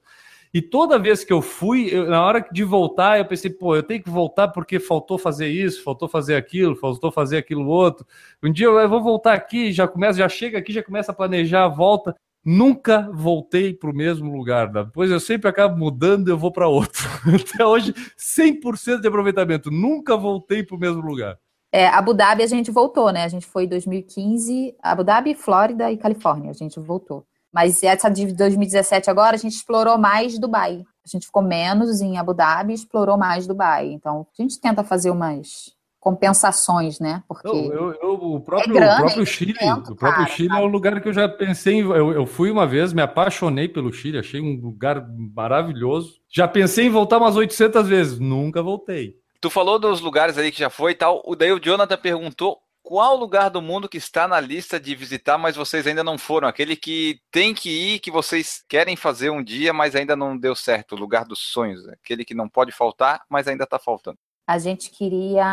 E 0.54 0.62
toda 0.62 0.98
vez 0.98 1.24
que 1.26 1.34
eu 1.34 1.42
fui, 1.42 1.90
eu- 1.92 2.10
na 2.10 2.24
hora 2.24 2.40
de 2.52 2.64
voltar, 2.64 3.20
eu 3.20 3.26
pensei, 3.26 3.52
pô, 3.52 3.76
eu 3.76 3.84
tenho 3.84 4.02
que 4.02 4.10
voltar 4.10 4.48
porque 4.48 4.80
faltou 4.80 5.18
fazer 5.18 5.48
isso, 5.50 5.84
faltou 5.84 6.08
fazer 6.08 6.36
aquilo, 6.36 6.76
faltou 6.78 7.12
fazer 7.12 7.38
aquilo 7.38 7.68
outro. 7.68 8.06
Um 8.42 8.52
dia 8.52 8.68
eu 8.68 8.90
vou 8.90 9.04
voltar 9.04 9.34
aqui, 9.34 9.72
já 9.72 9.88
começa, 9.88 10.18
já 10.18 10.30
chega 10.30 10.58
aqui, 10.58 10.72
já 10.74 10.82
começa 10.82 11.12
a 11.12 11.16
planejar 11.16 11.66
a 11.66 11.68
volta. 11.68 12.16
Nunca 12.44 13.10
voltei 13.14 13.74
para 13.74 13.90
o 13.90 13.94
mesmo 13.94 14.36
lugar. 14.36 14.72
Depois 14.72 15.12
eu 15.12 15.20
sempre 15.20 15.50
acabo 15.50 15.78
mudando 15.78 16.30
eu 16.30 16.38
vou 16.38 16.52
para 16.52 16.68
outro. 16.68 17.08
Até 17.28 17.66
hoje, 17.66 17.94
100% 18.18 19.02
de 19.02 19.08
aproveitamento. 19.08 19.70
Nunca 19.70 20.16
voltei 20.16 20.64
para 20.64 20.76
o 20.76 20.80
mesmo 20.80 21.02
lugar. 21.02 21.38
É, 21.72 21.88
Abu 21.88 22.14
Dhabi 22.14 22.42
a 22.42 22.48
gente 22.48 22.72
voltou, 22.72 23.12
né? 23.12 23.24
A 23.24 23.28
gente 23.28 23.46
foi 23.46 23.66
em 23.66 23.68
2015, 23.68 24.76
Abu 24.82 25.04
Dhabi, 25.04 25.36
Flórida 25.36 25.92
e 25.92 25.98
Califórnia, 25.98 26.50
a 26.50 26.54
gente 26.54 26.80
voltou. 26.80 27.26
Mas 27.54 27.84
essa 27.84 28.10
de 28.10 28.34
2017 28.34 29.10
agora, 29.10 29.36
a 29.36 29.40
gente 29.40 29.54
explorou 29.54 29.98
mais 29.98 30.40
Dubai. 30.40 30.84
A 31.06 31.08
gente 31.08 31.26
ficou 31.26 31.42
menos 31.42 32.02
em 32.02 32.18
Abu 32.18 32.34
Dhabi 32.34 32.72
e 32.72 32.76
explorou 32.76 33.18
mais 33.18 33.48
Dubai. 33.48 33.92
Então, 33.92 34.26
a 34.38 34.42
gente 34.42 34.60
tenta 34.60 34.84
fazer 34.84 35.10
umas 35.10 35.76
compensações, 36.00 37.00
né? 37.00 37.24
Porque 37.28 37.48
Eu, 37.48 37.74
eu- 37.74 37.94
eu- 38.02 38.14
o 38.36 38.40
próprio, 38.42 38.74
grana, 38.74 38.96
o 38.96 38.98
próprio 39.02 39.24
é 39.24 39.26
Chile, 39.26 39.54
o 39.54 39.96
próprio 39.96 39.96
cara, 39.98 40.26
Chile 40.28 40.54
é 40.56 40.60
um 40.60 40.66
lugar 40.68 41.02
que 41.02 41.10
eu 41.10 41.14
já 41.14 41.28
pensei 41.28 41.76
em. 41.76 41.80
Eu, 41.82 42.12
eu 42.12 42.26
fui 42.26 42.50
uma 42.52 42.66
vez, 42.66 42.94
me 42.94 43.02
apaixonei 43.02 43.68
pelo 43.68 43.92
Chile, 43.92 44.18
achei 44.18 44.40
um 44.42 44.60
lugar 44.60 45.06
maravilhoso. 45.36 46.20
Já 46.30 46.48
pensei 46.48 46.86
em 46.86 46.90
voltar 46.90 47.18
umas 47.18 47.36
800 47.36 47.88
vezes, 47.88 48.20
nunca 48.20 48.62
voltei. 48.62 49.16
Tu 49.42 49.50
falou 49.50 49.80
dos 49.80 50.02
lugares 50.02 50.38
ali 50.38 50.52
que 50.52 50.60
já 50.60 50.70
foi 50.70 50.92
e 50.92 50.96
tal. 50.96 51.22
O 51.26 51.36
daí 51.36 51.52
o 51.52 51.60
Jonathan 51.60 51.98
perguntou 51.98 52.58
qual 52.82 53.16
lugar 53.16 53.50
do 53.50 53.62
mundo 53.62 53.88
que 53.88 53.98
está 53.98 54.28
na 54.28 54.40
lista 54.40 54.80
de 54.80 54.96
visitar, 54.96 55.38
mas 55.38 55.56
vocês 55.56 55.86
ainda 55.88 56.04
não 56.04 56.18
foram. 56.18 56.48
Aquele 56.48 56.76
que 56.76 57.20
tem 57.32 57.54
que 57.54 57.70
ir, 57.70 58.00
que 58.00 58.10
vocês 58.12 58.64
querem 58.68 58.96
fazer 58.96 59.30
um 59.30 59.44
dia, 59.44 59.72
mas 59.72 59.96
ainda 59.96 60.16
não 60.16 60.38
deu 60.38 60.56
certo. 60.56 60.94
O 60.96 60.98
lugar 60.98 61.24
dos 61.26 61.40
sonhos. 61.40 61.88
Aquele 61.88 62.26
que 62.26 62.34
não 62.34 62.50
pode 62.50 62.72
faltar, 62.72 63.22
mas 63.30 63.48
ainda 63.48 63.64
está 63.64 63.78
faltando. 63.80 64.18
A 64.50 64.58
gente 64.58 64.90
queria. 64.90 65.46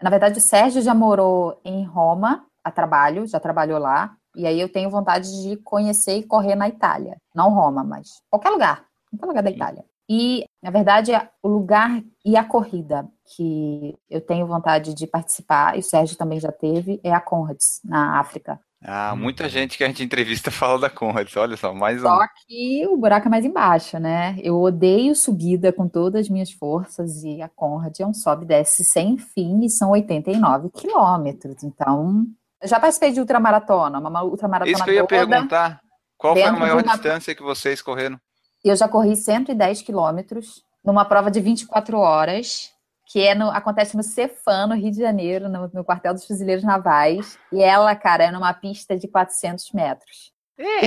Na 0.00 0.08
verdade, 0.08 0.38
o 0.38 0.40
Sérgio 0.40 0.80
já 0.80 0.94
morou 0.94 1.60
em 1.64 1.84
Roma 1.84 2.46
a 2.62 2.70
trabalho, 2.70 3.26
já 3.26 3.40
trabalhou 3.40 3.80
lá. 3.80 4.16
E 4.36 4.46
aí 4.46 4.60
eu 4.60 4.68
tenho 4.68 4.88
vontade 4.88 5.42
de 5.42 5.56
conhecer 5.56 6.18
e 6.18 6.22
correr 6.22 6.54
na 6.54 6.68
Itália. 6.68 7.16
Não 7.34 7.52
Roma, 7.52 7.82
mas 7.82 8.22
qualquer 8.30 8.50
lugar. 8.50 8.84
Qualquer 9.10 9.26
lugar 9.26 9.42
da 9.42 9.50
Itália. 9.50 9.84
E, 10.08 10.44
na 10.62 10.70
verdade, 10.70 11.12
é 11.12 11.28
o 11.42 11.48
lugar 11.48 12.00
e 12.24 12.36
a 12.36 12.44
corrida 12.44 13.08
que 13.34 13.98
eu 14.08 14.20
tenho 14.20 14.46
vontade 14.46 14.94
de 14.94 15.06
participar, 15.06 15.76
e 15.76 15.80
o 15.80 15.82
Sérgio 15.82 16.16
também 16.16 16.38
já 16.38 16.52
teve, 16.52 17.00
é 17.02 17.12
a 17.12 17.20
Conrads, 17.20 17.80
na 17.82 18.20
África. 18.20 18.60
Ah, 18.86 19.16
muita 19.16 19.48
gente 19.48 19.78
que 19.78 19.84
a 19.84 19.86
gente 19.86 20.02
entrevista 20.02 20.50
fala 20.52 20.78
da 20.78 20.90
Conrads. 20.90 21.34
Olha 21.36 21.56
só, 21.56 21.72
mais 21.72 22.00
um. 22.02 22.06
Só 22.06 22.20
que 22.46 22.86
o 22.86 22.96
buraco 22.96 23.26
é 23.26 23.30
mais 23.30 23.44
embaixo, 23.44 23.98
né? 23.98 24.36
Eu 24.42 24.60
odeio 24.60 25.14
subida 25.14 25.72
com 25.72 25.88
todas 25.88 26.22
as 26.22 26.28
minhas 26.28 26.52
forças 26.52 27.22
e 27.24 27.40
a 27.40 27.48
Conrad 27.48 27.98
é 27.98 28.06
um 28.06 28.12
sobe 28.12 28.44
e 28.44 28.48
desce 28.48 28.84
sem 28.84 29.16
fim 29.16 29.64
e 29.64 29.70
são 29.70 29.90
89 29.92 30.68
quilômetros. 30.70 31.62
Então, 31.62 32.26
eu 32.60 32.68
já 32.68 32.78
participei 32.78 33.12
de 33.12 33.20
ultramaratona, 33.20 33.98
uma 33.98 34.22
ultramaratona 34.22 34.70
Isso 34.76 34.84
que 34.84 34.90
eu 34.90 34.94
ia 34.94 35.06
toda. 35.06 35.26
perguntar. 35.26 35.80
Qual 36.18 36.34
foi 36.34 36.42
a 36.42 36.52
maior 36.52 36.82
uma- 36.82 36.92
distância 36.92 37.34
que 37.34 37.42
vocês 37.42 37.80
correram? 37.80 38.18
Eu 38.62 38.76
já 38.76 38.86
corri 38.88 39.16
110 39.16 39.82
quilômetros 39.82 40.62
numa 40.84 41.04
prova 41.04 41.30
de 41.30 41.40
24 41.40 41.98
horas 41.98 42.70
que 43.06 43.20
é 43.20 43.34
no, 43.34 43.50
acontece 43.50 43.96
no 43.96 44.02
Cefam, 44.02 44.68
no 44.68 44.74
Rio 44.74 44.90
de 44.90 44.98
Janeiro, 44.98 45.48
no, 45.48 45.70
no 45.72 45.84
quartel 45.84 46.14
dos 46.14 46.26
fuzileiros 46.26 46.64
navais. 46.64 47.38
E 47.52 47.62
ela, 47.62 47.94
cara, 47.94 48.24
é 48.24 48.30
numa 48.30 48.52
pista 48.52 48.96
de 48.96 49.08
400 49.08 49.72
metros. 49.72 50.32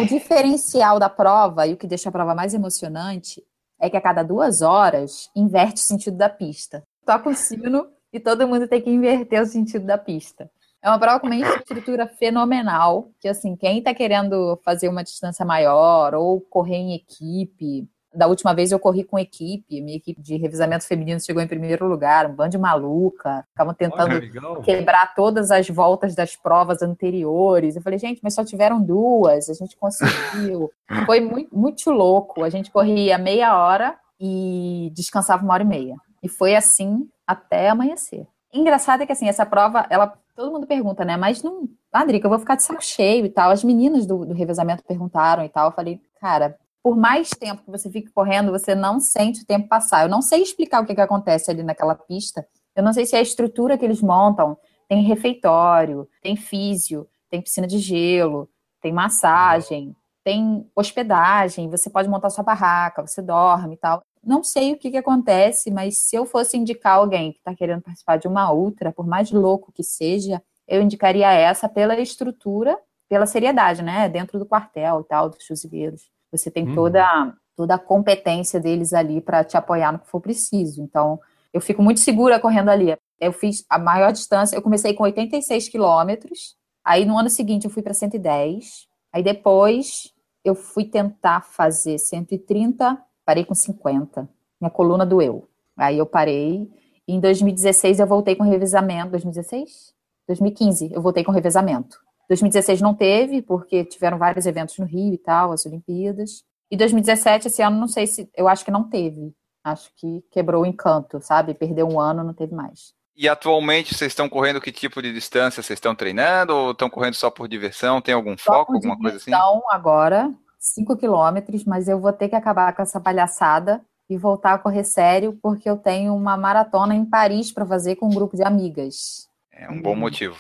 O 0.02 0.06
diferencial 0.06 0.98
da 0.98 1.10
prova, 1.10 1.68
e 1.68 1.74
o 1.74 1.78
que 1.78 1.88
deixa 1.88 2.10
a 2.10 2.12
prova 2.12 2.34
mais 2.34 2.54
emocionante, 2.54 3.44
é 3.80 3.90
que 3.90 3.98
a 3.98 4.02
cada 4.02 4.24
duas 4.24 4.62
horas 4.62 5.30
inverte 5.36 5.82
o 5.82 5.86
sentido 5.86 6.18
da 6.18 6.30
pista. 6.30 6.84
Toca 7.06 7.30
o 7.30 7.36
sino 7.36 7.88
e 8.12 8.20
todo 8.20 8.48
mundo 8.48 8.68
tem 8.68 8.82
que 8.82 8.90
inverter 8.90 9.42
o 9.42 9.46
sentido 9.46 9.86
da 9.86 9.98
pista. 9.98 10.50
É 10.82 10.90
uma 10.90 11.00
prova 11.00 11.20
com 11.20 11.28
uma 11.28 11.36
estrutura 11.36 12.08
fenomenal, 12.08 13.12
que 13.20 13.28
assim, 13.28 13.56
quem 13.56 13.80
está 13.80 13.94
querendo 13.94 14.60
fazer 14.64 14.88
uma 14.88 15.04
distância 15.04 15.46
maior 15.46 16.14
ou 16.16 16.40
correr 16.40 16.76
em 16.76 16.96
equipe, 16.96 17.88
da 18.18 18.28
última 18.28 18.54
vez 18.54 18.72
eu 18.72 18.80
corri 18.80 19.04
com 19.04 19.20
equipe, 19.20 19.82
minha 19.82 19.98
equipe 19.98 20.22
de 20.22 20.36
revisamento 20.38 20.86
feminino 20.86 21.20
chegou 21.20 21.42
em 21.42 21.48
primeiro 21.48 21.88
lugar, 21.88 22.26
um 22.26 22.34
bando 22.34 22.52
de 22.52 22.58
maluca, 22.58 23.46
estavam 23.50 23.74
tentando 23.74 24.16
Olha, 24.16 24.62
quebrar 24.64 25.14
todas 25.14 25.52
as 25.52 25.70
voltas 25.70 26.16
das 26.16 26.36
provas 26.36 26.82
anteriores. 26.82 27.76
Eu 27.76 27.82
falei, 27.82 28.00
gente, 28.00 28.20
mas 28.24 28.34
só 28.34 28.44
tiveram 28.44 28.82
duas, 28.82 29.50
a 29.50 29.54
gente 29.54 29.78
conseguiu. 29.78 30.72
Foi 31.06 31.20
muito, 31.20 31.56
muito 31.56 31.92
louco. 31.92 32.44
A 32.44 32.50
gente 32.50 32.72
corria 32.72 33.18
meia 33.18 33.58
hora 33.58 33.96
e 34.20 34.92
descansava 34.96 35.44
uma 35.44 35.54
hora 35.54 35.64
e 35.64 35.68
meia. 35.68 35.96
E 36.24 36.28
foi 36.30 36.56
assim 36.56 37.08
até 37.26 37.70
amanhecer. 37.70 38.26
Engraçado 38.54 39.04
é 39.04 39.06
que 39.06 39.12
assim, 39.12 39.28
essa 39.28 39.46
prova, 39.46 39.86
ela 39.90 40.18
todo 40.36 40.52
mundo 40.52 40.66
pergunta, 40.66 41.04
né? 41.04 41.18
Mas 41.18 41.44
não, 41.44 41.68
ah, 41.92 42.06
Drica, 42.06 42.26
eu 42.26 42.30
vou 42.30 42.40
ficar 42.40 42.56
de 42.56 42.64
saco 42.64 42.84
cheio 42.84 43.26
e 43.26 43.30
tal. 43.30 43.52
As 43.52 43.64
meninas 43.64 44.06
do, 44.06 44.26
do 44.26 44.34
revezamento 44.34 44.84
perguntaram 44.84 45.44
e 45.44 45.50
tal. 45.50 45.68
Eu 45.68 45.74
falei, 45.74 46.00
cara, 46.20 46.58
por 46.88 46.96
mais 46.96 47.30
tempo 47.32 47.64
que 47.64 47.70
você 47.70 47.92
fique 47.92 48.10
correndo, 48.12 48.50
você 48.50 48.74
não 48.74 48.98
sente 48.98 49.42
o 49.42 49.46
tempo 49.46 49.68
passar. 49.68 50.04
Eu 50.04 50.10
não 50.10 50.22
sei 50.22 50.42
explicar 50.42 50.82
o 50.82 50.86
que, 50.86 50.96
que 50.96 51.02
acontece 51.02 51.52
ali 51.52 51.62
naquela 51.62 51.94
pista. 51.94 52.48
Eu 52.74 52.82
não 52.82 52.94
sei 52.94 53.06
se 53.06 53.14
é 53.14 53.20
a 53.20 53.22
estrutura 53.22 53.78
que 53.78 53.84
eles 53.84 54.02
montam 54.02 54.58
tem 54.88 55.04
refeitório, 55.04 56.08
tem 56.22 56.38
físio, 56.38 57.06
tem 57.30 57.42
piscina 57.42 57.68
de 57.68 57.78
gelo, 57.78 58.50
tem 58.80 58.94
massagem, 58.94 59.94
tem 60.24 60.66
hospedagem, 60.74 61.70
você 61.70 61.90
pode 61.90 62.08
montar 62.08 62.30
sua 62.30 62.42
barraca, 62.42 63.06
você 63.06 63.22
dorme 63.22 63.74
e 63.74 63.78
tal. 63.78 64.02
Não 64.24 64.42
sei 64.42 64.72
o 64.72 64.78
que, 64.78 64.90
que 64.90 64.96
acontece, 64.96 65.70
mas 65.70 65.98
se 65.98 66.16
eu 66.16 66.26
fosse 66.26 66.56
indicar 66.56 66.94
alguém 66.94 67.34
que 67.34 67.40
está 67.40 67.54
querendo 67.54 67.82
participar 67.82 68.16
de 68.16 68.30
uma 68.30 68.54
ultra, 68.54 68.94
por 68.94 69.06
mais 69.06 69.30
louco 69.30 69.74
que 69.74 69.84
seja, 69.84 70.42
eu 70.66 70.82
indicaria 70.82 71.30
essa 71.34 71.68
pela 71.68 72.00
estrutura, 72.00 72.80
pela 73.10 73.26
seriedade, 73.26 73.84
né? 73.84 74.08
Dentro 74.08 74.40
do 74.40 74.46
quartel 74.46 75.02
e 75.02 75.04
tal, 75.04 75.28
dos 75.28 75.46
fuzileiros. 75.46 76.16
Você 76.32 76.52
tem 76.52 76.68
Uhum. 76.68 76.76
toda, 76.76 77.34
toda 77.56 77.76
a 77.76 77.80
competência 77.80 78.60
deles 78.60 78.94
ali 78.94 79.22
para 79.22 79.44
te 79.44 79.58
apoiar 79.58 79.92
no 79.92 80.00
que 80.00 80.10
for 80.10 80.22
preciso. 80.22 80.82
Então, 80.82 81.20
eu 81.54 81.62
fico 81.62 81.82
muito 81.82 82.00
segura 82.00 82.40
correndo 82.40 82.70
ali. 82.70 82.96
Eu 83.20 83.34
fiz 83.34 83.66
a 83.70 83.80
maior 83.80 84.12
distância, 84.12 84.56
eu 84.56 84.62
comecei 84.62 84.94
com 84.94 85.04
86 85.04 85.70
quilômetros, 85.70 86.56
aí 86.86 87.04
no 87.06 87.18
ano 87.18 87.30
seguinte 87.30 87.66
eu 87.66 87.72
fui 87.72 87.82
para 87.82 87.94
110, 87.94 88.88
aí 89.12 89.24
depois 89.24 90.14
eu 90.44 90.54
fui 90.54 90.86
tentar 90.86 91.42
fazer 91.42 91.98
130, 91.98 92.98
parei 93.26 93.44
com 93.44 93.56
50. 93.56 94.30
Minha 94.62 94.70
coluna 94.72 95.06
doeu. 95.06 95.48
Aí 95.76 95.98
eu 95.98 96.06
parei. 96.06 96.70
Em 97.08 97.20
2016 97.20 98.00
eu 98.00 98.08
voltei 98.08 98.36
com 98.36 98.44
revezamento. 98.44 99.12
2016? 99.12 99.94
2015 100.28 100.92
eu 100.94 101.02
voltei 101.02 101.24
com 101.24 101.32
revezamento. 101.32 102.00
2016 102.30 102.82
não 102.82 102.94
teve, 102.94 103.42
porque 103.42 103.86
tiveram 103.86 104.18
vários 104.18 104.46
eventos 104.46 104.78
no 104.78 104.86
Rio 104.86 105.14
e 105.14 105.18
tal, 105.18 105.52
as 105.52 105.66
Olimpíadas. 105.66 106.44
E 106.70 106.76
2017, 106.76 107.48
esse 107.48 107.62
ano, 107.62 107.80
não 107.80 107.88
sei 107.88 108.06
se. 108.06 108.30
Eu 108.36 108.48
acho 108.48 108.66
que 108.66 108.72
não 108.72 108.90
teve. 108.90 109.34
Acho 109.64 109.90
que 109.96 110.24
quebrou 110.32 110.64
o 110.64 110.66
encanto, 110.66 111.22
sabe? 111.22 111.54
Perdeu 111.54 111.88
um 111.88 112.00
ano, 112.00 112.24
não 112.24 112.34
teve 112.34 112.54
mais. 112.54 112.94
E 113.16 113.28
atualmente 113.28 113.96
vocês 113.96 114.12
estão 114.12 114.30
correndo 114.30 114.62
que 114.62 114.72
tipo 114.72 115.02
de 115.02 115.12
distância? 115.12 115.64
Vocês 115.64 115.78
estão 115.78 115.96
treinando 115.96 116.56
ou 116.56 116.72
estão 116.72 116.90
correndo 116.90 117.16
só 117.16 117.32
por 117.32 117.48
diversão? 117.48 118.00
Tem 118.00 118.14
algum 118.14 118.38
Só 118.38 118.54
foco, 118.54 118.74
alguma 118.76 118.98
coisa 118.98 119.18
assim? 119.18 119.32
diversão 119.32 119.64
agora, 119.72 120.32
5 120.60 120.96
quilômetros, 120.98 121.66
mas 121.66 121.88
eu 121.88 122.00
vou 122.00 122.14
ter 122.14 122.30
que 122.30 122.36
acabar 122.36 122.76
com 122.76 122.82
essa 122.82 123.00
palhaçada 123.00 123.84
e 124.10 124.18
voltar 124.18 124.54
a 124.54 124.60
correr 124.60 124.84
sério, 124.84 125.38
porque 125.42 125.70
eu 125.70 125.78
tenho 125.78 126.16
uma 126.16 126.38
maratona 126.38 126.96
em 126.96 127.04
Paris 127.04 127.52
para 127.52 127.66
fazer 127.66 127.96
com 127.96 128.06
um 128.06 128.14
grupo 128.14 128.38
de 128.38 128.44
amigas. 128.44 129.28
É 129.52 129.70
um 129.70 129.82
bom 129.82 129.96
motivo. 129.96 130.38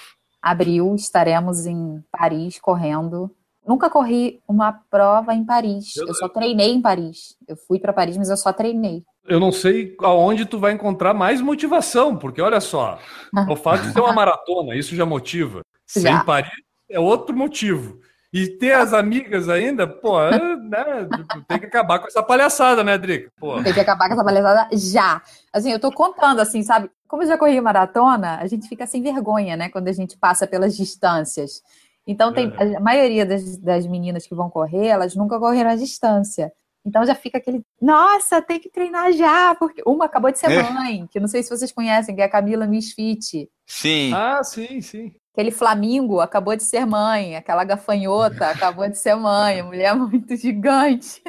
Abril, 0.49 0.95
estaremos 0.95 1.65
em 1.65 2.03
Paris 2.11 2.59
correndo. 2.59 3.29
Nunca 3.65 3.89
corri 3.89 4.39
uma 4.47 4.71
prova 4.89 5.33
em 5.33 5.43
Paris. 5.45 5.95
Eu- 5.97 6.07
Eu 6.07 6.13
só 6.13 6.29
treinei 6.29 6.71
em 6.73 6.81
Paris. 6.81 7.35
Eu 7.47 7.57
fui 7.67 7.79
para 7.79 7.91
Paris, 7.91 8.17
mas 8.17 8.29
eu 8.29 8.37
só 8.37 8.53
treinei. 8.53 9.03
Eu 9.27 9.41
não 9.41 9.51
sei 9.51 9.93
aonde 10.01 10.45
tu 10.45 10.57
vai 10.57 10.71
encontrar 10.71 11.13
mais 11.13 11.41
motivação, 11.41 12.15
porque 12.15 12.41
olha 12.41 12.61
só, 12.61 12.97
o 13.53 13.55
fato 13.57 13.83
de 13.87 13.93
ter 13.93 13.99
uma 13.99 14.13
maratona, 14.13 14.73
isso 14.75 14.95
já 14.95 15.05
motiva. 15.05 15.61
Já. 15.87 16.01
Sem 16.17 16.25
Paris 16.25 16.51
é 16.89 16.97
outro 16.99 17.35
motivo. 17.35 17.99
E 18.33 18.47
ter 18.57 18.73
as 18.73 18.93
amigas 18.93 19.47
ainda, 19.47 19.87
pô, 19.87 20.21
é, 20.21 20.55
né, 20.57 21.07
tem 21.47 21.59
que 21.59 21.65
acabar 21.65 21.99
com 21.99 22.07
essa 22.07 22.21
palhaçada, 22.21 22.83
né, 22.83 22.97
Drica? 22.97 23.31
Pô, 23.39 23.61
Tem 23.63 23.73
que 23.73 23.79
acabar 23.79 24.07
com 24.07 24.15
essa 24.15 24.23
palhaçada 24.23 24.67
já. 24.75 25.21
Assim, 25.53 25.71
eu 25.71 25.79
tô 25.79 25.91
contando, 25.91 26.41
assim, 26.41 26.61
sabe? 26.61 26.91
Como 27.07 27.23
eu 27.23 27.27
já 27.27 27.37
corri 27.37 27.59
maratona, 27.61 28.37
a 28.37 28.47
gente 28.47 28.67
fica 28.67 28.85
sem 28.85 29.01
vergonha, 29.01 29.55
né? 29.55 29.69
Quando 29.69 29.87
a 29.87 29.93
gente 29.93 30.17
passa 30.17 30.45
pelas 30.45 30.75
distâncias. 30.75 31.61
Então, 32.05 32.33
tem, 32.33 32.53
a 32.75 32.79
maioria 32.79 33.25
das, 33.25 33.57
das 33.57 33.87
meninas 33.87 34.27
que 34.27 34.35
vão 34.35 34.49
correr, 34.49 34.87
elas 34.87 35.15
nunca 35.15 35.39
correram 35.39 35.71
a 35.71 35.75
distância. 35.75 36.51
Então 36.87 37.05
já 37.05 37.13
fica 37.13 37.37
aquele, 37.37 37.61
nossa, 37.81 38.41
tem 38.41 38.61
que 38.61 38.69
treinar 38.69 39.11
já, 39.11 39.53
porque 39.55 39.83
uma 39.85 40.05
acabou 40.05 40.31
de 40.31 40.39
ser 40.39 40.49
É. 40.49 40.63
mãe, 40.71 41.05
que 41.11 41.19
não 41.19 41.27
sei 41.27 41.43
se 41.43 41.49
vocês 41.49 41.69
conhecem, 41.69 42.15
que 42.15 42.21
é 42.21 42.23
a 42.23 42.29
Camila 42.29 42.65
Misfit. 42.65 43.49
Sim. 43.65 44.13
ah, 44.13 44.41
sim, 44.41 44.79
sim. 44.79 45.13
Aquele 45.37 45.51
Flamingo 45.51 46.19
acabou 46.19 46.55
de 46.55 46.63
ser 46.63 46.83
mãe, 46.83 47.35
aquela 47.35 47.63
gafanhota 47.63 48.47
acabou 48.49 48.89
de 48.89 48.97
ser 48.97 49.13
mãe, 49.15 49.59
a 49.59 49.63
mulher 49.63 49.95
muito 49.95 50.35
gigante. 50.35 51.21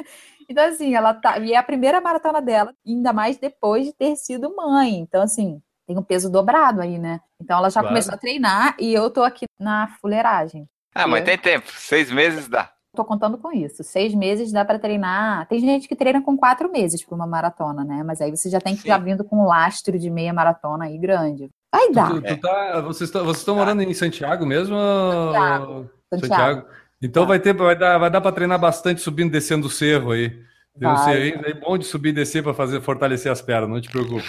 Então, 0.49 0.65
assim, 0.67 0.95
ela 0.95 1.13
tá. 1.13 1.37
E 1.37 1.53
é 1.53 1.57
a 1.57 1.61
primeira 1.61 2.01
maratona 2.01 2.41
dela, 2.41 2.73
ainda 2.83 3.13
mais 3.13 3.37
depois 3.37 3.85
de 3.85 3.93
ter 3.93 4.15
sido 4.15 4.55
mãe. 4.55 4.95
Então, 4.97 5.21
assim, 5.21 5.61
tem 5.85 5.95
um 5.95 6.01
peso 6.01 6.27
dobrado 6.27 6.81
aí, 6.81 6.97
né? 6.97 7.19
Então 7.39 7.59
ela 7.59 7.69
já 7.69 7.81
Claro. 7.81 7.89
começou 7.89 8.15
a 8.15 8.17
treinar 8.17 8.75
e 8.79 8.91
eu 8.91 9.11
tô 9.11 9.21
aqui 9.21 9.45
na 9.59 9.89
fuleiragem. 10.01 10.67
Ah, 10.95 11.05
mas 11.07 11.19
eu- 11.19 11.25
tem 11.27 11.37
tempo. 11.37 11.67
Seis 11.71 12.11
meses 12.11 12.47
dá. 12.47 12.73
Tô 12.95 13.05
contando 13.05 13.37
com 13.37 13.51
isso. 13.51 13.83
Seis 13.83 14.15
meses 14.15 14.51
dá 14.51 14.65
pra 14.65 14.79
treinar. 14.79 15.47
Tem 15.47 15.59
gente 15.59 15.87
que 15.87 15.95
treina 15.95 16.19
com 16.19 16.35
quatro 16.35 16.71
meses 16.71 17.05
para 17.05 17.13
uma 17.13 17.27
maratona, 17.27 17.83
né? 17.83 18.01
Mas 18.03 18.19
aí 18.21 18.31
você 18.35 18.49
já 18.49 18.59
tem 18.59 18.75
que 18.75 18.87
já 18.87 18.97
vindo 18.97 19.23
com 19.23 19.37
um 19.43 19.45
lastro 19.45 19.99
de 19.99 20.09
meia 20.09 20.33
maratona 20.33 20.85
aí 20.85 20.97
grande. 20.97 21.51
Vai 21.71 21.91
dar. 21.91 22.09
Tu, 22.13 22.21
tu 22.21 22.41
tá, 22.41 22.81
vocês 22.81 23.09
estão 23.09 23.23
vocês 23.23 23.37
estão 23.39 23.55
morando 23.55 23.81
em 23.81 23.93
Santiago 23.93 24.45
mesmo? 24.45 24.75
Santiago. 24.75 25.89
Santiago. 26.13 26.65
Então 27.01 27.25
vai 27.25 27.39
ter, 27.39 27.53
vai 27.53 27.77
dar, 27.77 27.97
vai 27.97 28.09
dar 28.09 28.19
para 28.21 28.31
treinar 28.31 28.59
bastante 28.59 29.01
subindo 29.01 29.29
e 29.29 29.31
descendo 29.31 29.67
o 29.67 29.69
cerro 29.69 30.11
aí. 30.11 30.29
Tem 30.77 30.87
um 30.87 30.95
aí 30.95 31.53
bom 31.53 31.77
de 31.77 31.85
subir 31.85 32.09
e 32.09 32.13
descer 32.13 32.43
para 32.43 32.53
fazer 32.53 32.81
fortalecer 32.81 33.31
as 33.31 33.41
pernas, 33.41 33.69
não 33.69 33.81
te 33.81 33.89
preocupe. 33.89 34.25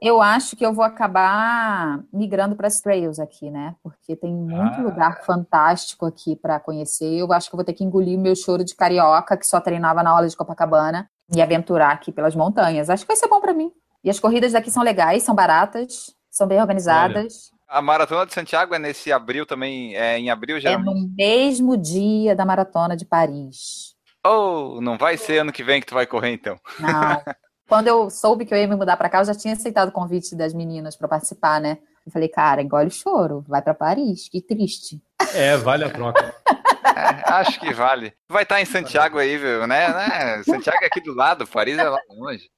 Eu 0.00 0.22
acho 0.22 0.56
que 0.56 0.64
eu 0.64 0.72
vou 0.72 0.84
acabar 0.84 2.00
migrando 2.10 2.56
para 2.56 2.66
as 2.66 2.80
trails 2.80 3.18
aqui, 3.18 3.50
né? 3.50 3.74
Porque 3.82 4.16
tem 4.16 4.32
muito 4.34 4.80
Ah. 4.80 4.82
lugar 4.82 5.22
fantástico 5.26 6.06
aqui 6.06 6.34
para 6.34 6.58
conhecer. 6.58 7.18
Eu 7.18 7.30
acho 7.34 7.50
que 7.50 7.54
eu 7.54 7.58
vou 7.58 7.64
ter 7.64 7.74
que 7.74 7.84
engolir 7.84 8.18
o 8.18 8.22
meu 8.22 8.34
choro 8.34 8.64
de 8.64 8.74
carioca, 8.74 9.36
que 9.36 9.46
só 9.46 9.60
treinava 9.60 10.02
na 10.02 10.10
aula 10.10 10.26
de 10.26 10.34
Copacabana, 10.34 11.06
e 11.34 11.42
aventurar 11.42 11.90
aqui 11.90 12.10
pelas 12.10 12.34
montanhas. 12.34 12.88
Acho 12.88 13.04
que 13.04 13.08
vai 13.08 13.16
ser 13.16 13.28
bom 13.28 13.42
para 13.42 13.52
mim. 13.52 13.70
E 14.02 14.08
as 14.08 14.18
corridas 14.18 14.52
daqui 14.52 14.70
são 14.70 14.82
legais, 14.82 15.22
são 15.22 15.34
baratas, 15.34 16.14
são 16.30 16.46
bem 16.46 16.60
organizadas. 16.60 17.50
A 17.68 17.80
Maratona 17.80 18.26
de 18.26 18.34
Santiago 18.34 18.74
é 18.74 18.78
nesse 18.78 19.12
abril 19.12 19.46
também? 19.46 19.94
É 19.94 20.18
em 20.18 20.30
abril 20.30 20.56
É 20.56 20.60
geralmente? 20.60 20.94
no 20.94 21.14
mesmo 21.16 21.76
dia 21.76 22.34
da 22.34 22.44
maratona 22.44 22.96
de 22.96 23.04
Paris. 23.04 23.94
Ou 24.26 24.80
não 24.80 24.98
vai 24.98 25.16
ser 25.16 25.38
ano 25.38 25.52
que 25.52 25.62
vem 25.62 25.80
que 25.80 25.86
tu 25.86 25.94
vai 25.94 26.06
correr 26.06 26.32
então? 26.32 26.58
Não. 26.78 26.90
Quando 27.68 27.86
eu 27.86 28.10
soube 28.10 28.44
que 28.44 28.52
eu 28.52 28.58
ia 28.58 28.66
me 28.66 28.74
mudar 28.74 28.96
para 28.96 29.08
cá, 29.08 29.20
eu 29.20 29.24
já 29.24 29.34
tinha 29.34 29.54
aceitado 29.54 29.90
o 29.90 29.92
convite 29.92 30.34
das 30.34 30.52
meninas 30.52 30.96
para 30.96 31.06
participar, 31.06 31.60
né? 31.60 31.78
Eu 32.04 32.10
falei, 32.10 32.28
cara, 32.28 32.60
engole 32.60 32.88
o 32.88 32.90
choro, 32.90 33.44
vai 33.46 33.62
para 33.62 33.74
Paris, 33.74 34.28
que 34.28 34.40
triste. 34.42 35.00
É, 35.34 35.56
vale 35.56 35.84
a 35.84 35.90
troca. 35.90 36.34
É, 37.00 37.32
acho 37.32 37.58
que 37.60 37.72
vale. 37.72 38.12
Vai 38.30 38.42
estar 38.44 38.60
em 38.60 38.64
Santiago 38.64 39.18
aí, 39.18 39.36
viu? 39.36 39.66
Né? 39.66 39.88
né? 39.88 40.42
Santiago 40.44 40.78
é 40.82 40.86
aqui 40.86 41.00
do 41.00 41.14
lado, 41.14 41.46
Paris 41.46 41.78
é 41.78 41.88
lá 41.88 41.98
longe. 42.10 42.48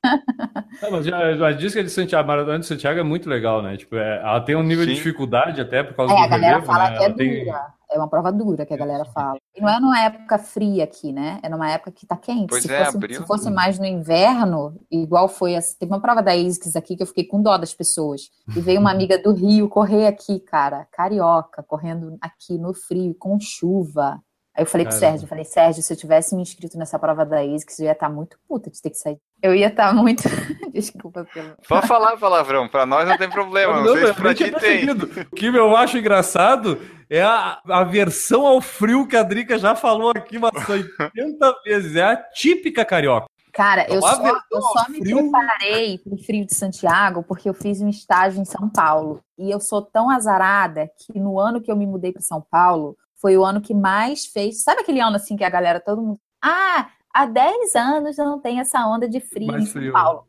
Não, 0.82 0.90
mas 0.90 1.06
que 1.06 1.42
a 1.44 1.52
de 1.82 1.90
Santiago, 1.90 2.24
a 2.24 2.26
maratona 2.26 2.58
de 2.58 2.66
Santiago 2.66 3.00
é 3.00 3.02
muito 3.02 3.28
legal, 3.28 3.62
né? 3.62 3.76
Tipo, 3.76 3.96
é- 3.96 4.18
ela 4.18 4.40
tem 4.40 4.54
um 4.56 4.62
nível 4.62 4.84
de 4.84 4.92
Sim. 4.92 4.96
dificuldade 4.98 5.60
até 5.60 5.82
por 5.82 5.94
causa 5.94 6.12
É, 6.12 6.16
do 6.16 6.22
a 6.22 6.28
galera 6.28 6.46
relevo, 6.56 6.66
fala 6.66 6.90
né? 6.90 6.96
que 6.96 7.02
é 7.02 7.06
Ela 7.06 7.14
tem- 7.14 7.44
dura. 7.44 7.66
É 7.94 7.98
uma 7.98 8.08
prova 8.08 8.32
dura 8.32 8.64
que 8.64 8.72
a 8.72 8.76
galera 8.78 9.04
fala. 9.04 9.36
E 9.54 9.60
não 9.60 9.68
é 9.68 9.78
numa 9.78 10.00
época 10.00 10.38
fria 10.38 10.82
aqui, 10.84 11.12
né? 11.12 11.38
É 11.42 11.48
numa 11.50 11.70
época 11.70 11.90
que 11.92 12.06
tá 12.06 12.16
quente. 12.16 12.46
Pois 12.48 12.62
se, 12.62 12.72
é, 12.72 12.86
fosse, 12.86 12.96
abril. 12.96 13.20
se 13.20 13.26
fosse 13.26 13.50
mais 13.50 13.78
no 13.78 13.84
inverno, 13.84 14.80
igual 14.90 15.28
foi. 15.28 15.52
essa- 15.52 15.76
Teve 15.78 15.92
uma 15.92 16.00
prova 16.00 16.22
da 16.22 16.32
ASICS 16.32 16.74
aqui 16.74 16.96
que 16.96 17.02
eu 17.02 17.06
fiquei 17.06 17.24
com 17.24 17.42
dó 17.42 17.58
das 17.58 17.74
pessoas. 17.74 18.22
E 18.56 18.60
veio 18.62 18.80
uma 18.80 18.90
amiga 18.90 19.18
do 19.18 19.34
Rio 19.34 19.68
correr 19.68 20.06
aqui, 20.06 20.40
cara, 20.40 20.86
carioca, 20.90 21.62
correndo 21.62 22.16
aqui 22.22 22.56
no 22.56 22.72
frio, 22.72 23.14
com 23.18 23.38
chuva. 23.38 24.18
Aí 24.54 24.62
eu 24.62 24.66
falei 24.66 24.84
pro 24.86 24.92
Caramba. 24.94 25.10
Sérgio, 25.12 25.24
eu 25.24 25.28
falei, 25.28 25.44
Sérgio, 25.44 25.82
se 25.82 25.92
eu 25.92 25.96
tivesse 25.96 26.34
me 26.36 26.42
inscrito 26.42 26.76
nessa 26.76 26.98
prova 26.98 27.24
da 27.24 27.40
ASICS, 27.40 27.78
eu 27.78 27.86
ia 27.86 27.92
estar 27.92 28.10
muito 28.10 28.36
puta 28.46 28.70
de 28.70 28.82
ter 28.82 28.90
que 28.90 28.98
sair. 28.98 29.16
Eu 29.42 29.54
ia 29.54 29.68
estar 29.68 29.94
muito. 29.94 30.22
Desculpa 30.72 31.26
pelo. 31.32 31.54
Pode 31.66 31.86
falar 31.86 32.16
palavrão, 32.18 32.68
pra 32.68 32.84
nós 32.84 33.08
não 33.08 33.16
tem 33.16 33.30
problema. 33.30 33.80
Não, 33.80 33.94
sei 33.94 34.06
se 34.08 34.14
pra 34.14 34.34
ti 34.34 34.50
tem. 34.50 34.90
O 34.90 35.34
que 35.34 35.46
eu 35.46 35.74
acho 35.76 35.96
engraçado 35.96 36.78
é 37.08 37.22
a, 37.22 37.60
a 37.66 37.84
versão 37.84 38.46
ao 38.46 38.60
frio 38.60 39.06
que 39.06 39.16
a 39.16 39.22
Drica 39.22 39.58
já 39.58 39.74
falou 39.74 40.10
aqui 40.10 40.36
umas 40.36 40.52
80 40.68 41.54
vezes. 41.64 41.96
É 41.96 42.02
a 42.04 42.16
típica 42.16 42.84
carioca. 42.84 43.26
Cara, 43.54 43.86
eu 43.88 43.96
Então, 43.98 44.08
a 44.08 44.14
só, 44.16 44.40
eu 44.50 44.62
só 44.62 44.84
me 44.90 44.98
frio- 44.98 45.30
preparei 45.30 45.98
pro 45.98 46.16
frio 46.16 46.46
de 46.46 46.54
Santiago 46.54 47.22
porque 47.22 47.48
eu 47.48 47.52
fiz 47.54 47.80
um 47.82 47.88
estágio 47.88 48.40
em 48.40 48.44
São 48.46 48.68
Paulo. 48.68 49.20
E 49.38 49.50
eu 49.50 49.60
sou 49.60 49.82
tão 49.82 50.08
azarada 50.08 50.90
que 50.98 51.18
no 51.18 51.38
ano 51.38 51.60
que 51.60 51.70
eu 51.70 51.76
me 51.76 51.86
mudei 51.86 52.12
para 52.12 52.22
São 52.22 52.40
Paulo, 52.50 52.96
foi 53.22 53.38
o 53.38 53.44
ano 53.44 53.60
que 53.62 53.72
mais 53.72 54.26
fez. 54.26 54.62
Sabe 54.64 54.80
aquele 54.82 55.00
ano 55.00 55.16
assim 55.16 55.36
que 55.36 55.44
a 55.44 55.48
galera, 55.48 55.80
todo 55.80 56.02
mundo. 56.02 56.20
Ah, 56.44 56.90
há 57.14 57.24
10 57.24 57.74
anos 57.76 58.16
não 58.18 58.40
tem 58.40 58.58
essa 58.60 58.84
onda 58.86 59.08
de 59.08 59.20
frio 59.20 59.46
Mais 59.46 59.62
em 59.62 59.66
São 59.66 59.72
frio. 59.80 59.92
Paulo. 59.92 60.26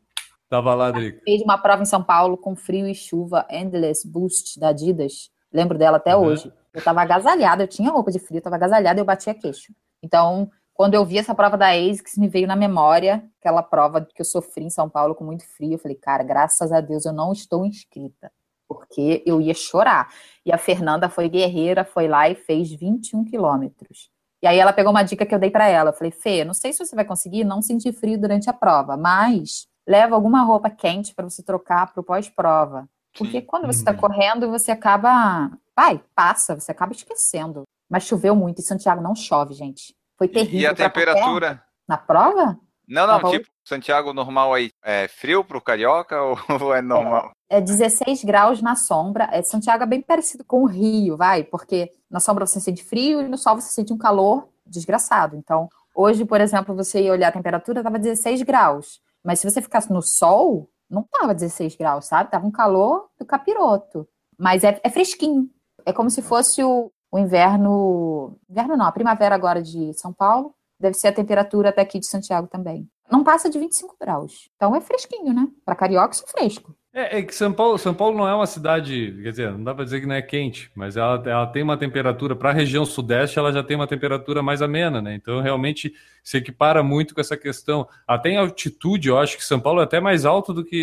Tava 0.48 0.74
lá, 0.74 0.90
Drica. 0.92 1.20
Fiz 1.24 1.42
uma 1.42 1.58
prova 1.58 1.82
em 1.82 1.86
São 1.86 2.02
Paulo 2.02 2.38
com 2.38 2.54
frio 2.54 2.86
e 2.86 2.94
chuva, 2.94 3.44
Endless 3.50 4.06
Boost 4.08 4.60
da 4.60 4.68
Adidas. 4.68 5.28
Lembro 5.52 5.76
dela 5.76 5.96
até 5.96 6.14
Uhum. 6.16 6.26
hoje. 6.26 6.52
Eu 6.72 6.82
tava 6.82 7.02
agasalhada, 7.02 7.64
eu 7.64 7.68
tinha 7.68 7.90
roupa 7.90 8.10
de 8.12 8.18
frio, 8.18 8.38
eu 8.38 8.42
tava 8.42 8.56
agasalhada 8.56 8.98
e 8.98 9.02
eu 9.02 9.04
batia 9.04 9.34
queixo. 9.34 9.72
Então, 10.02 10.50
quando 10.72 10.94
eu 10.94 11.04
vi 11.04 11.18
essa 11.18 11.34
prova 11.34 11.56
da 11.56 11.68
ASICS, 11.70 12.16
me 12.18 12.28
veio 12.28 12.46
na 12.46 12.56
memória 12.56 13.24
aquela 13.40 13.62
prova 13.62 14.00
que 14.04 14.20
eu 14.20 14.24
sofri 14.24 14.64
em 14.64 14.70
São 14.70 14.88
Paulo 14.88 15.14
com 15.14 15.24
muito 15.24 15.44
frio. 15.56 15.72
Eu 15.74 15.78
falei, 15.78 15.96
cara, 15.96 16.22
graças 16.22 16.70
a 16.72 16.80
Deus 16.80 17.04
eu 17.06 17.12
não 17.12 17.32
estou 17.32 17.64
inscrita, 17.64 18.30
porque 18.74 19.22
eu 19.24 19.40
ia 19.40 19.54
chorar. 19.54 20.12
E 20.44 20.52
a 20.52 20.58
Fernanda 20.58 21.08
foi 21.08 21.28
guerreira, 21.28 21.84
foi 21.84 22.06
lá 22.08 22.28
e 22.28 22.34
fez 22.34 22.70
21 22.72 23.24
quilômetros. 23.24 24.10
E 24.42 24.46
aí 24.46 24.58
ela 24.58 24.72
pegou 24.72 24.90
uma 24.90 25.02
dica 25.02 25.24
que 25.24 25.34
eu 25.34 25.38
dei 25.38 25.50
pra 25.50 25.66
ela. 25.68 25.90
Eu 25.90 25.94
falei, 25.94 26.10
Fê, 26.10 26.44
não 26.44 26.52
sei 26.52 26.72
se 26.72 26.84
você 26.84 26.94
vai 26.94 27.04
conseguir 27.04 27.44
não 27.44 27.62
sentir 27.62 27.92
frio 27.94 28.20
durante 28.20 28.50
a 28.50 28.52
prova, 28.52 28.96
mas 28.96 29.66
leva 29.88 30.14
alguma 30.14 30.42
roupa 30.42 30.68
quente 30.68 31.14
para 31.14 31.24
você 31.28 31.42
trocar 31.42 31.92
pro 31.92 32.02
pós-prova. 32.02 32.86
Porque 33.16 33.40
quando 33.40 33.66
você 33.66 33.78
está 33.78 33.92
Uhum. 33.92 33.96
correndo, 33.98 34.50
você 34.50 34.70
acaba. 34.72 35.50
Vai, 35.76 36.02
passa, 36.14 36.54
você 36.58 36.72
acaba 36.72 36.92
esquecendo. 36.92 37.62
Mas 37.88 38.04
choveu 38.04 38.34
muito 38.34 38.60
e 38.60 38.62
Santiago 38.64 39.00
não 39.02 39.14
chove, 39.14 39.54
gente. 39.54 39.94
Foi 40.18 40.26
terrível. 40.28 40.60
E 40.60 40.66
a 40.66 40.74
pra 40.74 40.90
qualquer- 40.90 41.06
temperatura? 41.14 41.62
Na 41.88 41.96
prova? 41.96 42.58
Não, 42.88 43.06
não, 43.06 43.20
Tava 43.20 43.30
tipo, 43.30 43.48
Santiago 43.64 44.12
normal 44.12 44.52
aí. 44.52 44.70
É 44.82 45.08
frio 45.08 45.42
pro 45.44 45.60
carioca 45.60 46.20
ou 46.22 46.36
é 46.74 46.82
normal? 46.82 47.32
É 47.48 47.60
16 47.60 48.24
graus 48.24 48.60
na 48.60 48.76
sombra. 48.76 49.28
É, 49.32 49.42
Santiago 49.42 49.82
é 49.82 49.86
bem 49.86 50.02
parecido 50.02 50.44
com 50.44 50.62
o 50.62 50.66
Rio, 50.66 51.16
vai, 51.16 51.42
porque 51.44 51.90
na 52.10 52.20
sombra 52.20 52.46
você 52.46 52.60
sente 52.60 52.84
frio 52.84 53.20
e 53.22 53.28
no 53.28 53.38
sol 53.38 53.60
você 53.60 53.70
sente 53.72 53.92
um 53.92 53.98
calor 53.98 54.48
desgraçado. 54.66 55.36
Então, 55.36 55.68
hoje, 55.94 56.24
por 56.24 56.40
exemplo, 56.40 56.74
você 56.74 57.02
ia 57.02 57.12
olhar 57.12 57.28
a 57.28 57.32
temperatura, 57.32 57.82
tava 57.82 57.98
16 57.98 58.42
graus. 58.42 59.00
Mas 59.24 59.40
se 59.40 59.50
você 59.50 59.62
ficasse 59.62 59.90
no 59.90 60.02
sol, 60.02 60.68
não 60.90 61.02
tava 61.02 61.34
16 61.34 61.76
graus, 61.76 62.06
sabe? 62.06 62.30
Tava 62.30 62.46
um 62.46 62.50
calor 62.50 63.08
do 63.18 63.24
capiroto. 63.24 64.06
Mas 64.38 64.64
é, 64.64 64.78
é 64.82 64.90
fresquinho. 64.90 65.48
É 65.86 65.92
como 65.92 66.10
se 66.10 66.20
fosse 66.20 66.62
o, 66.62 66.90
o 67.10 67.18
inverno. 67.18 68.38
Inverno 68.48 68.76
não, 68.76 68.86
a 68.86 68.92
primavera 68.92 69.34
agora 69.34 69.62
de 69.62 69.92
São 69.94 70.12
Paulo. 70.12 70.54
Deve 70.78 70.94
ser 70.94 71.08
a 71.08 71.12
temperatura 71.12 71.72
daqui 71.72 71.98
de 71.98 72.06
Santiago 72.06 72.48
também. 72.48 72.88
Não 73.10 73.22
passa 73.22 73.50
de 73.50 73.58
25 73.58 73.96
graus. 74.00 74.48
Então 74.56 74.74
é 74.74 74.80
fresquinho, 74.80 75.32
né? 75.32 75.48
Para 75.64 75.76
carioca, 75.76 76.14
isso 76.14 76.24
é 76.26 76.30
fresco. 76.30 76.74
É, 76.96 77.18
é 77.18 77.22
que 77.22 77.34
São 77.34 77.52
Paulo, 77.52 77.76
São 77.76 77.92
Paulo 77.92 78.16
não 78.16 78.26
é 78.26 78.32
uma 78.32 78.46
cidade, 78.46 79.18
quer 79.20 79.30
dizer, 79.30 79.50
não 79.50 79.64
dá 79.64 79.74
para 79.74 79.82
dizer 79.82 80.00
que 80.00 80.06
não 80.06 80.14
é 80.14 80.22
quente, 80.22 80.70
mas 80.76 80.96
ela, 80.96 81.20
ela 81.28 81.46
tem 81.48 81.60
uma 81.60 81.76
temperatura, 81.76 82.36
para 82.36 82.50
a 82.50 82.52
região 82.52 82.86
sudeste, 82.86 83.36
ela 83.36 83.52
já 83.52 83.64
tem 83.64 83.74
uma 83.74 83.88
temperatura 83.88 84.44
mais 84.44 84.62
amena, 84.62 85.02
né? 85.02 85.16
Então, 85.16 85.40
realmente, 85.40 85.92
se 86.22 86.36
equipara 86.36 86.84
muito 86.84 87.12
com 87.12 87.20
essa 87.20 87.36
questão. 87.36 87.88
Até 88.06 88.30
em 88.30 88.36
altitude, 88.36 89.08
eu 89.08 89.18
acho 89.18 89.36
que 89.36 89.44
São 89.44 89.58
Paulo 89.58 89.80
é 89.80 89.84
até 89.84 89.98
mais 89.98 90.24
alto 90.24 90.54
do 90.54 90.64
que 90.64 90.76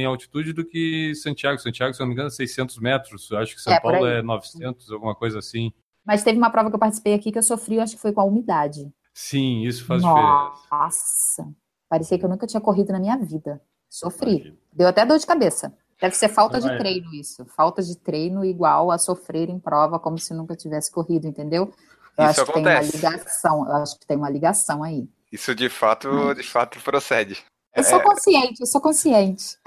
em 0.00 0.04
altitude 0.04 0.52
do 0.52 0.64
que 0.64 1.14
Santiago. 1.14 1.60
Santiago, 1.60 1.94
se 1.94 2.00
não 2.00 2.08
me 2.08 2.14
engano, 2.14 2.26
é 2.26 2.30
600 2.30 2.78
metros. 2.78 3.30
Eu 3.30 3.38
acho 3.38 3.54
que 3.54 3.60
São 3.60 3.72
É, 3.72 3.78
Paulo 3.78 4.04
é 4.04 4.20
900, 4.20 4.90
alguma 4.90 5.14
coisa 5.14 5.38
assim. 5.38 5.72
Mas 6.04 6.24
teve 6.24 6.38
uma 6.38 6.50
prova 6.50 6.70
que 6.70 6.74
eu 6.74 6.80
participei 6.80 7.14
aqui 7.14 7.30
que 7.30 7.38
eu 7.38 7.42
sofri, 7.42 7.76
eu 7.76 7.82
acho 7.82 7.94
que 7.94 8.02
foi 8.02 8.12
com 8.12 8.20
a 8.20 8.24
umidade. 8.24 8.92
Sim, 9.14 9.62
isso 9.62 9.84
faz 9.84 10.02
diferença. 10.02 10.52
Nossa, 10.72 11.48
parecia 11.92 12.18
que 12.18 12.24
eu 12.24 12.28
nunca 12.30 12.46
tinha 12.46 12.58
corrido 12.58 12.90
na 12.90 12.98
minha 12.98 13.18
vida. 13.18 13.60
Sofri. 13.86 14.58
Deu 14.72 14.88
até 14.88 15.04
dor 15.04 15.18
de 15.18 15.26
cabeça. 15.26 15.74
Deve 16.00 16.16
ser 16.16 16.30
falta 16.30 16.58
de 16.58 16.78
treino 16.78 17.12
isso. 17.12 17.44
Falta 17.54 17.82
de 17.82 17.94
treino 17.98 18.42
igual 18.42 18.90
a 18.90 18.96
sofrer 18.96 19.50
em 19.50 19.58
prova 19.58 19.98
como 19.98 20.18
se 20.18 20.32
nunca 20.32 20.56
tivesse 20.56 20.90
corrido, 20.90 21.26
entendeu? 21.26 21.70
Eu 22.16 22.24
Isso 22.30 22.40
acho 22.40 22.46
que 22.46 22.52
tem 22.54 22.62
uma 22.62 22.72
acontece. 22.72 22.96
ligação. 22.96 23.66
Eu 23.68 23.76
acho 23.76 23.98
que 24.00 24.06
tem 24.06 24.16
uma 24.16 24.30
ligação 24.30 24.82
aí. 24.82 25.06
Isso 25.30 25.54
de 25.54 25.68
fato, 25.68 26.32
de 26.32 26.42
fato 26.42 26.80
procede. 26.82 27.44
Eu 27.76 27.84
sou 27.84 28.00
consciente, 28.00 28.60
eu 28.60 28.66
sou 28.66 28.80
consciente. 28.80 29.58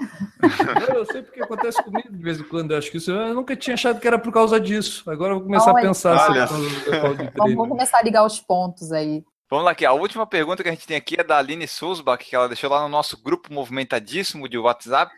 Eu 0.96 1.06
sei 1.06 1.22
porque 1.22 1.42
acontece 1.42 1.80
comigo 1.80 2.10
de 2.10 2.22
vez 2.22 2.40
em 2.40 2.44
quando. 2.44 2.72
Eu 2.72 2.78
acho 2.78 2.90
que 2.90 2.96
isso 2.96 3.12
eu 3.12 3.34
nunca 3.34 3.54
tinha 3.54 3.74
achado 3.74 4.00
que 4.00 4.06
era 4.08 4.18
por 4.18 4.32
causa 4.32 4.58
disso. 4.60 5.08
Agora 5.08 5.32
eu 5.34 5.38
vou 5.38 5.44
começar 5.44 5.70
a 5.70 5.74
Olha 5.74 5.82
pensar 5.88 6.18
se 6.18 6.38
é 6.38 6.46
só. 6.46 6.54
por 6.56 6.90
causa 6.90 7.24
por 7.24 7.32
causa 7.32 7.48
de 7.48 7.54
Vamos 7.54 7.68
começar 7.68 7.98
a 7.98 8.02
ligar 8.02 8.26
os 8.26 8.40
pontos 8.40 8.90
aí. 8.90 9.24
Vamos 9.48 9.64
lá 9.64 9.70
aqui, 9.70 9.86
a 9.86 9.92
última 9.92 10.26
pergunta 10.26 10.60
que 10.60 10.68
a 10.68 10.72
gente 10.72 10.88
tem 10.88 10.96
aqui 10.96 11.14
é 11.20 11.22
da 11.22 11.38
Aline 11.38 11.68
Sulzbach, 11.68 12.24
que 12.24 12.34
ela 12.34 12.48
deixou 12.48 12.68
lá 12.68 12.82
no 12.82 12.88
nosso 12.88 13.16
grupo 13.22 13.52
movimentadíssimo 13.52 14.48
de 14.48 14.58
WhatsApp, 14.58 15.14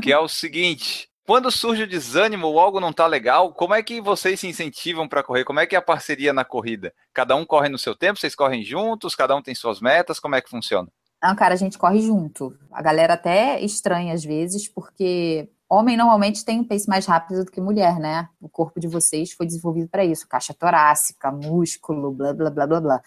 que 0.00 0.12
é 0.12 0.18
o 0.18 0.28
seguinte: 0.28 1.08
quando 1.26 1.50
surge 1.50 1.82
o 1.82 1.88
desânimo 1.88 2.46
ou 2.46 2.60
algo 2.60 2.78
não 2.78 2.92
tá 2.92 3.08
legal, 3.08 3.52
como 3.52 3.74
é 3.74 3.82
que 3.82 4.00
vocês 4.00 4.38
se 4.38 4.46
incentivam 4.46 5.08
para 5.08 5.24
correr? 5.24 5.44
Como 5.44 5.58
é 5.58 5.66
que 5.66 5.74
é 5.74 5.78
a 5.78 5.82
parceria 5.82 6.32
na 6.32 6.44
corrida? 6.44 6.94
Cada 7.12 7.34
um 7.34 7.44
corre 7.44 7.68
no 7.68 7.76
seu 7.76 7.96
tempo, 7.96 8.20
vocês 8.20 8.36
correm 8.36 8.62
juntos, 8.62 9.16
cada 9.16 9.34
um 9.34 9.42
tem 9.42 9.54
suas 9.54 9.80
metas, 9.80 10.20
como 10.20 10.36
é 10.36 10.40
que 10.40 10.48
funciona? 10.48 10.88
Não, 11.20 11.34
cara, 11.34 11.54
a 11.54 11.56
gente 11.56 11.76
corre 11.76 12.00
junto. 12.00 12.56
A 12.70 12.80
galera 12.80 13.14
até 13.14 13.60
estranha 13.60 14.14
às 14.14 14.24
vezes, 14.24 14.68
porque 14.68 15.50
homem 15.68 15.96
normalmente 15.96 16.44
tem 16.44 16.60
um 16.60 16.64
pace 16.64 16.88
mais 16.88 17.04
rápido 17.04 17.44
do 17.44 17.50
que 17.50 17.60
mulher, 17.60 17.98
né? 17.98 18.28
O 18.40 18.48
corpo 18.48 18.78
de 18.78 18.86
vocês 18.86 19.32
foi 19.32 19.44
desenvolvido 19.44 19.88
para 19.88 20.04
isso, 20.04 20.28
caixa 20.28 20.54
torácica, 20.54 21.32
músculo, 21.32 22.12
blá 22.12 22.32
blá 22.32 22.48
blá 22.48 22.66
blá 22.66 22.80
blá. 22.80 23.02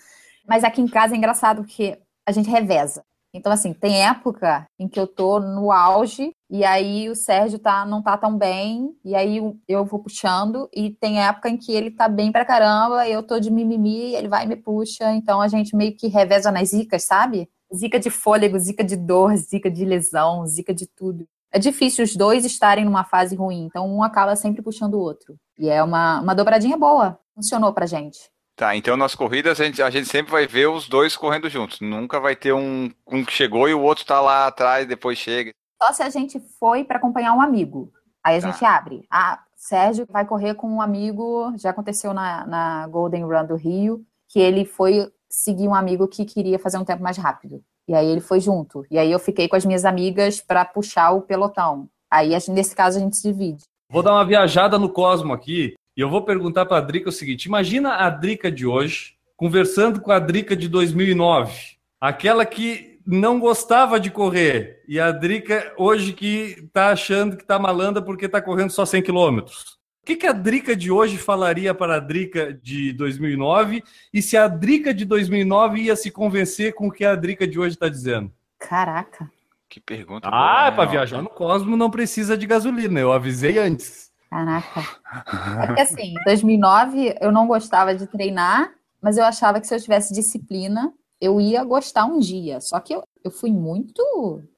Mas 0.48 0.64
aqui 0.64 0.82
em 0.82 0.88
casa 0.88 1.14
é 1.14 1.18
engraçado 1.18 1.64
porque 1.64 1.98
a 2.26 2.32
gente 2.32 2.50
reveza. 2.50 3.04
Então, 3.36 3.52
assim, 3.52 3.74
tem 3.74 4.04
época 4.06 4.66
em 4.78 4.88
que 4.88 5.00
eu 5.00 5.08
tô 5.08 5.39
no 5.39 5.72
auge 5.72 6.32
e 6.52 6.64
aí 6.64 7.10
o 7.10 7.16
Sérgio 7.16 7.58
tá, 7.58 7.84
não 7.84 8.00
tá 8.04 8.16
tão 8.16 8.38
bem, 8.38 8.96
e 9.04 9.16
aí 9.16 9.38
eu- 9.68 9.84
vou 9.86 10.00
puxando, 10.04 10.70
e 10.72 10.91
tem 10.91 11.20
época 11.20 11.50
em 11.50 11.58
que 11.58 11.72
ele 11.72 11.89
tá 11.89 12.08
bem 12.08 12.32
pra 12.32 12.46
caramba, 12.46 13.08
eu 13.08 13.24
tô 13.24 13.39
de 13.39 13.50
mimimi, 13.50 14.14
ele 14.14 14.28
vai 14.28 14.46
e 14.46 14.48
me 14.48 14.56
puxa, 14.56 15.12
então 15.14 15.41
a 15.41 15.48
gente 15.48 15.76
meio 15.76 15.96
que 15.98 16.08
reveza 16.08 16.52
nas 16.52 16.70
zicas, 16.70 17.06
sabe? 17.06 17.50
Zica 17.76 18.00
de 18.00 18.12
fôlego, 18.12 18.60
zica 18.60 18.84
de 18.84 18.96
dor, 18.96 19.34
zica 19.36 19.72
de 19.72 19.84
lesão, 19.84 20.46
zica 20.46 20.72
de 20.74 20.86
tudo. 20.86 21.26
É 21.52 21.58
difícil 21.58 22.04
os 22.04 22.16
dois 22.16 22.46
estarem 22.46 22.86
numa 22.86 23.04
fase 23.04 23.36
ruim, 23.36 23.66
então 23.66 23.88
um 23.91 24.04
acaba 24.04 24.36
sempre 24.36 24.62
puxando 24.62 24.94
o 24.94 25.00
outro. 25.00 25.36
E 25.58 25.70
é 25.70 25.82
uma, 25.82 26.22
uma 26.22 26.36
dobradinha 26.36 26.78
boa, 26.78 27.20
funcionou 27.34 27.74
pra 27.74 27.88
gente. 27.88 28.30
Tá, 28.56 28.76
então 28.76 28.95
nas 28.95 29.16
corridas 29.16 29.60
a 29.60 29.64
gente, 29.66 29.82
a 29.82 29.89
gente 29.89 30.08
sempre 30.08 30.32
vai 30.32 30.45
ver 30.45 30.68
os 30.68 30.88
dois 30.88 31.18
correndo 31.18 31.49
juntos. 31.49 31.80
Nunca 31.82 32.20
vai 32.20 32.36
ter 32.36 32.54
um, 32.54 32.91
um 33.08 33.26
que 33.26 33.34
chegou 33.34 33.68
e 33.68 33.74
o 33.74 33.82
outro 33.82 34.06
tá 34.06 34.22
lá 34.22 34.45
atrás, 34.47 34.88
depois 34.88 35.18
chega. 35.18 35.51
Só 35.82 35.91
se 35.91 36.04
a 36.04 36.10
gente 36.10 36.39
foi 36.60 36.84
para 36.84 36.97
acompanhar 36.97 37.34
um 37.34 37.41
amigo. 37.41 37.91
Aí 38.24 38.38
a 38.38 38.41
Tá. 38.41 38.51
gente 38.51 38.64
abre. 38.64 39.06
Ah, 39.10 39.41
Sérgio 39.56 40.06
vai 40.10 40.24
correr 40.26 40.54
com 40.54 40.68
um 40.70 40.82
amigo. 40.82 41.51
Já 41.58 41.72
aconteceu 41.72 42.14
na, 42.14 42.45
na 42.45 42.88
Golden 42.88 43.24
Run 43.26 43.45
do 43.45 43.56
Rio, 43.56 44.06
que 44.30 44.39
ele 44.39 44.66
foi 44.66 45.08
seguir 45.30 45.68
um 45.68 45.74
amigo 45.76 46.08
que 46.08 46.24
queria 46.24 46.60
fazer 46.60 46.78
um 46.78 46.86
tempo 46.86 47.01
mais 47.01 47.18
rápido. 47.18 47.62
E 47.88 47.95
aí 47.95 48.06
ele 48.06 48.22
foi 48.22 48.39
junto. 48.39 48.86
E 48.89 48.97
aí 48.99 49.12
eu 49.12 49.20
fiquei 49.20 49.47
com 49.49 49.56
as 49.56 49.66
minhas 49.66 49.84
amigas 49.84 50.39
para 50.39 50.64
puxar 50.64 51.12
o 51.12 51.22
pelotão. 51.22 51.89
Aí, 52.10 52.36
a 52.36 52.39
gente- 52.39 52.51
nesse 52.51 52.76
caso, 52.76 52.97
a 52.99 53.01
gente 53.01 53.18
se 53.18 53.28
divide. 53.30 53.64
Vou 53.91 54.04
dar 54.04 54.14
uma 54.14 54.24
viajada 54.24 54.78
no 54.78 54.88
Cosmo 54.89 55.34
aqui 55.34 55.74
e 55.96 56.02
eu 56.02 56.10
vou 56.10 56.24
perguntar 56.24 56.66
para 56.66 56.78
a 56.78 56.82
Drica 56.82 57.10
o 57.10 57.12
seguinte: 57.12 57.46
imagina 57.46 57.96
a 57.96 58.10
Drica 58.10 58.52
de 58.52 58.66
hoje 58.66 59.16
conversando 59.36 60.00
com 60.02 60.12
a 60.12 60.20
Drica 60.20 60.56
de 60.56 60.68
2009, 60.68 61.78
aquela 62.00 62.46
que 62.46 63.00
não 63.06 63.39
gostava 63.39 64.00
de 64.00 64.10
correr, 64.10 64.82
e 64.88 65.00
a 65.00 65.12
Drica 65.12 65.74
hoje 65.78 66.14
que 66.14 66.56
está 66.66 66.89
achando 66.89 67.36
que 67.36 67.44
está 67.44 67.60
malanda 67.60 68.02
porque 68.02 68.26
está 68.26 68.41
correndo 68.41 68.72
só 68.72 68.86
100 68.86 69.02
quilômetros. 69.02 69.78
O 70.02 70.06
que, 70.06 70.18
que 70.18 70.28
a 70.28 70.34
Drica 70.34 70.76
de 70.76 70.91
hoje 70.91 71.18
falaria 71.18 71.74
para 71.74 71.96
a 71.96 72.00
Drica 72.00 72.54
de 72.54 72.91
2009 72.94 73.82
e 74.14 74.22
se 74.22 74.36
a 74.36 74.50
Drica 74.50 74.94
de 74.94 75.06
2009 75.06 75.82
ia 75.82 75.96
se 75.96 76.12
convencer 76.12 76.74
com 76.74 76.88
o 76.88 76.91
que 76.91 77.06
a 77.06 77.16
Drica 77.16 77.48
de 77.48 77.58
hoje 77.58 77.76
está 77.76 77.88
dizendo? 77.88 78.30
Caraca. 78.60 79.32
Que 79.70 79.80
pergunta. 79.80 80.28
Ah, 80.28 80.70
boa, 80.70 80.76
para 80.76 80.91
viajar 80.91 81.22
no 81.22 81.30
Cosmo 81.30 81.78
não 81.78 81.89
precisa 81.89 82.38
de 82.38 82.46
gasolina, 82.46 83.00
eu 83.00 83.12
avisei 83.12 83.58
antes. 83.58 84.12
Caraca. 84.34 84.81
É 85.61 85.67
porque 85.67 85.81
assim, 85.81 86.15
em 86.15 86.23
2009 86.25 87.17
eu 87.21 87.31
não 87.31 87.47
gostava 87.47 87.93
de 87.93 88.07
treinar, 88.07 88.73
mas 88.99 89.17
eu 89.17 89.23
achava 89.23 89.61
que 89.61 89.67
se 89.67 89.75
eu 89.75 89.79
tivesse 89.79 90.11
disciplina, 90.11 90.91
eu 91.21 91.39
ia 91.39 91.63
gostar 91.63 92.05
um 92.05 92.19
dia. 92.19 92.59
Só 92.59 92.79
que 92.79 92.95
eu, 92.95 93.03
eu 93.23 93.29
fui 93.29 93.51
muito. 93.51 94.01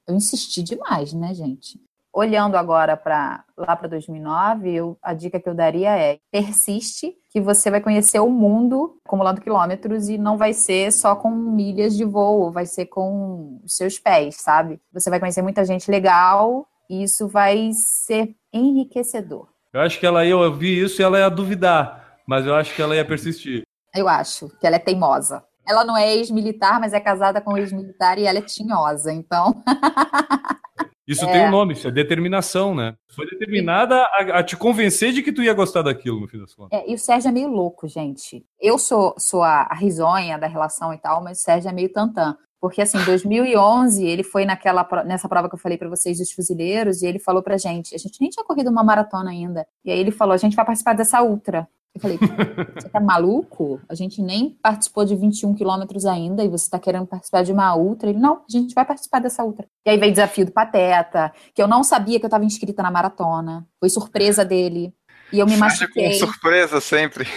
Eu 0.08 0.16
insisti 0.16 0.64
demais, 0.64 1.12
né, 1.14 1.34
gente? 1.34 1.78
olhando 2.16 2.56
agora 2.56 2.96
para 2.96 3.44
lá 3.58 3.76
para 3.76 3.90
2009, 3.90 4.74
eu, 4.74 4.98
a 5.04 5.14
dica 5.14 5.38
que 5.38 5.50
eu 5.50 5.54
daria 5.54 5.98
é 5.98 6.18
persiste, 6.32 7.14
que 7.30 7.42
você 7.42 7.70
vai 7.70 7.82
conhecer 7.82 8.22
o 8.22 8.30
mundo 8.30 8.98
acumulando 9.06 9.42
quilômetros 9.42 10.08
e 10.08 10.18
não 10.18 10.38
vai 10.38 10.54
ser 10.54 10.94
só 10.94 11.14
com 11.14 11.30
milhas 11.30 11.94
de 11.94 12.06
voo, 12.06 12.52
vai 12.52 12.66
ser 12.66 12.86
com 12.86 13.60
os 13.66 13.76
seus 13.76 14.00
pés, 14.00 14.38
sabe? 14.38 14.80
Você 14.94 15.10
vai 15.10 15.20
conhecer 15.20 15.42
muita 15.42 15.66
gente 15.66 15.92
legal 15.92 16.66
e 16.90 17.04
isso 17.04 17.28
vai 17.28 17.72
ser 17.74 18.34
enriquecedor. 18.54 19.55
Eu 19.76 19.82
acho 19.82 20.00
que 20.00 20.06
ela 20.06 20.24
ia 20.26 20.38
ouvir 20.38 20.86
isso 20.86 21.02
e 21.02 21.04
ela 21.04 21.20
ia 21.20 21.28
duvidar, 21.28 22.20
mas 22.26 22.46
eu 22.46 22.56
acho 22.56 22.74
que 22.74 22.82
ela 22.82 22.96
ia 22.96 23.04
persistir. 23.04 23.64
Eu 23.94 24.08
acho 24.08 24.48
que 24.58 24.66
ela 24.66 24.78
é 24.78 24.80
teimosa. 24.80 25.44
Ela 25.68 25.84
não 25.84 25.98
é 25.98 26.16
ex-militar, 26.16 26.80
mas 26.80 26.94
é 26.94 27.00
casada 27.02 27.42
com 27.42 27.56
um 27.56 27.58
ex-militar 27.58 28.18
e 28.18 28.24
ela 28.24 28.40
é 28.40 28.42
tinhosa, 28.42 29.12
então. 29.12 29.62
Isso 31.06 31.26
é. 31.26 31.32
tem 31.32 31.46
um 31.46 31.52
nome, 31.52 31.74
isso 31.74 31.88
é 31.88 31.92
determinação, 31.92 32.74
né? 32.74 32.96
Foi 33.10 33.30
determinada 33.30 33.96
a, 33.96 34.40
a, 34.40 34.44
te 34.44 34.58
convencer 34.58 35.14
de 35.14 35.22
que 35.22 35.32
tu 35.32 35.44
ia 35.44 35.54
gostar 35.54 35.84
daquilo, 35.84 36.20
no 36.20 36.28
fim 36.28 36.40
das 36.40 36.56
contas. 36.56 36.80
É, 36.80 36.90
e 36.90 36.96
o 36.96 36.98
Sérgio 36.98 37.30
é 37.30 37.32
meio 37.32 37.48
louco, 37.48 37.88
gente. 37.88 38.44
Eu 38.60 38.80
sou, 38.80 39.14
sou 39.20 39.44
a, 39.44 39.68
a 39.70 39.76
risonha 39.76 40.40
da 40.40 40.48
relação 40.48 40.92
e 40.92 40.98
tal, 40.98 41.24
mas 41.24 41.38
o 41.38 41.42
Sérgio 41.42 41.70
é 41.70 41.72
meio 41.72 41.94
tantã. 41.94 42.36
Porque, 42.66 42.82
assim, 42.82 42.98
em 42.98 43.06
2011, 43.06 44.04
ele 44.04 44.24
foi 44.24 44.44
naquela, 44.44 44.84
nessa 45.06 45.30
prova 45.30 45.48
que 45.48 45.54
eu 45.54 45.60
falei 45.60 45.78
para 45.78 45.88
vocês 45.88 46.18
dos 46.18 46.32
fuzileiros, 46.32 47.04
e 47.04 47.06
ele 47.06 47.20
falou 47.20 47.44
pra 47.44 47.58
gente, 47.58 47.94
a 47.94 47.98
gente 48.00 48.20
nem 48.20 48.28
tinha 48.28 48.44
corrido 48.44 48.72
uma 48.72 48.84
maratona 48.84 49.30
ainda, 49.30 49.68
e 49.86 49.92
aí 49.92 50.00
ele 50.00 50.10
falou, 50.10 50.34
a 50.34 50.38
gente 50.38 50.56
vai 50.56 50.66
participar 50.66 50.94
dessa 50.94 51.22
ultra. 51.22 51.68
Eu 51.94 52.02
falei, 52.02 52.18
você 52.18 52.90
tá 52.90 53.00
maluco? 53.00 53.80
A 53.88 53.94
gente 53.94 54.20
nem 54.20 54.58
participou 54.64 55.06
de 55.06 55.16
21 55.16 55.54
quilômetros 55.54 56.08
ainda 56.08 56.44
e 56.44 56.48
você 56.48 56.68
tá 56.68 56.80
querendo 56.80 57.06
participar 57.06 57.44
de 57.44 57.54
uma 57.54 57.76
ultra? 57.76 58.10
Ele, 58.10 58.18
não, 58.18 58.38
a 58.38 58.52
gente 58.52 58.74
vai 58.74 58.84
participar 58.84 59.20
dessa 59.20 59.44
ultra. 59.44 59.68
E 59.86 59.92
aí 59.92 59.98
veio 59.98 60.10
o 60.10 60.14
desafio 60.14 60.48
do 60.48 60.52
Pateta, 60.52 61.32
que 61.54 61.62
eu 61.62 61.68
não 61.68 61.84
sabia 61.84 62.20
que 62.20 62.26
eu 62.26 62.30
tava 62.30 62.44
inscrita 62.44 62.82
na 62.82 62.90
maratona. 62.90 63.66
Foi 63.80 63.90
surpresa 63.90 64.44
dele. 64.44 64.92
E 65.32 65.40
eu 65.40 65.46
me 65.46 65.56
machuquei. 65.56 66.20
Com 66.20 66.26
surpresa 66.26 66.82
sempre. 66.82 67.28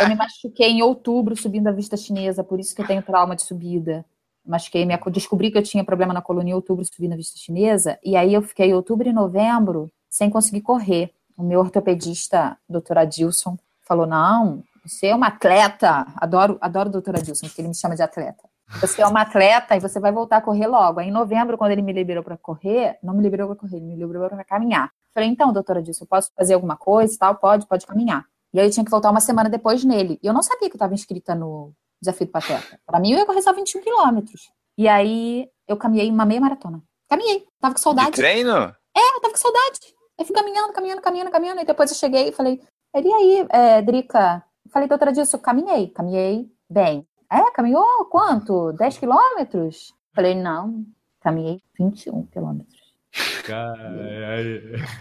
eu 0.00 0.08
me 0.08 0.14
machuquei 0.14 0.70
em 0.70 0.82
outubro 0.82 1.36
subindo 1.36 1.66
a 1.66 1.72
vista 1.72 1.96
chinesa, 1.96 2.44
por 2.44 2.60
isso 2.60 2.74
que 2.74 2.80
eu 2.80 2.86
tenho 2.86 3.02
trauma 3.02 3.36
de 3.36 3.42
subida. 3.42 4.04
Machuquei, 4.46 4.84
minha, 4.84 5.00
descobri 5.10 5.50
que 5.50 5.58
eu 5.58 5.62
tinha 5.62 5.84
problema 5.84 6.14
na 6.14 6.22
coluna 6.22 6.48
em 6.48 6.54
outubro 6.54 6.84
subindo 6.84 7.12
a 7.12 7.16
vista 7.16 7.38
chinesa, 7.38 7.98
e 8.04 8.16
aí 8.16 8.32
eu 8.32 8.42
fiquei 8.42 8.72
outubro 8.72 9.08
e 9.08 9.12
novembro 9.12 9.90
sem 10.08 10.30
conseguir 10.30 10.60
correr. 10.60 11.12
O 11.36 11.42
meu 11.42 11.60
ortopedista, 11.60 12.56
doutor 12.68 12.98
Adilson, 12.98 13.58
falou: 13.86 14.06
não, 14.06 14.62
você 14.84 15.08
é 15.08 15.14
uma 15.14 15.26
atleta. 15.26 16.06
Adoro, 16.16 16.56
adoro 16.60 16.88
o 16.88 16.92
doutor 16.92 17.16
Adilson, 17.16 17.46
porque 17.46 17.60
ele 17.60 17.68
me 17.68 17.74
chama 17.74 17.96
de 17.96 18.02
atleta. 18.02 18.44
Você 18.80 19.00
é 19.00 19.06
uma 19.06 19.22
atleta 19.22 19.76
e 19.76 19.80
você 19.80 20.00
vai 20.00 20.10
voltar 20.10 20.38
a 20.38 20.40
correr 20.40 20.66
logo. 20.66 20.98
Aí 20.98 21.08
em 21.08 21.12
novembro, 21.12 21.56
quando 21.56 21.70
ele 21.70 21.82
me 21.82 21.92
liberou 21.92 22.22
para 22.22 22.36
correr, 22.36 22.98
não 23.02 23.14
me 23.14 23.22
liberou 23.22 23.46
para 23.48 23.56
correr, 23.56 23.76
ele 23.76 23.86
me 23.86 23.94
liberou 23.94 24.28
para 24.28 24.44
caminhar. 24.44 24.90
Falei, 25.14 25.28
então, 25.28 25.52
doutora 25.52 25.78
Adilson, 25.78 26.04
eu 26.04 26.08
posso 26.08 26.30
fazer 26.36 26.54
alguma 26.54 26.76
coisa 26.76 27.16
tal? 27.18 27.36
Pode, 27.36 27.66
pode 27.66 27.86
caminhar. 27.86 28.24
E 28.52 28.60
aí 28.60 28.66
eu 28.66 28.70
tinha 28.70 28.84
que 28.84 28.90
voltar 28.90 29.10
uma 29.10 29.20
semana 29.20 29.48
depois 29.48 29.84
nele. 29.84 30.18
E 30.22 30.26
eu 30.26 30.32
não 30.32 30.42
sabia 30.42 30.68
que 30.68 30.74
eu 30.74 30.78
estava 30.78 30.94
inscrita 30.94 31.34
no 31.34 31.72
desafio 32.00 32.26
do 32.26 32.32
Pateta. 32.32 32.80
Para 32.84 33.00
mim, 33.00 33.12
eu 33.12 33.18
ia 33.18 33.26
correr 33.26 33.42
só 33.42 33.52
21 33.52 33.80
quilômetros. 33.80 34.50
E 34.78 34.88
aí 34.88 35.48
eu 35.66 35.76
caminhei 35.76 36.10
uma 36.10 36.24
meia 36.24 36.40
maratona. 36.40 36.82
Caminhei, 37.08 37.46
tava 37.60 37.74
com 37.74 37.80
saudade. 37.80 38.10
De 38.10 38.16
treino? 38.16 38.52
É, 38.96 39.16
eu 39.16 39.20
tava 39.20 39.32
com 39.32 39.40
saudade. 39.40 39.80
Eu 40.18 40.24
fui 40.24 40.34
caminhando, 40.34 40.72
caminhando, 40.72 41.00
caminhando, 41.02 41.30
caminhando. 41.30 41.60
E 41.60 41.64
depois 41.64 41.90
eu 41.90 41.96
cheguei 41.96 42.28
e 42.28 42.32
falei, 42.32 42.60
ele 42.94 43.12
aí, 43.12 43.46
é, 43.50 43.82
Drica? 43.82 44.42
Falei, 44.70 44.88
doutora 44.88 45.12
Dilson, 45.12 45.38
caminhei, 45.38 45.88
caminhei 45.88 46.50
bem. 46.68 47.06
É, 47.30 47.50
caminhou 47.52 48.04
quanto? 48.10 48.72
10 48.72 48.98
quilômetros? 48.98 49.94
Falei, 50.14 50.34
não, 50.34 50.84
caminhei 51.20 51.62
21 51.78 52.26
quilômetros. 52.26 52.75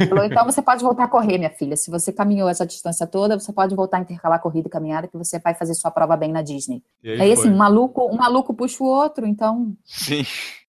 Falou, 0.07 0.23
então 0.23 0.45
você 0.45 0.61
pode 0.61 0.83
voltar 0.83 1.05
a 1.05 1.07
correr, 1.07 1.37
minha 1.37 1.49
filha. 1.49 1.75
Se 1.75 1.89
você 1.89 2.13
caminhou 2.13 2.47
essa 2.47 2.65
distância 2.65 3.05
toda, 3.07 3.39
você 3.39 3.51
pode 3.51 3.75
voltar 3.75 3.97
a 3.97 4.01
intercalar 4.01 4.41
corrida 4.41 4.67
e 4.67 4.71
caminhada, 4.71 5.07
que 5.07 5.17
você 5.17 5.39
vai 5.39 5.53
fazer 5.53 5.73
sua 5.73 5.91
prova 5.91 6.15
bem 6.15 6.31
na 6.31 6.41
Disney. 6.41 6.83
E 7.03 7.11
aí, 7.11 7.21
aí 7.21 7.31
assim, 7.33 7.49
um 7.49 7.57
maluco, 7.57 8.05
um 8.05 8.17
maluco 8.17 8.53
puxa 8.53 8.83
o 8.83 8.87
outro, 8.87 9.25
então. 9.25 9.75
Sim. 9.83 10.25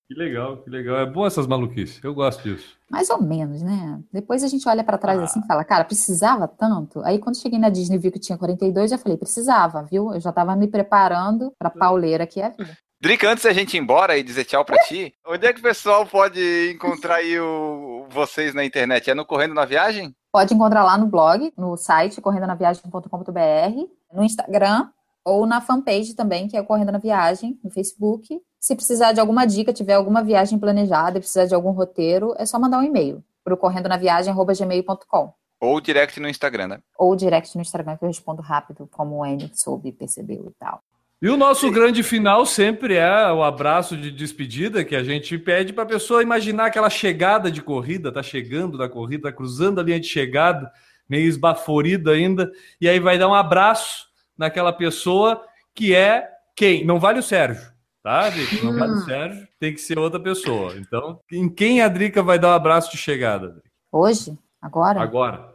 Que 0.09 0.15
legal, 0.15 0.59
que 0.59 0.71
legal. 0.71 0.99
É 0.99 1.07
bom 1.07 1.27
essas 1.27 1.49
maluquices. 1.49 2.03
Eu 2.03 2.15
gosto 2.15 2.41
disso. 2.43 2.77
Mais 2.89 3.11
ou 3.11 3.21
menos, 3.21 3.61
né? 3.61 4.01
Depois 4.13 4.45
a 4.45 4.49
gente 4.49 4.69
olha 4.69 4.85
para 4.85 4.97
trás 4.97 5.19
ah. 5.19 5.25
assim 5.25 5.41
e 5.41 5.47
fala, 5.47 5.65
cara, 5.65 5.85
precisava 5.85 6.47
tanto? 6.47 7.01
Aí 7.01 7.19
quando 7.19 7.37
cheguei 7.37 7.59
na 7.59 7.69
Disney 7.69 7.97
e 7.97 7.99
vi 7.99 8.13
que 8.13 8.21
tinha 8.21 8.39
42, 8.39 8.93
já 8.93 8.99
falei, 8.99 9.19
precisava, 9.19 9.83
viu? 9.83 10.15
Eu 10.15 10.21
já 10.21 10.31
tava 10.31 10.55
me 10.55 10.69
preparando 10.69 11.53
pra 11.59 11.71
pauleira 11.71 12.25
que 12.25 12.41
é 12.41 12.47
a 12.47 12.51
vida. 12.51 12.79
Drica, 12.99 13.31
antes 13.31 13.45
da 13.45 13.53
gente 13.53 13.77
ir 13.77 13.81
embora 13.81 14.17
e 14.17 14.23
dizer 14.23 14.47
tchau 14.47 14.65
pra 14.65 14.79
ti, 14.79 15.15
onde 15.27 15.47
é 15.47 15.53
que 15.53 15.61
o 15.61 15.63
pessoal 15.63 16.07
pode 16.07 16.71
encontrar 16.73 17.17
aí 17.17 17.39
o, 17.39 18.07
vocês 18.09 18.55
na 18.55 18.65
internet? 18.65 19.11
É 19.11 19.15
no 19.15 19.27
Correndo 19.27 19.53
na 19.53 19.67
Viagem? 19.67 20.17
Pode 20.33 20.55
encontrar 20.55 20.83
lá 20.83 20.97
no 20.97 21.07
blog, 21.07 21.53
no 21.59 21.77
site 21.77 22.23
correndonaviagem.com.br, 22.23 23.87
no 24.15 24.25
Instagram 24.25 24.89
ou 25.23 25.47
na 25.47 25.61
fanpage 25.61 26.15
também, 26.15 26.49
que 26.49 26.57
é 26.57 26.63
Correndo 26.63 26.91
na 26.91 26.99
Viagem, 26.99 27.61
no 27.63 27.71
Facebook. 27.71 28.41
Se 28.59 28.75
precisar 28.75 29.13
de 29.13 29.21
alguma 29.21 29.45
dica, 29.45 29.75
tiver 29.75 29.95
alguma 29.95 30.25
viagem 30.25 30.59
planejada, 30.59 31.21
precisar 31.21 31.45
de 31.45 31.55
algum 31.55 31.73
roteiro, 31.73 32.35
é 32.39 32.47
só 32.47 32.59
mandar 32.59 32.79
um 32.79 32.83
e-mail 32.83 33.23
para 33.45 33.53
o 33.53 33.59
correndonaviagem.gmail.com. 33.59 35.35
Ou 35.61 35.81
direct 35.83 36.19
no 36.19 36.29
Instagram, 36.31 36.69
né? 36.69 36.81
Ou 36.99 37.15
direct 37.15 37.55
no 37.57 37.61
Instagram, 37.61 37.99
que 37.99 38.05
eu 38.05 38.09
respondo 38.09 38.41
rápido, 38.41 38.89
como 38.91 39.19
o 39.19 39.27
Enio 39.27 39.51
soube, 39.53 39.93
percebeu 39.93 40.47
e 40.49 40.55
tal. 40.59 40.81
E 41.21 41.31
o 41.31 41.37
nosso 41.37 41.71
grande 41.71 42.03
final 42.03 42.45
sempre 42.45 42.95
é 42.97 43.33
o 43.33 43.43
abraço 43.43 43.97
de 43.97 44.11
despedida 44.11 44.85
que 44.85 44.95
a 44.95 45.03
gente 45.03 45.39
pede 45.39 45.73
para 45.73 45.85
a 45.85 45.87
pessoa 45.87 46.23
imaginar 46.23 46.67
aquela 46.67 46.91
chegada 46.91 47.51
de 47.51 47.63
corrida, 47.63 48.13
tá 48.13 48.23
chegando 48.23 48.77
da 48.77 48.87
corrida, 48.87 49.31
tá 49.31 49.33
cruzando 49.33 49.81
a 49.81 49.83
linha 49.83 49.99
de 49.99 50.07
chegada, 50.07 50.71
meio 51.09 51.27
esbaforida 51.27 52.11
ainda, 52.11 52.53
e 52.79 52.87
aí 52.87 53.01
vai 53.01 53.17
dar 53.17 53.29
um 53.29 53.35
abraço 53.35 54.09
naquela 54.37 54.75
pessoa 54.75 55.43
que 55.75 55.95
é 55.95 56.29
quem? 56.55 56.85
Não 56.85 57.01
vale 57.01 57.21
o 57.21 57.23
Sérgio, 57.23 57.67
tá, 58.03 58.29
Drica? 58.29 58.63
Não 58.63 58.79
vale 58.79 58.93
o 58.93 59.01
Sérgio, 59.01 59.49
tem 59.59 59.73
que 59.73 59.81
ser 59.81 59.99
outra 59.99 60.21
pessoa. 60.21 60.75
Então, 60.77 61.19
em 61.33 61.49
quem 61.49 61.81
a 61.81 61.89
Drica 61.89 62.23
vai 62.23 62.39
dar 62.39 62.49
um 62.49 62.55
abraço 62.55 62.91
de 62.91 62.99
chegada? 62.99 63.63
Hoje? 63.91 64.37
Agora? 64.61 65.01
Agora. 65.01 65.55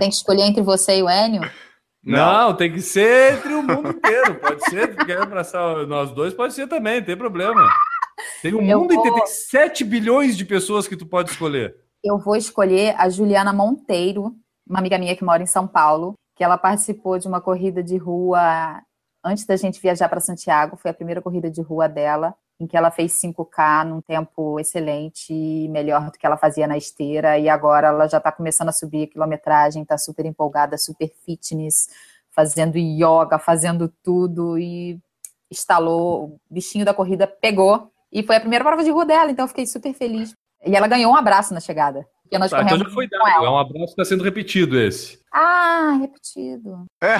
Tem 0.00 0.08
que 0.08 0.16
escolher 0.16 0.42
entre 0.42 0.62
você 0.62 0.98
e 0.98 1.02
o 1.02 1.08
Enio? 1.08 1.42
Não, 2.04 2.48
não, 2.48 2.56
tem 2.56 2.72
que 2.72 2.82
ser 2.82 3.34
entre 3.34 3.54
o 3.54 3.62
mundo 3.62 3.88
inteiro. 3.90 4.34
Pode 4.36 4.62
ser, 4.68 4.94
quer 5.06 5.22
abraçar 5.22 5.86
nós 5.86 6.10
dois, 6.12 6.34
pode 6.34 6.52
ser 6.52 6.66
também, 6.66 6.98
não 6.98 7.06
tem 7.06 7.16
problema. 7.16 7.66
Tem 8.42 8.54
o 8.54 8.60
mundo 8.60 8.94
vou... 8.94 8.98
inteiro, 8.98 9.16
tem 9.16 9.26
7 9.26 9.84
bilhões 9.84 10.36
de 10.36 10.44
pessoas 10.44 10.86
que 10.86 10.96
tu 10.96 11.06
pode 11.06 11.30
escolher. 11.30 11.76
Eu 12.02 12.18
vou 12.18 12.36
escolher 12.36 12.94
a 12.98 13.08
Juliana 13.08 13.52
Monteiro, 13.52 14.34
uma 14.68 14.78
amiga 14.78 14.98
minha 14.98 15.16
que 15.16 15.24
mora 15.24 15.42
em 15.42 15.46
São 15.46 15.66
Paulo, 15.66 16.14
que 16.36 16.44
ela 16.44 16.58
participou 16.58 17.18
de 17.18 17.26
uma 17.26 17.40
corrida 17.40 17.82
de 17.82 17.96
rua 17.96 18.82
antes 19.24 19.46
da 19.46 19.56
gente 19.56 19.80
viajar 19.80 20.08
para 20.08 20.20
Santiago, 20.20 20.76
foi 20.76 20.90
a 20.90 20.94
primeira 20.94 21.22
corrida 21.22 21.50
de 21.50 21.62
rua 21.62 21.88
dela, 21.88 22.34
em 22.60 22.66
que 22.66 22.76
ela 22.76 22.90
fez 22.90 23.12
5K 23.20 23.84
num 23.84 24.00
tempo 24.00 24.60
excelente, 24.60 25.32
melhor 25.68 26.10
do 26.10 26.18
que 26.18 26.26
ela 26.26 26.36
fazia 26.36 26.66
na 26.66 26.76
esteira, 26.76 27.38
e 27.38 27.48
agora 27.48 27.88
ela 27.88 28.06
já 28.06 28.18
está 28.18 28.30
começando 28.30 28.68
a 28.68 28.72
subir 28.72 29.04
a 29.04 29.12
quilometragem, 29.12 29.82
está 29.82 29.98
super 29.98 30.24
empolgada, 30.24 30.78
super 30.78 31.10
fitness, 31.24 31.88
fazendo 32.30 32.76
yoga, 32.76 33.38
fazendo 33.38 33.92
tudo, 34.02 34.58
e 34.58 35.00
instalou, 35.50 36.24
o 36.24 36.40
bichinho 36.48 36.84
da 36.84 36.94
corrida 36.94 37.26
pegou, 37.26 37.90
e 38.12 38.22
foi 38.22 38.36
a 38.36 38.40
primeira 38.40 38.64
prova 38.64 38.84
de 38.84 38.90
rua 38.90 39.04
dela, 39.04 39.30
então 39.30 39.44
eu 39.44 39.48
fiquei 39.48 39.66
super 39.66 39.92
feliz. 39.92 40.34
E 40.64 40.76
ela 40.76 40.86
ganhou 40.86 41.12
um 41.12 41.16
abraço 41.16 41.52
na 41.52 41.60
chegada. 41.60 42.06
Porque 42.24 42.38
nós 42.38 42.50
tá, 42.50 42.62
então 42.62 42.78
já 42.78 42.88
foi 42.88 43.06
dado. 43.06 43.44
É 43.44 43.50
um 43.50 43.58
abraço 43.58 43.94
que 43.94 44.00
está 44.00 44.04
sendo 44.04 44.24
repetido 44.24 44.80
esse. 44.80 45.20
Ah, 45.32 45.98
repetido. 46.00 46.86
É. 47.02 47.18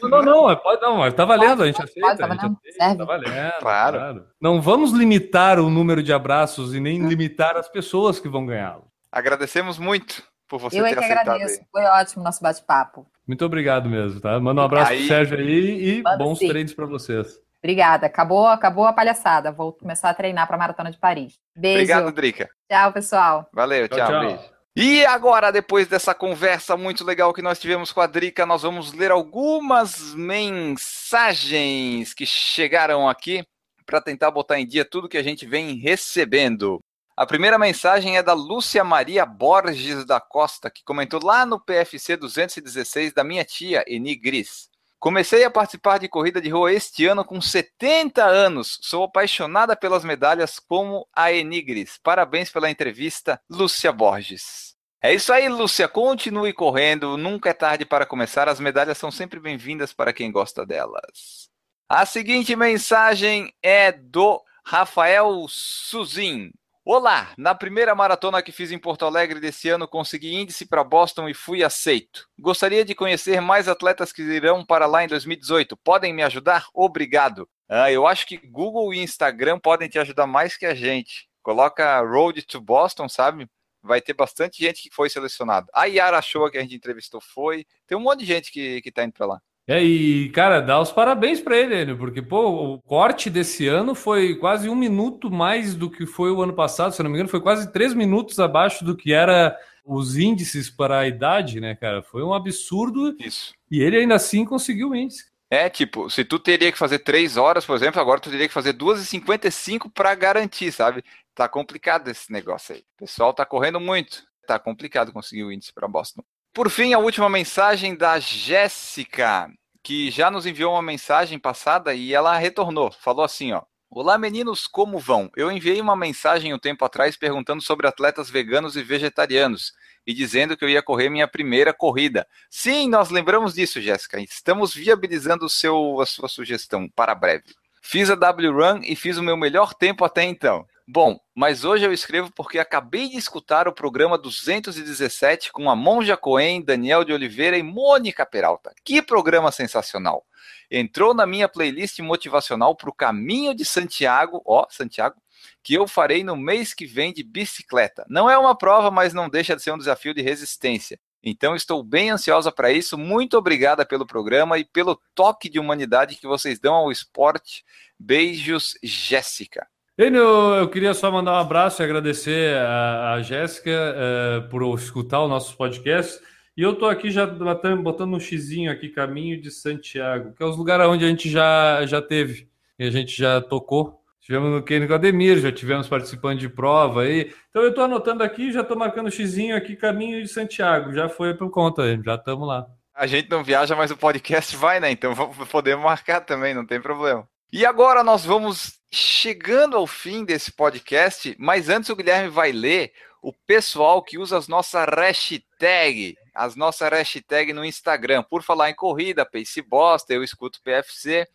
Não, 0.00 0.08
não, 0.08 0.22
não, 0.22 0.56
pode, 0.56 0.80
não, 0.80 1.12
tá 1.12 1.24
valendo, 1.24 1.62
a 1.62 1.66
gente 1.66 1.82
aceita. 1.82 2.00
Pode, 2.00 2.18
tá 2.18 2.26
valendo. 2.26 2.58
Aceita, 2.66 2.96
tá 2.96 3.04
valendo 3.04 3.52
claro. 3.60 3.98
claro. 3.98 4.26
Não 4.40 4.60
vamos 4.60 4.92
limitar 4.92 5.60
o 5.60 5.68
número 5.68 6.02
de 6.02 6.12
abraços 6.12 6.74
e 6.74 6.80
nem 6.80 7.06
limitar 7.06 7.56
as 7.56 7.68
pessoas 7.68 8.18
que 8.18 8.28
vão 8.28 8.46
ganhá-lo. 8.46 8.84
Agradecemos 9.12 9.78
muito 9.78 10.22
por 10.48 10.58
você 10.58 10.80
Eu 10.80 10.84
ter 10.84 10.90
é 10.90 10.92
que 10.94 10.98
aceitado. 11.00 11.28
agradeço. 11.28 11.60
Aí. 11.60 11.66
Foi 11.70 11.82
ótimo 11.84 12.24
nosso 12.24 12.42
bate-papo. 12.42 13.06
Muito 13.26 13.44
obrigado 13.44 13.88
mesmo, 13.88 14.20
tá? 14.20 14.38
Manda 14.40 14.62
um 14.62 14.64
abraço 14.64 14.92
aí... 14.92 14.98
pro 14.98 15.08
Sérgio 15.08 15.38
aí 15.38 15.98
e 15.98 16.02
bons 16.16 16.38
sim. 16.38 16.48
treinos 16.48 16.72
para 16.72 16.86
vocês. 16.86 17.40
Obrigada. 17.66 18.06
Acabou, 18.06 18.46
acabou 18.46 18.86
a 18.86 18.92
palhaçada. 18.92 19.50
Vou 19.50 19.72
começar 19.72 20.08
a 20.08 20.14
treinar 20.14 20.46
para 20.46 20.54
a 20.54 20.58
Maratona 20.58 20.88
de 20.88 20.98
Paris. 20.98 21.34
Beijo. 21.56 21.78
Obrigado, 21.78 22.12
Drica. 22.12 22.48
Tchau, 22.70 22.92
pessoal. 22.92 23.50
Valeu, 23.52 23.88
tchau, 23.88 23.98
tchau, 23.98 24.20
beijo. 24.20 24.38
E 24.76 25.04
agora, 25.04 25.50
depois 25.50 25.88
dessa 25.88 26.14
conversa 26.14 26.76
muito 26.76 27.02
legal 27.02 27.34
que 27.34 27.42
nós 27.42 27.58
tivemos 27.58 27.90
com 27.90 28.00
a 28.00 28.06
Drica, 28.06 28.46
nós 28.46 28.62
vamos 28.62 28.92
ler 28.92 29.10
algumas 29.10 30.14
mensagens 30.14 32.14
que 32.14 32.24
chegaram 32.24 33.08
aqui 33.08 33.44
para 33.84 34.00
tentar 34.00 34.30
botar 34.30 34.60
em 34.60 34.66
dia 34.66 34.84
tudo 34.84 35.08
que 35.08 35.18
a 35.18 35.22
gente 35.22 35.44
vem 35.44 35.74
recebendo. 35.74 36.78
A 37.16 37.26
primeira 37.26 37.58
mensagem 37.58 38.16
é 38.16 38.22
da 38.22 38.32
Lúcia 38.32 38.84
Maria 38.84 39.26
Borges 39.26 40.04
da 40.04 40.20
Costa, 40.20 40.70
que 40.70 40.84
comentou 40.84 41.20
lá 41.20 41.44
no 41.44 41.58
PFC 41.58 42.16
216 42.16 43.12
da 43.12 43.24
minha 43.24 43.44
tia, 43.44 43.82
Eni 43.88 44.14
Gris. 44.14 44.68
Comecei 44.98 45.44
a 45.44 45.50
participar 45.50 45.98
de 45.98 46.08
corrida 46.08 46.40
de 46.40 46.48
rua 46.48 46.72
este 46.72 47.06
ano 47.06 47.24
com 47.24 47.40
70 47.40 48.24
anos. 48.24 48.78
Sou 48.80 49.04
apaixonada 49.04 49.76
pelas 49.76 50.04
medalhas 50.04 50.58
como 50.58 51.06
a 51.14 51.32
Enigris. 51.32 51.98
Parabéns 52.02 52.50
pela 52.50 52.70
entrevista, 52.70 53.40
Lúcia 53.48 53.92
Borges. 53.92 54.74
É 55.02 55.14
isso 55.14 55.32
aí, 55.32 55.48
Lúcia. 55.48 55.86
Continue 55.86 56.52
correndo. 56.52 57.16
Nunca 57.16 57.50
é 57.50 57.52
tarde 57.52 57.84
para 57.84 58.06
começar. 58.06 58.48
As 58.48 58.58
medalhas 58.58 58.98
são 58.98 59.10
sempre 59.10 59.38
bem-vindas 59.38 59.92
para 59.92 60.12
quem 60.12 60.32
gosta 60.32 60.64
delas. 60.64 61.48
A 61.88 62.04
seguinte 62.04 62.56
mensagem 62.56 63.52
é 63.62 63.92
do 63.92 64.42
Rafael 64.64 65.46
Suzin. 65.48 66.50
Olá! 66.88 67.34
Na 67.36 67.52
primeira 67.52 67.96
maratona 67.96 68.40
que 68.40 68.52
fiz 68.52 68.70
em 68.70 68.78
Porto 68.78 69.04
Alegre 69.04 69.40
desse 69.40 69.68
ano, 69.68 69.88
consegui 69.88 70.36
índice 70.36 70.64
para 70.64 70.84
Boston 70.84 71.28
e 71.28 71.34
fui 71.34 71.64
aceito. 71.64 72.28
Gostaria 72.38 72.84
de 72.84 72.94
conhecer 72.94 73.40
mais 73.40 73.66
atletas 73.66 74.12
que 74.12 74.22
irão 74.22 74.64
para 74.64 74.86
lá 74.86 75.02
em 75.02 75.08
2018. 75.08 75.76
Podem 75.78 76.14
me 76.14 76.22
ajudar? 76.22 76.68
Obrigado. 76.72 77.48
Ah, 77.68 77.90
eu 77.90 78.06
acho 78.06 78.24
que 78.24 78.36
Google 78.36 78.94
e 78.94 79.00
Instagram 79.00 79.58
podem 79.58 79.88
te 79.88 79.98
ajudar 79.98 80.28
mais 80.28 80.56
que 80.56 80.64
a 80.64 80.76
gente. 80.76 81.28
Coloca 81.42 82.00
Road 82.02 82.40
to 82.42 82.60
Boston, 82.60 83.08
sabe? 83.08 83.50
Vai 83.82 84.00
ter 84.00 84.14
bastante 84.14 84.62
gente 84.62 84.80
que 84.84 84.94
foi 84.94 85.10
selecionado. 85.10 85.66
A 85.74 85.86
Yara 85.86 86.22
Shoa, 86.22 86.52
que 86.52 86.58
a 86.58 86.62
gente 86.62 86.76
entrevistou, 86.76 87.20
foi. 87.20 87.66
Tem 87.84 87.98
um 87.98 88.02
monte 88.02 88.20
de 88.20 88.26
gente 88.26 88.52
que, 88.52 88.80
que 88.80 88.92
tá 88.92 89.02
indo 89.02 89.12
para 89.12 89.26
lá. 89.26 89.42
É, 89.68 89.82
e, 89.82 90.28
cara, 90.30 90.60
dá 90.60 90.80
os 90.80 90.92
parabéns 90.92 91.40
para 91.40 91.56
ele, 91.56 91.82
Enio, 91.82 91.98
porque, 91.98 92.22
pô, 92.22 92.74
o 92.74 92.82
corte 92.82 93.28
desse 93.28 93.66
ano 93.66 93.96
foi 93.96 94.36
quase 94.36 94.68
um 94.68 94.76
minuto 94.76 95.28
mais 95.28 95.74
do 95.74 95.90
que 95.90 96.06
foi 96.06 96.30
o 96.30 96.40
ano 96.40 96.52
passado, 96.52 96.92
se 96.92 97.02
não 97.02 97.10
me 97.10 97.16
engano, 97.16 97.28
foi 97.28 97.40
quase 97.40 97.72
três 97.72 97.92
minutos 97.92 98.38
abaixo 98.38 98.84
do 98.84 98.96
que 98.96 99.12
era 99.12 99.56
os 99.84 100.16
índices 100.16 100.70
para 100.70 101.00
a 101.00 101.08
idade, 101.08 101.60
né, 101.60 101.74
cara? 101.74 102.00
Foi 102.00 102.22
um 102.22 102.32
absurdo. 102.32 103.16
Isso. 103.18 103.54
E 103.68 103.80
ele 103.80 103.96
ainda 103.96 104.14
assim 104.14 104.44
conseguiu 104.44 104.90
o 104.90 104.94
índice. 104.94 105.26
É, 105.50 105.68
tipo, 105.68 106.10
se 106.10 106.24
tu 106.24 106.38
teria 106.38 106.72
que 106.72 106.78
fazer 106.78 107.00
três 107.00 107.36
horas, 107.36 107.64
por 107.64 107.76
exemplo, 107.76 108.00
agora 108.00 108.20
tu 108.20 108.30
teria 108.30 108.48
que 108.48 108.54
fazer 108.54 108.72
2h55 108.72 109.90
para 109.92 110.14
garantir, 110.14 110.72
sabe? 110.72 111.04
Tá 111.34 111.48
complicado 111.48 112.08
esse 112.08 112.32
negócio 112.32 112.74
aí. 112.74 112.80
O 112.96 112.98
pessoal 112.98 113.32
tá 113.32 113.44
correndo 113.44 113.78
muito. 113.78 114.24
Tá 114.46 114.58
complicado 114.58 115.12
conseguir 115.12 115.44
o 115.44 115.52
índice 115.52 115.72
para 115.72 115.86
Boston. 115.86 116.22
Por 116.56 116.70
fim, 116.70 116.94
a 116.94 116.98
última 116.98 117.28
mensagem 117.28 117.94
da 117.94 118.18
Jéssica, 118.18 119.46
que 119.82 120.10
já 120.10 120.30
nos 120.30 120.46
enviou 120.46 120.72
uma 120.72 120.80
mensagem 120.80 121.38
passada 121.38 121.92
e 121.92 122.14
ela 122.14 122.34
retornou. 122.38 122.90
Falou 122.90 123.22
assim, 123.22 123.52
ó: 123.52 123.60
Olá 123.90 124.16
meninos, 124.16 124.66
como 124.66 124.98
vão? 124.98 125.30
Eu 125.36 125.52
enviei 125.52 125.78
uma 125.82 125.94
mensagem 125.94 126.54
um 126.54 126.58
tempo 126.58 126.82
atrás 126.82 127.14
perguntando 127.14 127.60
sobre 127.62 127.86
atletas 127.86 128.30
veganos 128.30 128.74
e 128.74 128.82
vegetarianos 128.82 129.74
e 130.06 130.14
dizendo 130.14 130.56
que 130.56 130.64
eu 130.64 130.68
ia 130.70 130.82
correr 130.82 131.10
minha 131.10 131.28
primeira 131.28 131.74
corrida. 131.74 132.26
Sim, 132.48 132.88
nós 132.88 133.10
lembramos 133.10 133.52
disso, 133.52 133.78
Jéssica. 133.78 134.18
Estamos 134.18 134.72
viabilizando 134.72 135.44
o 135.44 135.50
seu, 135.50 136.00
a 136.00 136.06
sua 136.06 136.26
sugestão 136.26 136.88
para 136.88 137.14
breve. 137.14 137.54
Fiz 137.82 138.08
a 138.08 138.14
W 138.14 138.50
Run 138.50 138.80
e 138.82 138.96
fiz 138.96 139.18
o 139.18 139.22
meu 139.22 139.36
melhor 139.36 139.74
tempo 139.74 140.06
até 140.06 140.24
então. 140.24 140.66
Bom, 140.88 141.18
mas 141.34 141.64
hoje 141.64 141.84
eu 141.84 141.92
escrevo 141.92 142.30
porque 142.32 142.60
acabei 142.60 143.08
de 143.08 143.16
escutar 143.16 143.66
o 143.66 143.72
programa 143.72 144.16
217 144.16 145.50
com 145.50 145.68
a 145.68 145.74
Monja 145.74 146.16
Coen, 146.16 146.62
Daniel 146.62 147.02
de 147.02 147.12
Oliveira 147.12 147.58
e 147.58 147.62
Mônica 147.62 148.24
Peralta. 148.24 148.72
Que 148.84 149.02
programa 149.02 149.50
sensacional! 149.50 150.24
Entrou 150.70 151.12
na 151.12 151.26
minha 151.26 151.48
playlist 151.48 151.98
motivacional 151.98 152.76
para 152.76 152.88
o 152.88 152.94
Caminho 152.94 153.52
de 153.52 153.64
Santiago, 153.64 154.40
ó, 154.46 154.64
Santiago, 154.70 155.16
que 155.60 155.74
eu 155.74 155.88
farei 155.88 156.22
no 156.22 156.36
mês 156.36 156.72
que 156.72 156.86
vem 156.86 157.12
de 157.12 157.24
bicicleta. 157.24 158.06
Não 158.08 158.30
é 158.30 158.38
uma 158.38 158.56
prova, 158.56 158.88
mas 158.88 159.12
não 159.12 159.28
deixa 159.28 159.56
de 159.56 159.62
ser 159.62 159.72
um 159.72 159.78
desafio 159.78 160.14
de 160.14 160.22
resistência. 160.22 161.00
Então 161.20 161.56
estou 161.56 161.82
bem 161.82 162.10
ansiosa 162.10 162.52
para 162.52 162.70
isso. 162.70 162.96
Muito 162.96 163.36
obrigada 163.36 163.84
pelo 163.84 164.06
programa 164.06 164.56
e 164.56 164.64
pelo 164.64 165.00
toque 165.16 165.48
de 165.48 165.58
humanidade 165.58 166.14
que 166.14 166.28
vocês 166.28 166.60
dão 166.60 166.74
ao 166.74 166.92
esporte. 166.92 167.64
Beijos, 167.98 168.78
Jéssica. 168.84 169.66
Enio, 169.98 170.54
eu 170.56 170.68
queria 170.68 170.92
só 170.92 171.10
mandar 171.10 171.32
um 171.32 171.40
abraço 171.40 171.80
e 171.80 171.84
agradecer 171.84 172.54
a, 172.58 173.14
a 173.14 173.22
Jéssica 173.22 173.70
uh, 173.70 174.48
por 174.50 174.62
escutar 174.78 175.22
o 175.22 175.28
nosso 175.28 175.56
podcast. 175.56 176.22
E 176.54 176.60
eu 176.60 176.72
estou 176.72 176.86
aqui 176.86 177.10
já 177.10 177.24
botando 177.26 178.12
um 178.12 178.20
xizinho 178.20 178.70
aqui, 178.70 178.90
caminho 178.90 179.40
de 179.40 179.50
Santiago, 179.50 180.34
que 180.34 180.42
é 180.42 180.46
os 180.46 180.58
lugares 180.58 180.84
onde 180.84 181.02
a 181.02 181.08
gente 181.08 181.30
já, 181.30 181.86
já 181.86 182.02
teve, 182.02 182.46
e 182.78 182.86
a 182.86 182.90
gente 182.90 183.16
já 183.16 183.40
tocou. 183.40 183.98
Tivemos 184.20 184.50
no 184.50 184.62
Clínico 184.62 184.92
Ademir, 184.92 185.38
já 185.38 185.50
tivemos 185.50 185.88
participando 185.88 186.40
de 186.40 186.50
prova 186.50 187.04
aí. 187.04 187.32
Então 187.48 187.62
eu 187.62 187.70
estou 187.70 187.84
anotando 187.84 188.22
aqui, 188.22 188.52
já 188.52 188.60
estou 188.60 188.76
marcando 188.76 189.06
o 189.06 189.10
xizinho 189.10 189.56
aqui, 189.56 189.74
caminho 189.76 190.22
de 190.22 190.28
Santiago. 190.28 190.92
Já 190.92 191.08
foi 191.08 191.32
por 191.32 191.48
conta, 191.48 191.98
já 192.04 192.16
estamos 192.16 192.46
lá. 192.46 192.66
A 192.94 193.06
gente 193.06 193.30
não 193.30 193.42
viaja, 193.42 193.74
mas 193.74 193.90
o 193.90 193.96
podcast 193.96 194.54
vai, 194.56 194.78
né? 194.78 194.90
Então 194.90 195.14
podemos 195.50 195.82
marcar 195.82 196.20
também, 196.20 196.52
não 196.52 196.66
tem 196.66 196.82
problema. 196.82 197.26
E 197.56 197.64
agora 197.64 198.04
nós 198.04 198.22
vamos 198.22 198.78
chegando 198.92 199.78
ao 199.78 199.86
fim 199.86 200.26
desse 200.26 200.52
podcast, 200.52 201.34
mas 201.38 201.70
antes 201.70 201.88
o 201.88 201.96
Guilherme 201.96 202.28
vai 202.28 202.52
ler 202.52 202.92
o 203.22 203.32
pessoal 203.32 204.02
que 204.02 204.18
usa 204.18 204.36
as 204.36 204.46
nossas 204.46 204.84
hashtag, 204.94 206.18
as 206.34 206.54
nossas 206.54 206.90
hashtag 206.90 207.54
no 207.54 207.64
Instagram. 207.64 208.22
Por 208.24 208.42
falar 208.42 208.68
em 208.68 208.74
corrida, 208.74 209.24
Pace 209.24 209.62
Bosta, 209.62 210.12
eu 210.12 210.22
escuto 210.22 210.60
PFC. 210.62 211.26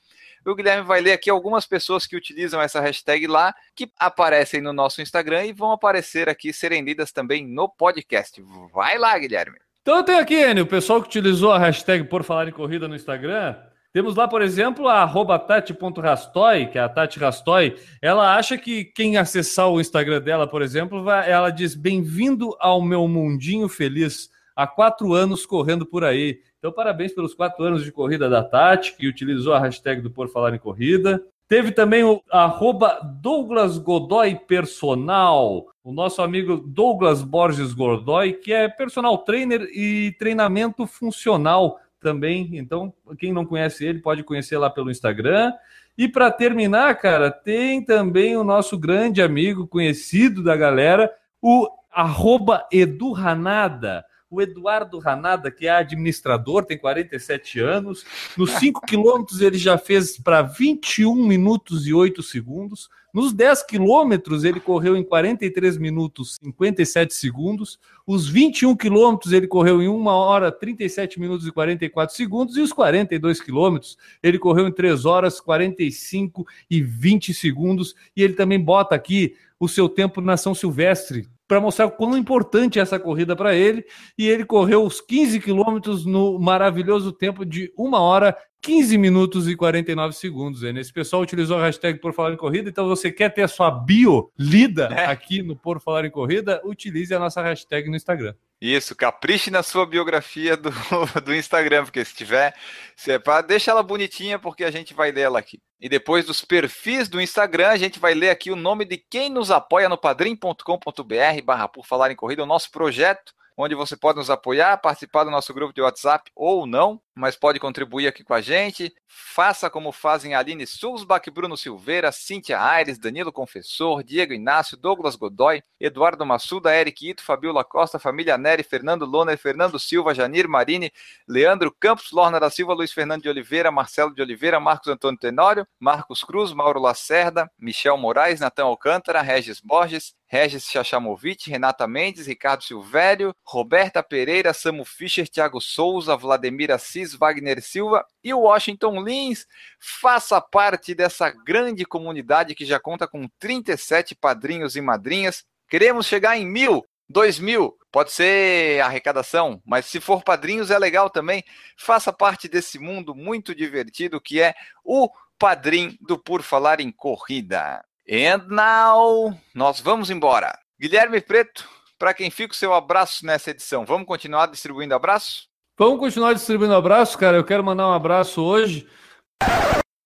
O 0.46 0.54
Guilherme 0.54 0.84
vai 0.86 1.02
ler 1.02 1.14
aqui 1.14 1.28
algumas 1.28 1.66
pessoas 1.66 2.06
que 2.06 2.16
utilizam 2.16 2.62
essa 2.62 2.80
hashtag 2.80 3.26
lá, 3.26 3.52
que 3.76 3.92
aparecem 3.98 4.62
no 4.62 4.74
nosso 4.74 5.02
Instagram 5.02 5.48
e 5.48 5.54
vão 5.54 5.72
aparecer 5.72 6.30
aqui, 6.30 6.54
serem 6.54 6.84
lidas 6.84 7.12
também 7.12 7.48
no 7.48 7.68
podcast. 7.68 8.40
Vai 8.72 9.00
lá, 9.00 9.18
Guilherme. 9.18 9.58
Então 9.82 9.98
eu 9.98 10.04
tenho 10.04 10.20
aqui, 10.20 10.36
Enio, 10.36 10.66
o 10.66 10.68
pessoal 10.68 11.02
que 11.02 11.08
utilizou 11.08 11.52
a 11.52 11.58
hashtag 11.58 12.04
por 12.04 12.24
falar 12.24 12.48
em 12.48 12.52
corrida 12.52 12.88
no 12.88 12.96
Instagram, 12.96 13.56
temos 13.94 14.16
lá, 14.16 14.26
por 14.26 14.42
exemplo, 14.42 14.88
a 14.88 15.06
tati.rastoy, 15.40 16.68
que 16.68 16.78
é 16.78 16.82
a 16.82 16.88
Tati 16.88 17.20
Rastoy. 17.20 17.76
Ela 18.02 18.38
acha 18.38 18.58
que 18.58 18.86
quem 18.86 19.18
acessar 19.18 19.70
o 19.70 19.82
Instagram 19.82 20.22
dela, 20.22 20.48
por 20.48 20.62
exemplo, 20.62 21.04
vai, 21.04 21.30
ela 21.30 21.50
diz: 21.50 21.76
Bem-vindo 21.76 22.56
ao 22.60 22.82
meu 22.82 23.06
mundinho 23.08 23.68
feliz. 23.68 24.30
Há 24.56 24.66
quatro 24.66 25.14
anos 25.14 25.46
correndo 25.46 25.86
por 25.86 26.06
aí. 26.06 26.40
Então, 26.58 26.72
parabéns 26.72 27.14
pelos 27.14 27.34
quatro 27.34 27.66
anos 27.66 27.84
de 27.84 27.92
corrida 27.92 28.30
da 28.30 28.44
Tati, 28.44 28.96
que 28.96 29.08
utilizou 29.08 29.54
a 29.54 29.60
hashtag 29.60 30.02
do 30.02 30.12
Por 30.12 30.30
Falar 30.30 30.54
em 30.54 30.60
Corrida. 30.60 31.22
Teve 31.50 31.74
também 31.74 32.02
o 32.02 32.22
arroba 32.32 32.98
Douglas 33.22 33.78
Godoy 33.78 34.36
Personal, 34.48 35.66
o 35.84 35.92
nosso 35.92 36.22
amigo 36.22 36.56
Douglas 36.56 37.22
Borges 37.22 37.74
Godoy, 37.74 38.32
que 38.32 38.54
é 38.54 38.70
personal 38.70 39.18
trainer 39.18 39.64
e 39.74 40.16
treinamento 40.18 40.88
funcional 40.88 41.78
também. 42.02 42.50
Então, 42.54 42.94
quem 43.18 43.32
não 43.32 43.46
conhece 43.46 43.86
ele 43.86 44.00
pode 44.00 44.24
conhecer 44.24 44.58
lá 44.58 44.70
pelo 44.70 44.92
Instagram. 44.92 45.54
E 45.98 46.08
para 46.08 46.32
terminar, 46.32 46.94
cara, 46.96 47.32
tem 47.32 47.84
também 47.84 48.36
o 48.36 48.44
nosso 48.44 48.78
grande 48.78 49.22
amigo, 49.22 49.68
conhecido 49.68 50.44
da 50.44 50.56
galera, 50.56 51.12
o 51.42 51.70
arroba 51.92 52.68
Edu 52.72 53.12
Ranada. 53.12 54.04
O 54.30 54.42
Eduardo 54.42 54.98
Ranada, 54.98 55.52
que 55.52 55.68
é 55.68 55.72
administrador, 55.72 56.64
tem 56.64 56.78
47 56.78 57.60
anos. 57.60 58.06
Nos 58.38 58.52
5 58.52 58.80
quilômetros 58.86 59.42
ele 59.42 59.58
já 59.58 59.78
fez 59.78 60.18
para 60.18 60.42
21 60.42 61.14
minutos 61.16 61.86
e 61.86 61.94
8 61.94 62.24
segundos. 62.24 62.90
Nos 63.14 63.34
10 63.34 63.64
quilômetros, 63.64 64.44
ele 64.46 64.60
correu 64.60 64.96
em 64.96 65.04
43 65.04 65.78
minutos 65.78 66.38
e 66.42 66.46
57 66.46 67.14
segundos. 67.14 67.78
Os 68.08 68.28
21 68.28 68.76
quilômetros, 68.76 69.34
ele 69.34 69.48
correu 69.48 69.82
em 69.82 69.88
1 69.90 70.06
hora 70.08 70.52
37 70.52 71.20
minutos 71.20 71.46
e 71.46 71.52
44 71.52 72.16
segundos. 72.16 72.56
E 72.56 72.62
os 72.62 72.72
42 72.72 73.42
quilômetros, 73.42 73.98
ele 74.24 74.40
correu 74.40 74.68
em 74.68 74.72
3 74.72 75.06
horas 75.06 75.42
45 75.42 76.46
e 76.70 76.82
20 76.82 77.34
segundos. 77.34 77.96
E 78.16 78.24
ele 78.24 78.34
também 78.34 78.60
bota 78.60 78.96
aqui 78.96 79.36
o 79.60 79.68
seu 79.68 79.90
tempo 79.90 80.22
na 80.22 80.38
São 80.38 80.56
Silvestre, 80.56 81.28
para 81.48 81.60
mostrar 81.60 81.92
quão 81.92 82.18
importante 82.18 82.80
é 82.80 82.82
essa 82.82 82.98
corrida 82.98 83.36
para 83.36 83.54
ele. 83.54 83.86
E 84.18 84.26
ele 84.28 84.46
correu 84.46 84.86
os 84.86 85.02
15 85.02 85.40
quilômetros 85.42 86.06
no 86.06 86.40
maravilhoso 86.40 87.12
tempo 87.12 87.46
de 87.46 87.74
1 87.78 87.94
hora 87.94 88.38
15 88.62 88.98
minutos 88.98 89.48
e 89.48 89.56
49 89.56 90.14
segundos. 90.16 90.62
Né? 90.62 90.80
Esse 90.80 90.94
pessoal 90.94 91.22
utilizou 91.22 91.58
a 91.58 91.66
hashtag 91.66 92.00
Por 92.00 92.14
Falar 92.14 92.34
em 92.34 92.38
Corrida, 92.38 92.70
então 92.70 92.88
você 92.88 93.12
quer 93.12 93.34
ter 93.34 93.42
a 93.42 93.48
sua 93.48 93.72
bio 93.72 94.32
lida 94.38 94.88
é. 94.96 95.06
aqui 95.06 95.42
no 95.42 95.56
Por 95.56 95.82
Falar 95.82 96.06
em 96.06 96.12
Corrida, 96.12 96.62
utilize 96.64 97.14
a 97.14 97.20
nossa 97.20 97.42
hashtag 97.42 97.90
no 97.90 97.96
Instagram. 97.96 98.36
Isso, 98.62 98.96
capriche 98.96 99.50
na 99.50 99.64
sua 99.64 99.88
biografia 99.88 100.56
do, 100.56 100.70
do 101.26 101.34
Instagram, 101.34 101.84
porque 101.84 102.06
se 102.06 102.14
tiver, 102.14 102.54
se 102.96 103.12
é 103.12 103.20
deixa 103.48 103.72
ela 103.72 103.82
bonitinha, 103.82 104.38
porque 104.38 104.64
a 104.64 104.70
gente 104.70 104.94
vai 104.94 105.12
ler 105.12 105.22
ela 105.22 105.40
aqui. 105.40 105.60
E 105.80 105.90
depois 105.90 106.26
dos 106.26 106.46
perfis 106.46 107.10
do 107.10 107.20
Instagram, 107.20 107.70
a 107.70 107.78
gente 107.78 108.00
vai 108.00 108.14
ler 108.14 108.30
aqui 108.30 108.52
o 108.52 108.56
nome 108.56 108.86
de 108.86 108.98
quem 108.98 109.32
nos 109.32 109.50
apoia 109.50 109.90
no 109.90 109.98
padrim.com.br 109.98 111.42
barra 111.44 111.68
Por 111.68 111.88
Falar 111.88 112.12
em 112.12 112.16
Corrida, 112.16 112.44
o 112.44 112.46
nosso 112.46 112.70
projeto 112.70 113.34
onde 113.58 113.76
você 113.76 113.96
pode 113.96 114.18
nos 114.18 114.30
apoiar, 114.30 114.78
participar 114.78 115.24
do 115.24 115.32
nosso 115.32 115.54
grupo 115.54 115.74
de 115.74 115.82
WhatsApp 115.82 116.32
ou 116.36 116.66
não, 116.66 117.02
mas 117.14 117.36
pode 117.36 117.60
contribuir 117.60 118.08
aqui 118.08 118.24
com 118.24 118.34
a 118.34 118.42
gente. 118.42 118.94
Faça 119.08 119.70
como 119.70 119.92
fazem 119.92 120.34
Aline 120.34 120.66
Sulzbach, 120.66 121.30
Bruno 121.30 121.58
Silveira, 121.58 122.12
Cíntia 122.12 122.62
Aires, 122.62 122.98
Danilo 122.98 123.32
Confessor, 123.32 124.04
Diego 124.04 124.34
Inácio, 124.34 124.78
Douglas 124.78 125.16
Godoy, 125.16 125.62
Eduardo 125.80 126.26
Massuda, 126.26 126.74
Eric 126.74 127.10
Ito, 127.10 127.24
Fabiola 127.24 127.64
Costa, 127.64 128.00
Família 128.00 128.38
Neri, 128.38 128.64
Fernando 128.64 129.06
Loner, 129.06 129.38
Fernando 129.38 129.78
Silva, 129.78 130.16
Janir 130.16 130.48
Marini, 130.48 130.92
Leandro 131.28 131.72
Campos, 131.78 132.12
Lorna 132.12 132.40
da 132.40 132.50
Silva, 132.50 132.74
Luiz 132.74 132.92
Fernando 132.92 133.24
de 133.24 133.30
Oliveira, 133.30 133.72
Marcelo 133.72 134.14
de 134.16 134.22
Oliveira, 134.22 134.60
Marcos 134.60 134.88
Antônio 134.88 135.20
Tenório, 135.20 135.68
Marcos 135.80 136.24
Cruz, 136.24 136.54
Mauro 136.54 136.80
Lacerda, 136.80 137.52
Michel 137.60 137.98
Moraes, 137.98 138.40
Natan 138.40 138.64
Alcântara, 138.64 139.22
Regis 139.22 139.60
Borges, 139.60 140.16
Regis 140.32 140.64
Chachamovic, 140.64 141.50
Renata 141.50 141.86
Mendes, 141.86 142.26
Ricardo 142.26 142.64
Silvério, 142.64 143.36
Roberta 143.44 144.02
Pereira, 144.02 144.54
Samu 144.54 144.86
Fischer, 144.86 145.28
Thiago 145.28 145.60
Souza, 145.60 146.16
Vladimir 146.16 146.72
Assis, 146.72 147.14
Wagner 147.14 147.62
Silva 147.62 148.06
e 148.24 148.34
Washington 148.34 149.02
Lins. 149.04 149.46
Faça 149.78 150.40
parte 150.40 150.96
dessa 150.96 151.30
grande 151.30 151.84
comunidade 151.84 152.56
que 152.56 152.66
já 152.66 152.80
conta 152.80 153.10
com 153.10 153.28
37 153.40 154.16
padrinhos 154.16 154.78
e 154.78 154.82
madrinhas. 154.82 155.44
Queremos 155.68 156.06
chegar 156.06 156.38
em 156.38 156.46
mil, 156.46 156.86
dois 157.10 157.38
mil, 157.38 157.78
pode 157.92 158.14
ser 158.14 158.82
arrecadação, 158.82 159.62
mas 159.66 159.86
se 159.86 160.00
for 160.00 160.24
padrinhos 160.24 160.72
é 160.72 160.80
legal 160.80 161.10
também. 161.10 161.44
Faça 161.78 162.14
parte 162.14 162.48
desse 162.48 162.80
mundo 162.80 163.14
muito 163.14 163.54
divertido 163.54 164.22
que 164.22 164.42
é 164.42 164.56
o 164.82 165.10
Padrim 165.38 165.98
do 166.00 166.18
Por 166.18 166.42
Falar 166.42 166.80
em 166.80 166.90
Corrida. 166.90 167.84
And 168.10 168.48
now, 168.50 169.38
nós 169.54 169.80
vamos 169.80 170.10
embora. 170.10 170.58
Guilherme 170.80 171.22
Preto, 171.22 171.68
para 171.98 172.14
quem 172.14 172.32
fica 172.32 172.54
o 172.54 172.58
seu 172.58 172.74
abraço 172.74 173.26
nessa 173.26 173.52
edição, 173.52 173.86
vamos 173.86 174.08
continuar 174.08 174.48
distribuindo 174.48 174.96
abraço? 174.96 175.48
Vamos 175.78 176.00
continuar 176.00 176.34
distribuindo 176.34 176.74
abraço, 176.74 177.18
cara. 177.18 177.38
Eu 177.38 177.44
quero 177.44 177.64
mandar 177.64 177.88
um 177.88 177.94
abraço 177.94 178.42
hoje 178.42 178.88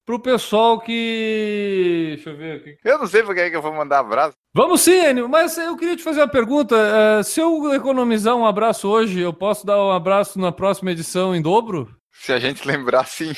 pro 0.06 0.20
pessoal 0.20 0.80
que. 0.80 2.14
Deixa 2.16 2.30
eu 2.30 2.38
ver 2.38 2.58
aqui. 2.58 2.78
Eu 2.84 3.00
não 3.00 3.08
sei 3.08 3.24
por 3.24 3.34
que, 3.34 3.42
é 3.42 3.50
que 3.50 3.56
eu 3.56 3.62
vou 3.62 3.74
mandar 3.74 4.00
abraço. 4.00 4.36
Vamos 4.54 4.82
sim, 4.82 5.04
Enio, 5.04 5.28
mas 5.28 5.58
eu 5.58 5.76
queria 5.76 5.98
te 5.98 6.04
fazer 6.04 6.22
uma 6.22 6.28
pergunta. 6.28 6.76
Uh, 6.76 7.24
se 7.24 7.42
eu 7.42 7.74
economizar 7.74 8.36
um 8.36 8.46
abraço 8.46 8.88
hoje, 8.88 9.20
eu 9.20 9.34
posso 9.34 9.66
dar 9.66 9.84
um 9.84 9.92
abraço 9.92 10.40
na 10.40 10.52
próxima 10.52 10.92
edição 10.92 11.36
em 11.36 11.42
dobro? 11.42 11.94
Se 12.12 12.32
a 12.32 12.40
gente 12.40 12.66
lembrar, 12.66 13.06
sim. 13.06 13.34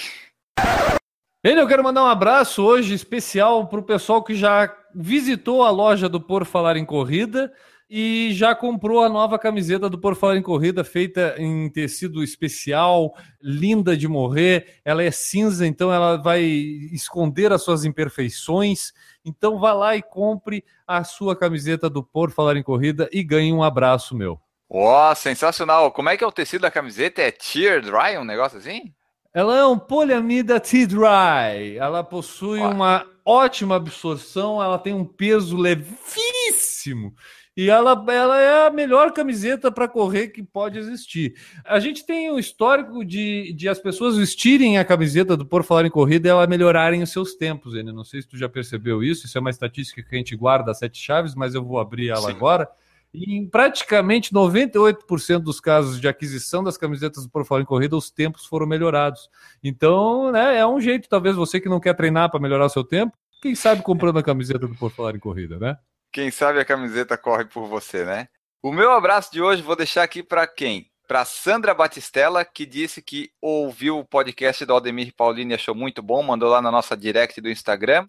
Enio, 1.47 1.61
eu 1.61 1.67
quero 1.69 1.81
mandar 1.81 2.03
um 2.03 2.07
abraço 2.07 2.61
hoje 2.61 2.93
especial 2.93 3.67
pro 3.67 3.81
pessoal 3.81 4.21
que 4.21 4.35
já 4.35 4.69
visitou 4.93 5.63
a 5.63 5.69
loja 5.69 6.09
do 6.09 6.19
Por 6.19 6.43
Falar 6.43 6.75
em 6.75 6.83
Corrida 6.83 7.53
e 7.89 8.33
já 8.33 8.53
comprou 8.53 9.01
a 9.01 9.07
nova 9.07 9.39
camiseta 9.39 9.89
do 9.89 9.97
Por 9.97 10.13
Falar 10.13 10.35
em 10.35 10.41
Corrida, 10.41 10.83
feita 10.83 11.35
em 11.37 11.69
tecido 11.69 12.21
especial, 12.21 13.15
linda 13.41 13.95
de 13.95 14.09
morrer. 14.09 14.81
Ela 14.83 15.03
é 15.03 15.09
cinza, 15.09 15.65
então 15.65 15.89
ela 15.89 16.17
vai 16.17 16.41
esconder 16.43 17.53
as 17.53 17.63
suas 17.63 17.85
imperfeições. 17.85 18.91
Então 19.23 19.57
vá 19.57 19.71
lá 19.71 19.95
e 19.95 20.01
compre 20.01 20.65
a 20.85 21.05
sua 21.05 21.33
camiseta 21.33 21.89
do 21.89 22.03
Por 22.03 22.29
Falar 22.29 22.57
em 22.57 22.63
Corrida 22.63 23.07
e 23.09 23.23
ganhe 23.23 23.53
um 23.53 23.63
abraço 23.63 24.17
meu. 24.17 24.37
Ó, 24.69 25.11
oh, 25.11 25.15
sensacional. 25.15 25.93
Como 25.93 26.09
é 26.09 26.17
que 26.17 26.25
é 26.25 26.27
o 26.27 26.31
tecido 26.31 26.63
da 26.63 26.71
camiseta? 26.71 27.21
É 27.21 27.31
tear 27.31 27.79
dry, 27.79 28.17
um 28.17 28.25
negócio 28.25 28.57
assim? 28.57 28.93
Ela 29.37 29.55
é 29.55 29.65
um 29.67 29.77
poliamida 29.77 30.59
T-Dry. 30.59 31.77
Ela 31.77 32.03
possui 32.03 32.59
uma 32.59 33.05
ótima 33.23 33.75
absorção, 33.75 34.59
ela 34.63 34.79
tem 34.79 34.95
um 34.95 35.05
peso 35.05 35.55
levíssimo. 35.55 37.13
E 37.55 37.69
ela, 37.69 38.03
ela 38.11 38.41
é 38.41 38.65
a 38.65 38.71
melhor 38.71 39.13
camiseta 39.13 39.71
para 39.71 39.87
correr 39.87 40.29
que 40.29 40.41
pode 40.41 40.79
existir. 40.79 41.35
A 41.63 41.79
gente 41.79 42.03
tem 42.03 42.31
um 42.31 42.39
histórico 42.39 43.05
de, 43.05 43.53
de 43.53 43.69
as 43.69 43.77
pessoas 43.77 44.17
vestirem 44.17 44.79
a 44.79 44.85
camiseta 44.85 45.37
do 45.37 45.45
Por 45.45 45.63
Falar 45.63 45.85
em 45.85 45.91
Corrida 45.91 46.27
e 46.27 46.31
ela 46.31 46.47
melhorarem 46.47 47.03
os 47.03 47.11
seus 47.11 47.35
tempos, 47.35 47.75
Né? 47.75 47.83
Não 47.83 48.03
sei 48.03 48.23
se 48.23 48.27
tu 48.27 48.37
já 48.39 48.49
percebeu 48.49 49.03
isso, 49.03 49.27
isso 49.27 49.37
é 49.37 49.41
uma 49.41 49.51
estatística 49.51 50.01
que 50.01 50.15
a 50.15 50.17
gente 50.17 50.35
guarda 50.35 50.73
sete 50.73 50.97
chaves, 50.97 51.35
mas 51.35 51.53
eu 51.53 51.63
vou 51.63 51.77
abrir 51.77 52.09
ela 52.09 52.21
Sim. 52.21 52.31
agora. 52.31 52.67
E 53.13 53.37
em 53.37 53.49
praticamente 53.49 54.33
98% 54.33 55.39
dos 55.39 55.59
casos 55.59 55.99
de 55.99 56.07
aquisição 56.07 56.63
das 56.63 56.77
camisetas 56.77 57.23
do 57.23 57.29
Por 57.29 57.61
em 57.61 57.65
Corrida, 57.65 57.95
os 57.95 58.11
tempos 58.11 58.45
foram 58.45 58.67
melhorados. 58.67 59.29
Então, 59.63 60.31
né, 60.31 60.57
é 60.57 60.67
um 60.67 60.79
jeito, 60.79 61.09
talvez 61.09 61.35
você 61.35 61.59
que 61.59 61.69
não 61.69 61.79
quer 61.79 61.95
treinar 61.95 62.29
para 62.29 62.39
melhorar 62.39 62.69
seu 62.69 62.83
tempo, 62.83 63.17
quem 63.41 63.55
sabe 63.55 63.81
comprando 63.81 64.19
a 64.19 64.23
camiseta 64.23 64.67
do 64.67 64.75
Por 64.75 64.91
em 65.15 65.19
Corrida, 65.19 65.57
né? 65.59 65.77
Quem 66.11 66.31
sabe 66.31 66.59
a 66.59 66.65
camiseta 66.65 67.17
corre 67.17 67.45
por 67.45 67.67
você, 67.67 68.03
né? 68.03 68.27
O 68.61 68.71
meu 68.71 68.91
abraço 68.91 69.31
de 69.31 69.41
hoje 69.41 69.61
vou 69.61 69.75
deixar 69.75 70.03
aqui 70.03 70.23
para 70.23 70.47
quem? 70.47 70.89
Para 71.07 71.23
Sandra 71.23 71.73
Batistella, 71.73 72.43
que 72.43 72.65
disse 72.65 73.01
que 73.01 73.31
ouviu 73.41 73.97
o 73.97 74.05
podcast 74.05 74.65
do 74.65 74.73
Aldemir 74.73 75.13
Paulini 75.15 75.53
achou 75.53 75.73
muito 75.73 76.01
bom, 76.03 76.21
mandou 76.21 76.49
lá 76.49 76.61
na 76.61 76.69
nossa 76.69 76.97
direct 76.97 77.39
do 77.39 77.49
Instagram. 77.49 78.05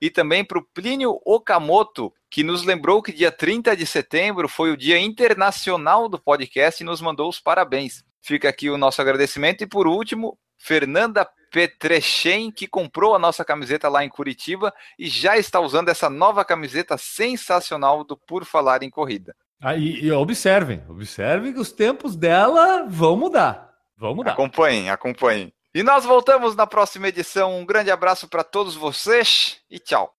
E 0.00 0.10
também 0.10 0.44
para 0.44 0.58
o 0.58 0.64
Plínio 0.64 1.20
Okamoto, 1.24 2.14
que 2.30 2.44
nos 2.44 2.62
lembrou 2.62 3.02
que 3.02 3.12
dia 3.12 3.32
30 3.32 3.76
de 3.76 3.84
setembro 3.84 4.48
foi 4.48 4.70
o 4.70 4.76
Dia 4.76 4.96
Internacional 4.96 6.08
do 6.08 6.20
Podcast 6.20 6.80
e 6.80 6.86
nos 6.86 7.00
mandou 7.00 7.28
os 7.28 7.40
parabéns. 7.40 8.04
Fica 8.22 8.48
aqui 8.48 8.70
o 8.70 8.78
nosso 8.78 9.02
agradecimento. 9.02 9.62
E 9.62 9.66
por 9.66 9.88
último, 9.88 10.38
Fernanda 10.56 11.28
Petrechen, 11.50 12.52
que 12.52 12.68
comprou 12.68 13.16
a 13.16 13.18
nossa 13.18 13.44
camiseta 13.44 13.88
lá 13.88 14.04
em 14.04 14.08
Curitiba 14.08 14.72
e 14.96 15.08
já 15.08 15.36
está 15.36 15.58
usando 15.58 15.88
essa 15.88 16.08
nova 16.08 16.44
camiseta 16.44 16.96
sensacional 16.96 18.04
do 18.04 18.16
Por 18.16 18.44
Falar 18.44 18.84
em 18.84 18.90
Corrida. 18.90 19.34
Ah, 19.62 19.74
e, 19.74 20.04
e 20.04 20.12
observem, 20.12 20.82
observem 20.88 21.52
que 21.52 21.58
os 21.58 21.72
tempos 21.72 22.14
dela 22.14 22.84
vão 22.88 23.16
mudar. 23.16 23.72
Vão 23.96 24.14
mudar. 24.14 24.32
Acompanhem, 24.32 24.90
acompanhem. 24.90 25.52
E 25.74 25.82
nós 25.82 26.04
voltamos 26.04 26.54
na 26.54 26.66
próxima 26.66 27.08
edição. 27.08 27.58
Um 27.58 27.64
grande 27.64 27.90
abraço 27.90 28.28
para 28.28 28.44
todos 28.44 28.74
vocês 28.74 29.58
e 29.70 29.78
tchau. 29.78 30.12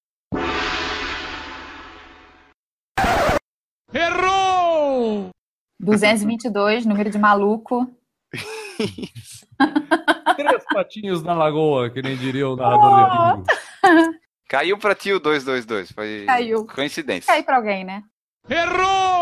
Errou! 3.93 5.29
222, 5.79 6.85
número 6.85 7.09
de 7.09 7.17
maluco. 7.17 7.87
Três 10.35 10.63
patinhos 10.73 11.23
na 11.23 11.33
lagoa, 11.33 11.89
que 11.89 12.01
nem 12.01 12.17
diria 12.17 12.49
o 12.49 12.55
narrador 12.55 13.39
oh. 13.39 14.13
Caiu 14.49 14.77
pra 14.77 14.95
ti 14.95 15.13
o 15.13 15.19
222. 15.19 15.91
Foi 15.91 16.25
Caiu. 16.25 16.65
coincidência. 16.65 17.31
Caiu 17.31 17.43
pra 17.43 17.57
alguém, 17.57 17.83
né? 17.83 18.03
Errou! 18.49 19.16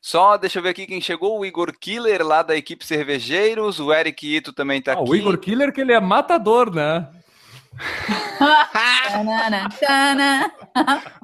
Só 0.00 0.36
deixa 0.36 0.58
eu 0.58 0.62
ver 0.62 0.70
aqui 0.70 0.86
quem 0.86 1.00
chegou, 1.00 1.38
o 1.38 1.44
Igor 1.44 1.72
Killer 1.78 2.24
lá 2.24 2.42
da 2.42 2.56
equipe 2.56 2.86
Cervejeiros, 2.86 3.80
o 3.80 3.92
Eric 3.92 4.26
Ito 4.26 4.52
também 4.52 4.80
tá 4.80 4.92
ah, 4.92 4.94
aqui. 4.94 5.10
O 5.10 5.14
Igor 5.14 5.38
Killer 5.38 5.72
que 5.72 5.80
ele 5.80 5.92
é 5.92 6.00
matador, 6.00 6.72
né? 6.72 7.08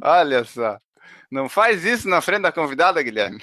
Olha 0.02 0.44
só. 0.44 0.78
Não 1.30 1.48
faz 1.48 1.84
isso 1.84 2.08
na 2.08 2.20
frente 2.20 2.42
da 2.42 2.52
convidada, 2.52 3.02
Guilherme. 3.02 3.40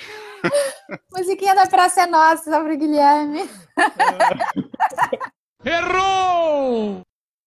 Musiquinha 1.11 1.55
da 1.55 1.67
Praça 1.67 2.03
é 2.03 2.07
Nossa 2.07 2.51
sobre 2.51 2.77
Guilherme. 2.77 3.49
Errou! 5.63 7.01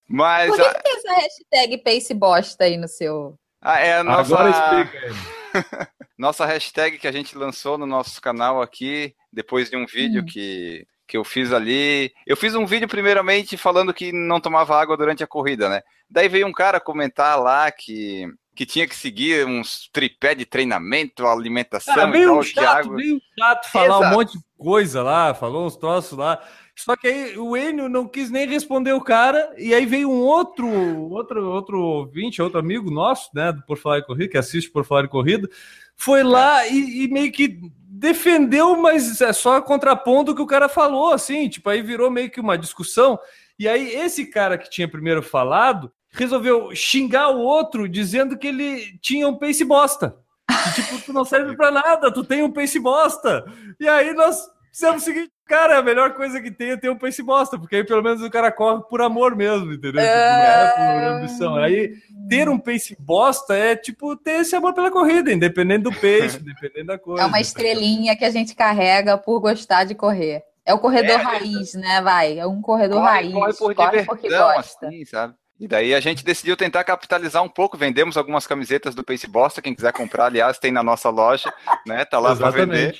Mas. 0.08 0.48
Por 0.48 0.56
que, 0.56 0.62
a... 0.62 0.74
que 0.74 0.82
tem 0.82 0.92
essa 0.92 1.14
hashtag 1.14 1.78
Pace 1.78 2.14
Bosta 2.14 2.64
aí 2.64 2.76
no 2.76 2.88
seu. 2.88 3.38
Ah, 3.60 3.80
é 3.80 3.98
a 3.98 4.04
nossa. 4.04 4.34
Agora 4.34 4.50
explica. 4.50 5.90
Nossa 6.16 6.46
hashtag 6.46 6.98
que 6.98 7.08
a 7.08 7.12
gente 7.12 7.36
lançou 7.36 7.76
no 7.76 7.86
nosso 7.86 8.20
canal 8.20 8.62
aqui, 8.62 9.14
depois 9.32 9.70
de 9.70 9.76
um 9.76 9.86
vídeo 9.86 10.22
hum. 10.22 10.26
que, 10.26 10.86
que 11.06 11.16
eu 11.16 11.24
fiz 11.24 11.52
ali. 11.52 12.12
Eu 12.26 12.36
fiz 12.36 12.54
um 12.54 12.66
vídeo, 12.66 12.88
primeiramente, 12.88 13.56
falando 13.56 13.94
que 13.94 14.12
não 14.12 14.40
tomava 14.40 14.80
água 14.80 14.96
durante 14.96 15.22
a 15.22 15.26
corrida, 15.26 15.68
né? 15.68 15.82
Daí 16.08 16.28
veio 16.28 16.46
um 16.46 16.52
cara 16.52 16.80
comentar 16.80 17.38
lá 17.40 17.70
que 17.70 18.28
que 18.54 18.64
tinha 18.64 18.86
que 18.86 18.94
seguir 18.94 19.44
uns 19.46 19.88
tripé 19.92 20.34
de 20.34 20.46
treinamento, 20.46 21.26
alimentação 21.26 21.92
Cara, 21.94 22.16
e 22.16 22.24
tal, 22.24 22.42
chato, 22.42 22.92
meio 22.92 23.20
chato 23.36 23.70
falar 23.70 23.98
Exato. 23.98 24.04
um 24.04 24.10
monte 24.10 24.38
de 24.38 24.44
coisa 24.56 25.02
lá, 25.02 25.34
falou 25.34 25.66
uns 25.66 25.76
troços 25.76 26.16
lá. 26.16 26.40
Só 26.76 26.96
que 26.96 27.06
aí 27.06 27.38
o 27.38 27.56
Enio 27.56 27.88
não 27.88 28.06
quis 28.08 28.30
nem 28.30 28.46
responder 28.48 28.92
o 28.92 29.00
cara, 29.00 29.54
e 29.56 29.72
aí 29.72 29.86
veio 29.86 30.10
um 30.10 30.20
outro, 30.20 30.68
outro, 31.10 31.48
outro 31.48 31.80
ouvinte, 31.80 32.42
outro 32.42 32.58
amigo 32.58 32.90
nosso, 32.90 33.30
né, 33.34 33.52
do 33.52 33.62
Por 33.62 33.78
Falar 33.78 34.00
em 34.00 34.04
Corrida, 34.04 34.30
que 34.32 34.38
assiste 34.38 34.70
Por 34.70 34.84
Falar 34.84 35.04
em 35.04 35.08
Corrida, 35.08 35.48
foi 35.96 36.22
lá 36.22 36.66
é. 36.66 36.72
e, 36.72 37.04
e, 37.04 37.08
meio 37.08 37.30
que 37.30 37.60
defendeu, 37.88 38.76
mas 38.76 39.20
é 39.20 39.32
só 39.32 39.60
contrapondo 39.62 40.32
o 40.32 40.34
que 40.34 40.42
o 40.42 40.46
cara 40.46 40.68
falou, 40.68 41.12
assim, 41.12 41.48
tipo, 41.48 41.70
aí 41.70 41.80
virou 41.80 42.10
meio 42.10 42.30
que 42.30 42.40
uma 42.40 42.58
discussão. 42.58 43.18
E 43.58 43.68
aí 43.68 43.94
esse 43.94 44.26
cara 44.26 44.58
que 44.58 44.68
tinha 44.68 44.88
primeiro 44.88 45.22
falado, 45.22 45.92
resolveu 46.10 46.74
xingar 46.74 47.30
o 47.30 47.40
outro 47.40 47.88
dizendo 47.88 48.36
que 48.36 48.48
ele 48.48 48.98
tinha 49.00 49.28
um 49.28 49.36
pace 49.36 49.64
bosta. 49.64 50.16
E, 50.50 50.74
tipo, 50.74 51.00
tu 51.00 51.12
não 51.12 51.24
serve 51.24 51.56
para 51.56 51.70
nada, 51.70 52.12
tu 52.12 52.24
tem 52.24 52.42
um 52.42 52.52
pace 52.52 52.78
bosta. 52.78 53.44
E 53.78 53.88
aí 53.88 54.12
nós 54.12 54.48
fizemos 54.72 55.02
o 55.02 55.04
seguinte: 55.04 55.32
Cara, 55.46 55.78
a 55.78 55.82
melhor 55.82 56.14
coisa 56.14 56.40
que 56.40 56.50
tem 56.50 56.70
é 56.70 56.76
ter 56.76 56.88
um 56.90 56.96
pace 56.96 57.22
bosta, 57.22 57.58
porque 57.58 57.76
aí 57.76 57.84
pelo 57.84 58.02
menos 58.02 58.22
o 58.22 58.30
cara 58.30 58.50
corre 58.50 58.82
por 58.88 59.02
amor 59.02 59.36
mesmo, 59.36 59.72
entendeu? 59.72 59.92
Tipo, 60.02 60.02
não 60.02 60.06
é 60.06 60.72
por 60.74 61.16
ambição. 61.18 61.56
Aí 61.56 61.92
ter 62.28 62.48
um 62.48 62.58
pace 62.58 62.96
bosta 62.98 63.54
é 63.54 63.76
tipo 63.76 64.16
ter 64.16 64.40
esse 64.40 64.56
amor 64.56 64.72
pela 64.72 64.90
corrida, 64.90 65.30
independente 65.32 65.82
do 65.82 65.92
pace, 65.92 66.38
independente 66.40 66.86
da 66.86 66.98
coisa. 66.98 67.22
É 67.22 67.26
uma 67.26 67.40
estrelinha 67.40 68.16
que 68.16 68.24
a 68.24 68.30
gente 68.30 68.54
carrega 68.54 69.18
por 69.18 69.38
gostar 69.40 69.84
de 69.84 69.94
correr. 69.94 70.42
É 70.64 70.72
o 70.72 70.78
corredor 70.78 71.20
É, 71.20 71.22
raiz, 71.22 71.74
né? 71.74 72.00
Vai. 72.00 72.38
É 72.38 72.46
um 72.46 72.62
corredor 72.62 73.00
Corre, 73.02 73.10
raiz. 73.32 73.32
corre 73.58 73.74
por 73.74 73.74
porque 74.06 74.28
diversão, 74.28 74.54
gosta. 74.54 74.86
assim, 74.86 75.04
sabe? 75.04 75.34
E 75.60 75.68
daí 75.68 75.94
a 75.94 76.00
gente 76.00 76.24
decidiu 76.24 76.56
tentar 76.56 76.82
capitalizar 76.84 77.42
um 77.42 77.48
pouco. 77.48 77.76
Vendemos 77.76 78.16
algumas 78.16 78.46
camisetas 78.46 78.94
do 78.94 79.04
Pace 79.04 79.26
Bosta. 79.26 79.62
Quem 79.62 79.74
quiser 79.74 79.92
comprar, 79.92 80.26
aliás, 80.26 80.58
tem 80.58 80.72
na 80.72 80.82
nossa 80.82 81.10
loja, 81.10 81.52
né? 81.86 82.04
Tá 82.04 82.18
lá 82.18 82.34
para 82.34 82.50
vender. 82.50 82.96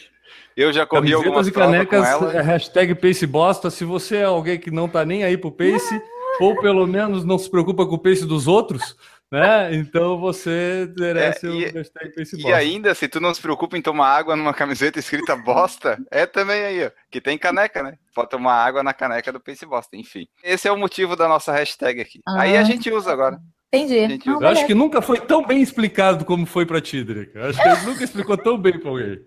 Eu 0.57 0.73
já 0.73 0.87
corri 0.87 1.11
Camisetas 1.11 1.27
algumas 1.27 1.47
e 1.49 1.53
canecas, 1.53 2.01
com 2.15 2.25
ela. 2.27 2.33
é 2.37 2.41
hashtag 2.43 2.95
Pace 2.95 3.27
Bosta. 3.27 3.71
Se 3.71 3.85
você 3.85 4.17
é 4.19 4.25
alguém 4.25 4.59
que 4.59 4.71
não 4.71 4.89
tá 4.89 5.05
nem 5.05 5.25
aí 5.25 5.37
pro 5.37 5.51
Pace, 5.51 6.01
ou 6.41 6.57
pelo 6.61 6.87
menos 6.87 7.25
não 7.25 7.39
se 7.39 7.51
preocupa 7.51 7.85
com 7.87 7.95
o 7.97 7.99
Pace 7.99 8.25
dos 8.25 8.47
outros, 8.47 8.97
né? 9.33 9.75
Então 9.75 10.19
você 10.21 10.89
merece 10.99 11.47
É, 11.47 11.51
o 11.51 11.55
e- 11.55 11.65
hashtag 11.71 12.15
Pace 12.15 12.37
E 12.39 12.43
Bosta. 12.43 12.57
ainda, 12.57 12.95
se 12.95 13.09
tu 13.09 13.21
não 13.21 13.35
se 13.35 13.41
preocupa 13.41 13.77
em 13.77 13.83
tomar 13.83 14.09
água 14.09 14.37
numa 14.37 14.55
camiseta 14.55 14.99
escrita 14.99 15.35
bosta, 15.35 15.99
é 16.11 16.25
também 16.25 16.63
aí, 16.65 16.87
ó. 16.87 16.91
Que 17.11 17.21
tem 17.21 17.37
caneca, 17.37 17.83
né? 17.83 17.95
Pode 18.15 18.31
tomar 18.31 18.55
água 18.65 18.83
na 18.83 18.93
caneca 18.95 19.33
do 19.33 19.41
Pace 19.41 19.67
Bosta, 19.67 19.97
enfim. 19.97 20.27
Esse 20.45 20.69
é 20.69 20.73
o 20.73 20.77
motivo 20.79 21.17
da 21.17 21.27
nossa 21.27 21.51
hashtag 21.53 22.01
aqui. 22.01 22.21
aí 22.29 22.57
a 22.57 22.61
Ah. 22.61 22.65
gente 22.65 22.91
usa 22.93 23.13
agora. 23.13 23.39
Entendi. 23.73 24.07
Gente, 24.09 24.27
Não, 24.29 24.41
eu 24.41 24.47
acho 24.47 24.65
que 24.69 24.75
nunca 24.75 25.03
foi 25.03 25.19
tão 25.21 25.45
bem 25.45 25.61
explicado 25.61 26.25
como 26.25 26.47
foi 26.47 26.65
pra 26.65 26.81
ti, 26.81 27.03
Drica. 27.03 27.49
Acho 27.49 27.61
que 27.61 27.69
ele 27.69 27.81
nunca 27.81 28.05
explicou 28.05 28.37
tão 28.39 28.57
bem 28.57 28.79
pra 28.79 28.89
alguém. 28.89 29.19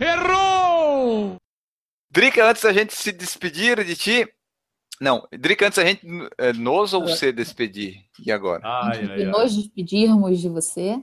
Errou! 0.00 1.36
Drica, 2.10 2.48
antes 2.48 2.62
da 2.62 2.72
gente 2.72 2.94
se 2.94 3.12
despedir 3.12 3.82
de 3.84 3.96
ti. 3.96 4.28
Não, 5.00 5.26
Drica, 5.32 5.66
antes 5.66 5.76
da 5.78 5.84
gente 5.84 6.06
eh, 6.38 6.52
nos 6.52 6.94
ou 6.94 7.08
se 7.08 7.32
despedir. 7.32 8.04
E 8.24 8.30
agora? 8.30 8.62
Ai, 8.64 8.98
Antes 8.98 9.10
ai, 9.10 9.22
ai. 9.24 9.24
nos 9.26 9.54
despedirmos 9.56 10.38
de 10.40 10.48
você. 10.48 11.00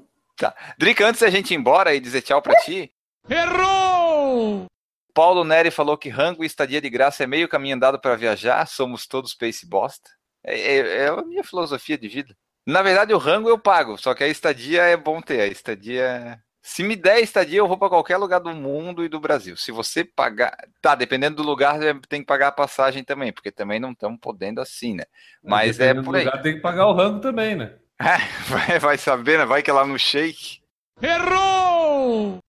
Drica, 0.78 1.06
antes 1.08 1.22
da 1.22 1.30
gente 1.30 1.52
ir 1.54 1.58
embora 1.58 1.94
e 1.94 2.00
dizer 2.00 2.22
tchau 2.22 2.42
pra 2.42 2.56
ti, 2.62 2.92
Errou! 3.30 4.66
Paulo 5.14 5.44
Neri 5.44 5.70
falou 5.70 5.98
que 5.98 6.10
rango 6.10 6.44
e 6.44 6.48
estadia 6.48 6.82
de 6.82 6.90
graça 6.90 7.24
é 7.24 7.28
meio 7.28 7.48
caminho 7.50 7.76
andado 7.76 8.00
para 8.00 8.16
viajar, 8.16 8.66
somos 8.66 9.06
todos 9.06 9.34
pace 9.36 9.66
bosta. 9.68 10.10
É, 10.44 10.60
é- 10.60 10.98
é 11.04 11.08
a 11.10 11.22
minha 11.22 11.44
filosofia 11.44 11.98
de 11.98 12.08
vida. 12.08 12.36
Na 12.66 12.82
verdade, 12.82 13.14
o 13.14 13.18
rango 13.18 13.50
eu 13.50 13.60
pago, 13.60 13.98
só 13.98 14.14
que 14.16 14.24
a 14.24 14.28
estadia 14.28 14.84
é 14.84 14.96
bom 14.98 15.22
ter. 15.22 15.42
A 15.42 15.48
estadia. 15.48 16.42
Se 16.64 16.84
me 16.84 16.96
der 16.96 17.20
estadia, 17.22 17.58
eu 17.60 17.68
vou 17.68 17.78
para 17.78 17.90
qualquer 17.90 18.18
lugar 18.18 18.40
do 18.40 18.54
mundo 18.54 19.04
e 19.04 19.10
do 19.10 19.20
Brasil. 19.20 19.58
Se 19.58 19.72
você 19.72 20.04
pagar. 20.04 20.56
Tá, 20.80 20.94
dependendo 20.94 21.38
do 21.38 21.44
lugar, 21.44 21.82
é, 21.82 21.94
tem 22.08 22.22
que 22.22 22.28
pagar 22.28 22.50
a 22.50 22.52
passagem 22.52 23.04
também, 23.04 23.34
porque 23.34 23.52
também 23.52 23.80
não 23.80 23.92
estamos 23.92 24.20
podendo 24.20 24.62
assim, 24.62 24.94
né? 24.96 25.04
Mas 25.44 25.80
é 25.80 25.94
por 25.94 26.04
do 26.04 26.16
aí. 26.18 26.26
lugar, 26.26 26.42
tem 26.42 26.56
que 26.56 26.62
pagar 26.62 26.88
o 26.88 26.94
rango 26.94 27.20
também, 27.20 27.56
né? 27.56 27.76
Vai, 28.48 28.80
vai 28.80 28.98
saber, 28.98 29.38
né? 29.38 29.46
Vai 29.46 29.62
que 29.62 29.70
é 29.70 29.74
lá 29.74 29.86
no 29.86 29.98
shake. 29.98 30.60
Errou! 31.00 32.40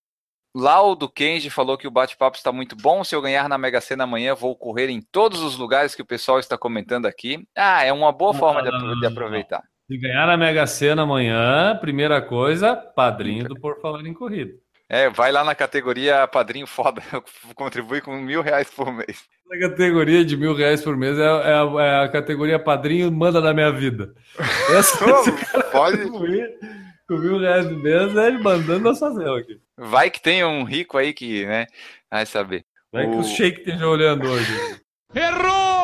Laudo 0.55 1.09
Kenji 1.09 1.49
falou 1.49 1.79
que 1.79 1.87
o 1.87 1.91
bate-papo 1.91 2.37
está 2.37 2.53
muito 2.53 2.77
bom. 2.77 3.03
Se 3.03 3.15
eu 3.15 3.23
ganhar 3.23 3.49
na 3.49 3.57
Mega 3.57 3.81
Sena 3.81 4.05
amanhã, 4.05 4.35
vou 4.35 4.55
correr 4.57 4.91
em 4.91 5.01
todos 5.01 5.41
os 5.41 5.57
lugares 5.57 5.95
que 5.95 6.03
o 6.03 6.07
pessoal 6.07 6.39
está 6.39 6.59
comentando 6.59 7.07
aqui. 7.07 7.47
Ah, 7.57 7.83
é 7.85 7.93
uma 7.93 8.13
boa 8.13 8.33
Não, 8.33 8.41
forma 8.41 8.63
de, 8.63 8.71
não, 8.71 8.81
não, 8.81 8.95
de 8.95 9.01
não, 9.03 9.09
aproveitar. 9.11 9.63
Se 9.91 9.99
ganhar 9.99 10.27
na 10.27 10.37
Mega 10.37 10.67
Sena 10.67 11.03
amanhã, 11.03 11.77
primeira 11.81 12.21
coisa, 12.23 12.75
padrinho 12.77 13.49
do 13.49 13.59
Por 13.61 13.81
Falar 13.81 14.07
em 14.07 14.15
Corrida. 14.15 14.53
É, 14.89 15.09
vai 15.09 15.33
lá 15.33 15.43
na 15.43 15.55
categoria 15.55 16.27
Padrinho 16.29 16.67
Foda, 16.67 17.01
contribui 17.55 18.01
com 18.03 18.15
mil 18.19 18.43
reais 18.43 18.71
por 18.71 18.93
mês. 18.93 19.25
A 19.51 19.59
categoria 19.59 20.23
de 20.25 20.37
mil 20.37 20.55
reais 20.55 20.83
por 20.83 20.97
mês 20.97 21.19
é, 21.19 21.23
é 21.23 21.27
a, 21.27 21.83
é 21.83 22.05
a 22.05 22.09
categoria 22.09 22.59
padrinho 22.59 23.11
manda 23.11 23.41
na 23.41 23.55
minha 23.55 23.71
vida. 23.73 24.15
Essa 24.77 24.99
pode. 25.71 25.97
contribuir 25.97 26.47
com 27.09 27.17
mil 27.17 27.39
reais 27.39 27.67
por 27.67 27.77
mês 27.79 28.17
é 28.17 28.29
ele 28.29 28.39
mandando 28.39 28.81
nós 28.81 28.99
fazer 28.99 29.29
aqui. 29.31 29.59
Vai 29.79 30.11
que 30.11 30.21
tem 30.21 30.45
um 30.45 30.63
rico 30.65 30.97
aí 30.99 31.13
que, 31.15 31.45
né? 31.47 31.67
Vai 32.11 32.27
saber. 32.27 32.65
Vai 32.93 33.07
que 33.09 33.17
O- 33.17 33.21
o 33.21 33.25
Sheik 33.25 33.61
esteja 33.61 33.87
olhando 33.89 34.29
hoje. 34.29 34.53
Errou! 35.15 35.82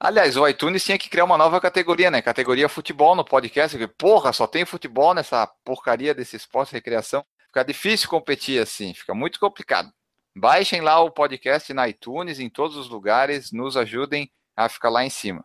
Aliás, 0.00 0.36
o 0.36 0.46
iTunes 0.46 0.84
tinha 0.84 0.96
que 0.96 1.10
criar 1.10 1.24
uma 1.24 1.36
nova 1.36 1.60
categoria, 1.60 2.08
né? 2.08 2.22
Categoria 2.22 2.68
futebol 2.68 3.16
no 3.16 3.24
podcast. 3.24 3.76
porque, 3.76 3.92
Porra, 3.98 4.32
só 4.32 4.46
tem 4.46 4.64
futebol 4.64 5.12
nessa 5.12 5.44
porcaria 5.64 6.14
desse 6.14 6.36
esporte 6.36 6.72
recreação. 6.72 7.24
Fica 7.46 7.64
difícil 7.64 8.08
competir 8.08 8.62
assim, 8.62 8.94
fica 8.94 9.12
muito 9.12 9.40
complicado. 9.40 9.90
Baixem 10.36 10.80
lá 10.80 11.00
o 11.00 11.10
podcast 11.10 11.72
na 11.74 11.88
iTunes, 11.88 12.38
em 12.38 12.48
todos 12.48 12.76
os 12.76 12.88
lugares, 12.88 13.50
nos 13.50 13.76
ajudem 13.76 14.30
a 14.54 14.68
ficar 14.68 14.90
lá 14.90 15.04
em 15.04 15.10
cima. 15.10 15.44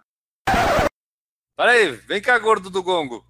Peraí, 1.56 1.91
vem 1.91 2.22
cá, 2.22 2.38
gordo 2.38 2.70
do 2.70 2.84
gongo. 2.84 3.26